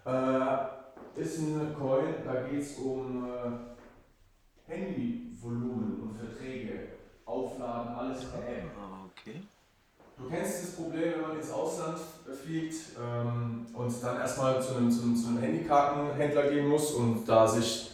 Äh, 0.07 1.21
ist 1.21 1.39
ein 1.39 1.75
Coin, 1.79 2.15
da 2.25 2.43
geht 2.43 2.63
es 2.63 2.79
um 2.79 3.27
äh, 3.27 4.73
Handyvolumen 4.73 6.01
und 6.01 6.17
Verträge. 6.17 6.89
Aufladen, 7.27 7.95
alles 7.95 8.25
per 8.25 8.41
App. 8.41 8.65
Ah, 8.79 9.07
okay. 9.11 9.43
Du 10.17 10.29
kennst 10.29 10.63
das 10.63 10.71
Problem, 10.73 11.13
wenn 11.15 11.21
man 11.23 11.37
ins 11.37 11.51
Ausland 11.51 11.99
fliegt 12.45 12.75
ähm, 12.99 13.67
und 13.75 14.03
dann 14.03 14.19
erstmal 14.19 14.63
zu 14.63 14.77
einem, 14.77 14.91
zu, 14.91 15.03
einem, 15.03 15.17
zu 15.17 15.29
einem 15.29 15.39
Handykartenhändler 15.39 16.51
gehen 16.51 16.69
muss 16.69 16.93
und 16.93 17.25
da 17.27 17.47
sich 17.49 17.91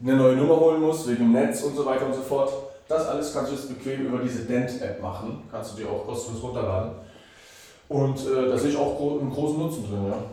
eine 0.00 0.16
neue 0.16 0.36
Nummer 0.36 0.56
holen 0.56 0.80
muss, 0.80 1.06
wegen 1.06 1.18
dem 1.18 1.32
Netz 1.32 1.62
und 1.62 1.74
so 1.74 1.84
weiter 1.84 2.06
und 2.06 2.14
so 2.14 2.22
fort. 2.22 2.52
Das 2.88 3.06
alles 3.06 3.32
kannst 3.32 3.52
du 3.52 3.56
jetzt 3.56 3.68
bequem 3.68 4.06
über 4.06 4.18
diese 4.18 4.44
Dent-App 4.44 5.02
machen. 5.02 5.42
Kannst 5.50 5.72
du 5.72 5.82
dir 5.82 5.90
auch 5.90 6.06
kostenlos 6.06 6.42
runterladen. 6.42 6.92
Und 7.88 8.18
äh, 8.26 8.48
da 8.48 8.56
sehe 8.56 8.70
ich 8.70 8.76
auch 8.76 9.20
einen 9.20 9.30
großen 9.30 9.58
Nutzen 9.58 9.88
drin, 9.88 10.06
ja. 10.06 10.24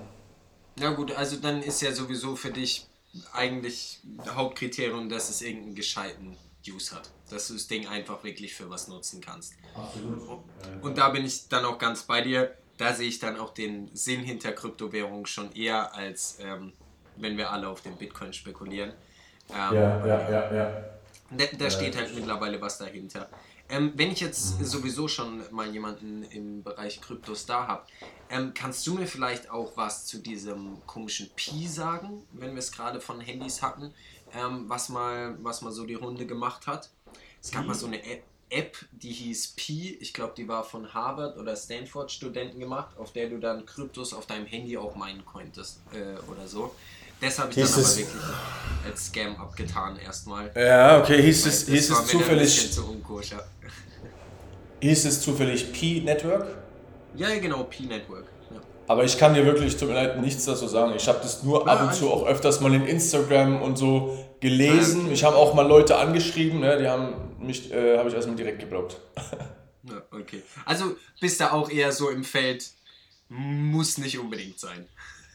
Ja 0.78 0.91
gut, 0.91 1.13
also 1.15 1.38
dann 1.38 1.62
ist 1.63 1.82
ja 1.82 1.93
sowieso 1.93 2.36
für 2.36 2.51
dich 2.51 2.86
eigentlich 3.32 4.01
Hauptkriterium, 4.28 5.08
dass 5.08 5.30
es 5.30 5.41
irgendeinen 5.41 5.75
gescheiten 5.75 6.38
Use 6.67 6.93
hat. 6.93 7.10
Dass 7.30 7.47
du 7.47 7.54
das 7.54 7.67
Ding 7.67 7.88
einfach 7.88 8.23
wirklich 8.23 8.54
für 8.54 8.69
was 8.69 8.88
nutzen 8.88 9.21
kannst. 9.21 9.54
Absolut. 9.73 10.41
Und 10.82 10.97
da 10.97 11.10
bin 11.10 11.25
ich 11.25 11.47
dann 11.47 11.63
auch 11.65 11.78
ganz 11.78 12.04
bei 12.04 12.21
dir. 12.21 12.54
Da 12.78 12.93
sehe 12.93 13.08
ich 13.08 13.19
dann 13.19 13.39
auch 13.39 13.54
den 13.54 13.89
Sinn 13.93 14.21
hinter 14.21 14.51
Kryptowährungen 14.51 15.25
schon 15.25 15.54
eher 15.54 15.95
als 15.95 16.38
ähm, 16.41 16.73
wenn 17.17 17.38
wir 17.38 17.51
alle 17.51 17.69
auf 17.69 17.82
den 17.82 17.95
Bitcoin 17.95 18.34
spekulieren. 18.34 18.93
Ähm, 19.51 19.95
ja, 20.01 20.05
ja, 20.05 20.29
ja, 20.29 20.51
ja. 20.53 20.65
Da, 21.29 21.45
da 21.58 21.69
Ja, 21.69 21.71
steht 21.71 21.95
halt 21.95 22.13
mittlerweile 22.13 22.62
was 22.62 22.77
dahinter. 22.77 23.31
Ähm, 23.67 23.93
wenn 23.95 24.12
ich 24.12 24.19
jetzt 24.19 24.58
Mhm. 24.60 24.63
sowieso 24.63 25.08
schon 25.08 25.43
mal 25.51 25.67
jemanden 25.71 26.21
im 26.23 26.63
Bereich 26.63 27.01
Kryptos 27.01 27.45
da 27.47 27.67
habe, 27.67 27.88
ähm, 28.29 28.53
kannst 28.53 28.86
du 28.86 28.93
mir 28.93 29.08
vielleicht 29.08 29.49
auch 29.49 29.75
was 29.75 30.05
zu 30.05 30.19
diesem 30.19 30.86
komischen 30.86 31.34
Pi 31.36 31.67
sagen, 31.67 32.27
wenn 32.31 32.51
wir 32.51 32.60
es 32.60 32.71
gerade 32.71 33.01
von 33.01 33.21
Handys 33.21 33.62
hatten, 33.63 33.95
ähm, 34.31 34.69
was, 34.69 34.89
mal, 34.89 35.36
was 35.43 35.62
mal 35.62 35.71
so 35.71 35.86
die 35.86 35.95
Runde 35.95 36.27
gemacht 36.27 36.67
hat? 36.67 36.91
Es 37.41 37.51
gab 37.51 37.65
Pi? 37.65 37.67
mal 37.67 37.73
so 37.75 37.88
eine 37.88 38.03
App, 38.03 38.25
App, 38.49 38.77
die 38.91 39.12
hieß 39.12 39.55
Pi, 39.55 39.95
ich 39.99 40.13
glaube, 40.13 40.36
die 40.38 40.47
war 40.47 40.63
von 40.63 40.93
Harvard 40.93 41.38
oder 41.38 41.55
Stanford 41.55 42.12
Studenten 42.12 42.60
gemacht, 42.60 42.95
auf 42.97 43.12
der 43.12 43.29
du 43.29 43.39
dann 43.39 43.65
Kryptos 43.65 44.13
auf 44.13 44.27
deinem 44.27 44.45
Handy 44.45 44.77
auch 44.77 44.95
meinen 44.95 45.25
konntest 45.25 45.91
äh, 45.91 46.17
oder 46.19 46.47
so. 46.47 46.75
Das 47.21 47.39
habe 47.39 47.49
ich 47.49 47.56
Hieß 47.56 47.71
dann 47.75 47.84
aber 47.84 47.95
wirklich 47.95 48.21
als 48.86 49.06
Scam 49.08 49.36
abgetan 49.38 49.97
erstmal. 49.97 50.51
Ja, 50.56 50.99
okay, 50.99 51.21
hieß 51.21 51.45
es, 51.45 51.67
hieß 51.67 51.89
es 51.89 52.08
zufällig, 52.08 52.71
zu 52.71 53.01
hieß 54.82 55.06
es 55.06 55.21
zufällig 55.21 55.71
Pi-Network? 55.71 56.47
Ja, 57.15 57.38
genau, 57.39 57.63
Pi-Network. 57.63 58.25
Ja. 58.51 58.62
Aber 58.88 59.04
ich 59.04 59.17
kann 59.17 59.34
dir 59.34 59.45
wirklich, 59.45 59.75
tut 59.78 59.89
mir 59.89 59.95
leid, 59.95 60.21
nichts 60.21 60.45
dazu 60.45 60.67
sagen. 60.67 60.93
Ich 60.95 61.08
habe 61.08 61.19
das 61.21 61.43
nur 61.43 61.67
ab 61.67 61.82
und 61.82 61.93
zu 61.93 62.12
auch 62.12 62.25
öfters 62.25 62.60
mal 62.60 62.73
in 62.73 62.86
Instagram 62.86 63.62
und 63.62 63.78
so 63.78 64.25
gelesen. 64.39 64.97
Ja, 64.97 65.01
okay. 65.01 65.10
Mich 65.10 65.23
haben 65.23 65.36
auch 65.36 65.54
mal 65.54 65.67
Leute 65.67 65.97
angeschrieben, 65.97 66.60
ne? 66.60 66.78
die 66.78 66.88
haben 66.88 67.15
mich, 67.39 67.71
äh, 67.71 67.97
habe 67.97 68.10
ich 68.10 68.15
erstmal 68.15 68.36
direkt 68.36 68.60
geblockt. 68.60 68.97
ja, 69.84 70.01
okay. 70.12 70.43
Also 70.65 70.96
bist 71.19 71.39
du 71.39 71.52
auch 71.52 71.69
eher 71.69 71.92
so 71.92 72.10
im 72.10 72.23
Feld, 72.23 72.69
muss 73.29 73.98
nicht 73.98 74.19
unbedingt 74.19 74.60
sein. 74.60 74.87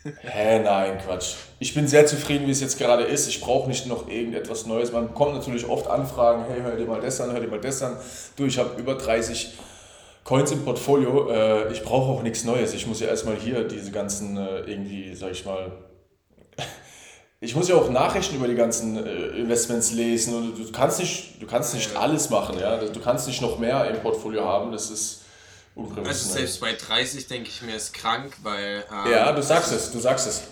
Hä, 0.03 0.61
nein, 0.61 0.98
Quatsch. 0.98 1.34
Ich 1.59 1.74
bin 1.74 1.86
sehr 1.86 2.07
zufrieden, 2.07 2.46
wie 2.46 2.53
es 2.53 2.61
jetzt 2.61 2.78
gerade 2.78 3.03
ist. 3.03 3.28
Ich 3.28 3.40
brauche 3.40 3.68
nicht 3.68 3.86
noch 3.86 4.09
irgendetwas 4.09 4.64
Neues. 4.64 4.92
Man 4.92 5.09
bekommt 5.09 5.34
natürlich 5.34 5.68
oft 5.68 5.88
Anfragen, 5.88 6.46
hey, 6.48 6.62
hör 6.62 6.76
dir 6.76 6.86
mal 6.86 7.03
das 7.03 7.20
an, 7.20 7.32
hör 7.32 7.40
dir 7.40 7.48
mal 7.48 7.61
das 7.61 7.82
an. 7.82 7.98
Du, 8.36 8.46
ich 8.46 8.59
habe 8.59 8.80
über 8.80 8.94
30 8.94 9.59
Coins 10.24 10.53
im 10.53 10.64
Portfolio. 10.64 11.30
Äh, 11.30 11.72
ich 11.72 11.82
brauche 11.82 12.12
auch 12.12 12.22
nichts 12.22 12.44
Neues. 12.44 12.72
Ich 12.72 12.86
muss 12.86 13.01
ja 13.01 13.09
erstmal 13.09 13.36
hier 13.36 13.64
diese 13.64 13.90
ganzen, 13.90 14.38
äh, 14.38 14.61
irgendwie, 14.61 15.14
sag 15.14 15.32
ich 15.32 15.44
mal, 15.44 15.70
ich 17.40 17.55
muss 17.55 17.68
ja 17.68 17.74
auch 17.74 17.90
Nachrichten 17.90 18.36
über 18.36 18.48
die 18.48 18.55
ganzen 18.55 19.05
äh, 19.05 19.38
Investments 19.38 19.92
lesen 19.92 20.34
und 20.34 20.59
du 20.59 20.72
kannst 20.72 20.98
nicht, 20.98 21.42
du 21.42 21.46
kannst 21.46 21.74
nicht 21.74 21.94
alles 21.94 22.30
machen, 22.30 22.59
ja. 22.59 22.78
Du 22.78 23.01
kannst 23.01 23.26
nicht 23.26 23.42
noch 23.42 23.59
mehr 23.59 23.90
im 23.90 24.01
Portfolio 24.01 24.46
haben. 24.46 24.72
Das 24.72 24.90
ist 24.90 25.19
unprofessionell. 25.80 26.08
Also 26.08 26.28
selbst 26.32 26.60
bei 26.60 26.72
30 26.74 27.26
denke 27.26 27.48
ich 27.48 27.62
mir, 27.62 27.74
ist 27.74 27.92
krank, 27.92 28.32
weil... 28.42 28.84
Ähm, 28.90 29.12
ja, 29.12 29.32
du 29.32 29.42
sagst 29.42 29.72
es, 29.72 29.90
du 29.90 29.98
sagst 29.98 30.26
es. 30.26 30.42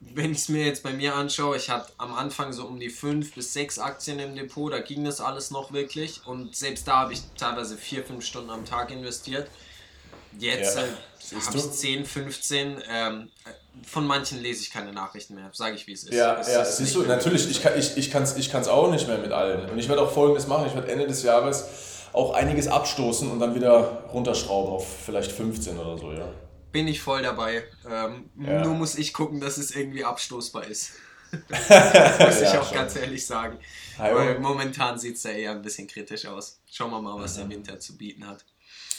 Wenn 0.00 0.32
ich 0.32 0.38
es 0.38 0.48
mir 0.48 0.64
jetzt 0.64 0.82
bei 0.82 0.92
mir 0.92 1.14
anschaue, 1.14 1.56
ich 1.56 1.70
hatte 1.70 1.92
am 1.98 2.14
Anfang 2.14 2.52
so 2.52 2.64
um 2.66 2.80
die 2.80 2.90
5 2.90 3.34
bis 3.34 3.52
6 3.52 3.78
Aktien 3.78 4.18
im 4.18 4.34
Depot, 4.34 4.72
da 4.72 4.80
ging 4.80 5.04
das 5.04 5.20
alles 5.20 5.50
noch 5.50 5.72
wirklich 5.72 6.22
und 6.26 6.56
selbst 6.56 6.88
da 6.88 7.00
habe 7.00 7.12
ich 7.12 7.20
teilweise 7.36 7.76
4, 7.76 8.04
5 8.04 8.24
Stunden 8.24 8.50
am 8.50 8.64
Tag 8.64 8.90
investiert. 8.90 9.48
Jetzt 10.38 10.76
Ja, 10.76 10.82
äh, 10.82 10.86
habe 11.44 11.56
ich 11.56 11.62
du? 11.62 11.70
10, 11.70 12.04
15. 12.04 12.82
Ähm, 12.88 13.28
von 13.86 14.06
manchen 14.06 14.40
lese 14.42 14.62
ich 14.62 14.70
keine 14.70 14.92
Nachrichten 14.92 15.34
mehr, 15.34 15.50
sage 15.52 15.76
ich 15.76 15.86
wie 15.86 15.92
es 15.92 16.04
ist. 16.04 16.14
Ja, 16.14 16.38
Es 16.38 16.48
ja, 16.48 16.62
ist 16.62 16.78
siehst 16.78 16.94
du, 16.94 17.02
natürlich, 17.02 17.48
ich 17.50 17.62
kann 17.62 17.74
es 17.74 17.96
ich, 17.96 18.10
kann's, 18.10 18.36
ich 18.36 18.50
kann's 18.50 18.68
auch 18.68 18.90
nicht 18.90 19.06
mehr 19.06 19.18
mit 19.18 19.32
allen. 19.32 19.68
Und 19.70 19.78
ich 19.78 19.88
werde 19.88 20.02
auch 20.02 20.10
folgendes 20.10 20.46
machen, 20.46 20.66
ich 20.66 20.74
werde 20.74 20.90
Ende 20.90 21.06
des 21.06 21.22
Jahres 21.22 21.64
auch 22.18 22.34
einiges 22.34 22.68
abstoßen 22.68 23.30
und 23.30 23.38
dann 23.40 23.54
wieder 23.54 24.04
runterschrauben 24.12 24.72
auf 24.72 24.86
vielleicht 25.06 25.32
15 25.32 25.78
oder 25.78 25.96
so, 25.96 26.12
ja. 26.12 26.28
Bin 26.72 26.86
ich 26.88 27.00
voll 27.00 27.22
dabei. 27.22 27.64
Ähm, 27.88 28.28
Ja. 28.38 28.64
Nur 28.64 28.74
muss 28.74 28.96
ich 28.96 29.12
gucken, 29.14 29.40
dass 29.40 29.56
es 29.56 29.74
irgendwie 29.74 30.04
abstoßbar 30.04 30.66
ist. 30.66 30.92
muss 31.32 31.50
ich 32.40 32.52
Ja, 32.52 32.60
auch 32.60 32.66
schon. 32.68 32.74
ganz 32.76 32.96
ehrlich 32.96 33.24
sagen. 33.26 33.58
Weil 33.96 34.38
momentan 34.38 34.98
sieht 34.98 35.16
es 35.16 35.22
ja 35.22 35.30
eher 35.30 35.50
ein 35.52 35.62
bisschen 35.62 35.86
kritisch 35.86 36.26
aus. 36.26 36.60
Schauen 36.70 36.90
wir 36.90 37.00
mal, 37.00 37.18
was 37.20 37.36
Mhm. 37.36 37.40
der 37.40 37.48
Winter 37.50 37.78
zu 37.80 37.96
bieten 37.96 38.26
hat. 38.26 38.44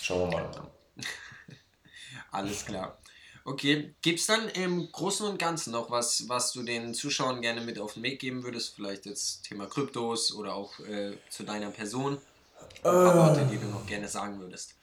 Schauen 0.02 0.32
wir 0.32 0.38
mal. 0.40 0.52
Alles 2.32 2.66
klar. 2.66 2.98
Okay, 3.46 3.96
gibt 4.02 4.20
es 4.20 4.28
dann 4.28 4.48
im 4.50 4.92
Großen 4.92 5.26
und 5.26 5.40
Ganzen 5.40 5.72
noch 5.72 5.90
was, 5.90 6.28
was 6.28 6.52
du 6.52 6.62
den 6.62 6.94
Zuschauern 6.94 7.42
gerne 7.42 7.62
mit 7.62 7.80
auf 7.80 7.94
den 7.96 8.04
Weg 8.04 8.20
geben 8.20 8.44
würdest? 8.44 8.76
Vielleicht 8.76 9.06
jetzt 9.06 9.44
Thema 9.46 9.66
Kryptos 9.66 10.34
oder 10.34 10.54
auch 10.54 10.78
äh, 10.82 11.14
zu 11.30 11.44
deiner 11.44 11.72
Person? 11.72 12.20
Paar 12.82 13.16
Worte, 13.16 13.42
die 13.52 13.58
du 13.58 13.68
noch 13.68 13.86
gerne 13.86 14.08
sagen 14.08 14.40
würdest. 14.40 14.76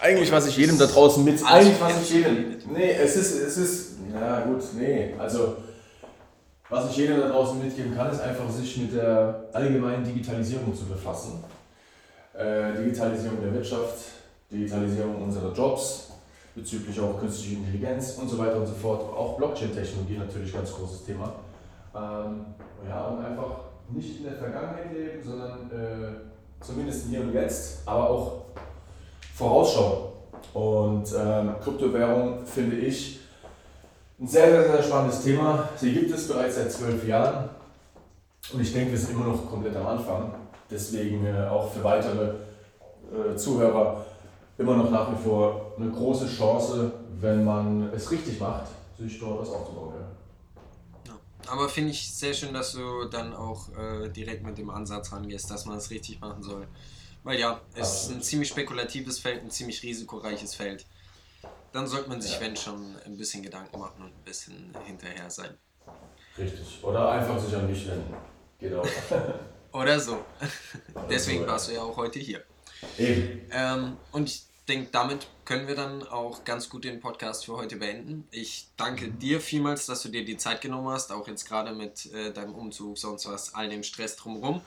Eigentlich, 0.00 0.32
was 0.32 0.46
ich 0.46 0.56
jedem 0.56 0.78
da 0.78 0.86
draußen 0.86 1.24
mit. 1.24 1.44
Eigentlich, 1.44 1.80
was 1.80 2.02
ich 2.02 2.10
jedem. 2.10 2.58
Nee, 2.72 2.92
es 2.92 3.16
ist, 3.16 3.34
es 3.34 3.56
ist. 3.56 3.92
Ja, 4.12 4.40
gut, 4.40 4.62
nee. 4.74 5.14
Also, 5.18 5.56
was 6.68 6.90
ich 6.90 6.96
jedem 6.96 7.20
da 7.20 7.28
draußen 7.28 7.62
mitgeben 7.62 7.94
kann, 7.94 8.10
ist 8.10 8.20
einfach, 8.20 8.50
sich 8.50 8.76
mit 8.78 8.94
der 8.94 9.48
allgemeinen 9.52 10.04
Digitalisierung 10.04 10.74
zu 10.74 10.86
befassen. 10.86 11.44
Äh, 12.34 12.72
Digitalisierung 12.72 13.40
der 13.42 13.54
Wirtschaft, 13.54 13.98
Digitalisierung 14.50 15.22
unserer 15.22 15.52
Jobs, 15.52 16.08
bezüglich 16.54 16.98
auch 16.98 17.20
künstliche 17.20 17.56
Intelligenz 17.56 18.16
und 18.20 18.28
so 18.28 18.38
weiter 18.38 18.56
und 18.56 18.66
so 18.66 18.74
fort. 18.74 19.02
Auch 19.02 19.36
Blockchain-Technologie 19.36 20.18
natürlich 20.18 20.52
ganz 20.52 20.72
großes 20.72 21.04
Thema. 21.04 21.32
Ähm, 21.94 22.46
ja, 22.88 23.04
und 23.06 23.24
einfach 23.24 23.71
nicht 23.94 24.18
in 24.18 24.24
der 24.24 24.34
Vergangenheit 24.34 24.92
leben, 24.92 25.22
sondern 25.22 25.70
äh, 25.70 26.64
zumindest 26.64 27.06
hier 27.08 27.20
und 27.20 27.32
jetzt, 27.32 27.86
aber 27.86 28.10
auch 28.10 28.42
vorausschauen. 29.34 30.12
Und 30.54 31.04
ähm, 31.18 31.54
Kryptowährung 31.62 32.44
finde 32.44 32.76
ich 32.76 33.20
ein 34.20 34.26
sehr, 34.26 34.50
sehr, 34.50 34.72
sehr 34.72 34.82
spannendes 34.82 35.22
Thema. 35.22 35.68
Sie 35.76 35.92
gibt 35.92 36.10
es 36.10 36.28
bereits 36.28 36.56
seit 36.56 36.70
zwölf 36.70 37.06
Jahren 37.06 37.48
und 38.52 38.60
ich 38.60 38.72
denke, 38.72 38.92
wir 38.92 38.98
sind 38.98 39.12
immer 39.12 39.26
noch 39.26 39.50
komplett 39.50 39.76
am 39.76 39.86
Anfang. 39.86 40.32
Deswegen 40.70 41.26
äh, 41.26 41.46
auch 41.48 41.70
für 41.70 41.82
weitere 41.84 42.30
äh, 43.12 43.36
Zuhörer 43.36 44.04
immer 44.58 44.76
noch 44.76 44.90
nach 44.90 45.10
wie 45.12 45.22
vor 45.22 45.72
eine 45.78 45.90
große 45.90 46.26
Chance, 46.26 46.92
wenn 47.20 47.44
man 47.44 47.90
es 47.94 48.10
richtig 48.10 48.40
macht, 48.40 48.66
sich 48.98 49.18
dort 49.18 49.40
was 49.40 49.50
aufzubauen. 49.50 49.94
Ja. 49.98 50.21
Aber 51.48 51.68
finde 51.68 51.90
ich 51.90 52.14
sehr 52.14 52.34
schön, 52.34 52.54
dass 52.54 52.72
du 52.72 53.04
dann 53.06 53.34
auch 53.34 53.68
äh, 53.76 54.08
direkt 54.08 54.44
mit 54.44 54.58
dem 54.58 54.70
Ansatz 54.70 55.12
rangehst, 55.12 55.50
dass 55.50 55.66
man 55.66 55.78
es 55.78 55.90
richtig 55.90 56.20
machen 56.20 56.42
soll. 56.42 56.66
Weil 57.24 57.38
ja, 57.38 57.60
es 57.74 58.04
ist 58.04 58.10
ein 58.10 58.22
ziemlich 58.22 58.48
spekulatives 58.48 59.18
Feld, 59.18 59.42
ein 59.42 59.50
ziemlich 59.50 59.82
risikoreiches 59.82 60.54
Feld. 60.54 60.86
Dann 61.72 61.86
sollte 61.86 62.08
man 62.08 62.20
sich, 62.20 62.34
Ja. 62.34 62.40
wenn 62.40 62.56
schon, 62.56 62.96
ein 63.06 63.16
bisschen 63.16 63.42
Gedanken 63.42 63.78
machen 63.78 64.02
und 64.02 64.08
ein 64.08 64.24
bisschen 64.24 64.72
hinterher 64.84 65.30
sein. 65.30 65.56
Richtig. 66.36 66.82
Oder 66.82 67.10
einfach 67.12 67.38
sich 67.38 67.54
an 67.54 67.70
mich 67.70 67.86
wenden. 67.86 68.14
Geht 68.58 68.74
auch. 68.74 68.86
Oder 69.72 69.98
so. 69.98 70.24
Deswegen 71.08 71.46
warst 71.46 71.68
du 71.68 71.72
ja 71.72 71.82
auch 71.82 71.96
heute 71.96 72.18
hier. 72.18 72.42
Eben. 72.98 73.46
Ähm, 73.50 73.96
und 74.12 74.28
ich 74.28 74.44
denke, 74.68 74.88
damit 74.92 75.26
können 75.44 75.66
wir 75.66 75.74
dann 75.74 76.06
auch 76.06 76.44
ganz 76.44 76.68
gut 76.68 76.84
den 76.84 77.00
Podcast 77.00 77.44
für 77.46 77.56
heute 77.56 77.76
beenden. 77.76 78.26
Ich 78.30 78.68
danke 78.76 79.08
dir 79.10 79.40
vielmals, 79.40 79.86
dass 79.86 80.02
du 80.02 80.08
dir 80.08 80.24
die 80.24 80.36
Zeit 80.36 80.60
genommen 80.60 80.88
hast, 80.88 81.10
auch 81.12 81.26
jetzt 81.28 81.46
gerade 81.48 81.72
mit 81.72 82.12
äh, 82.12 82.32
deinem 82.32 82.54
Umzug, 82.54 82.96
sonst 82.98 83.26
was, 83.26 83.54
all 83.54 83.68
dem 83.68 83.82
Stress 83.82 84.16
drumherum. 84.16 84.60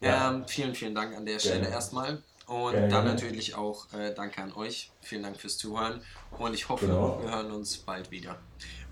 Ja. 0.00 0.30
Ähm, 0.30 0.44
vielen, 0.46 0.74
vielen 0.74 0.94
Dank 0.94 1.16
an 1.16 1.24
der 1.26 1.38
Stelle 1.38 1.60
Gerne. 1.60 1.74
erstmal. 1.74 2.22
Und 2.46 2.72
Gerne, 2.72 2.88
dann 2.88 3.04
natürlich 3.04 3.54
auch 3.54 3.92
äh, 3.92 4.14
danke 4.14 4.42
an 4.42 4.52
euch. 4.54 4.90
Vielen 5.02 5.22
Dank 5.22 5.36
fürs 5.38 5.58
Zuhören. 5.58 6.00
Und 6.38 6.54
ich 6.54 6.68
hoffe, 6.68 6.86
Genau. 6.86 7.20
wir 7.22 7.30
hören 7.30 7.50
uns 7.52 7.76
bald 7.76 8.10
wieder. 8.10 8.38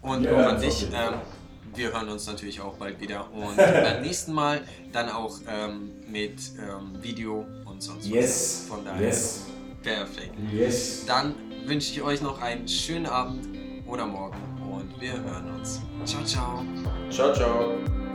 Und 0.02 0.24
Ja, 0.24 0.32
auch 0.32 0.50
an 0.52 0.60
dich. 0.60 0.86
Ähm, 0.92 1.14
wir 1.74 1.92
hören 1.92 2.08
uns 2.08 2.26
natürlich 2.26 2.60
auch 2.60 2.74
bald 2.74 3.00
wieder. 3.00 3.30
Und 3.32 3.56
beim 3.56 4.02
nächsten 4.02 4.32
Mal 4.32 4.62
dann 4.92 5.08
auch 5.08 5.38
ähm, 5.48 5.90
mit 6.08 6.38
ähm, 6.60 7.02
Video 7.02 7.46
und 7.64 7.82
sonst 7.82 8.06
Yes. 8.06 8.60
was. 8.62 8.68
Von 8.68 8.84
daher. 8.84 9.06
Yes. 9.06 9.40
Perfekt. 9.86 10.34
Yes. 10.52 11.04
Dann 11.06 11.36
wünsche 11.64 11.92
ich 11.92 12.02
euch 12.02 12.20
noch 12.20 12.42
einen 12.42 12.66
schönen 12.66 13.06
Abend 13.06 13.46
oder 13.86 14.04
Morgen 14.04 14.36
und 14.68 15.00
wir 15.00 15.12
hören 15.12 15.54
uns. 15.54 15.80
Ciao, 16.04 16.24
ciao. 16.24 16.64
Ciao, 17.08 17.32
ciao. 17.32 18.05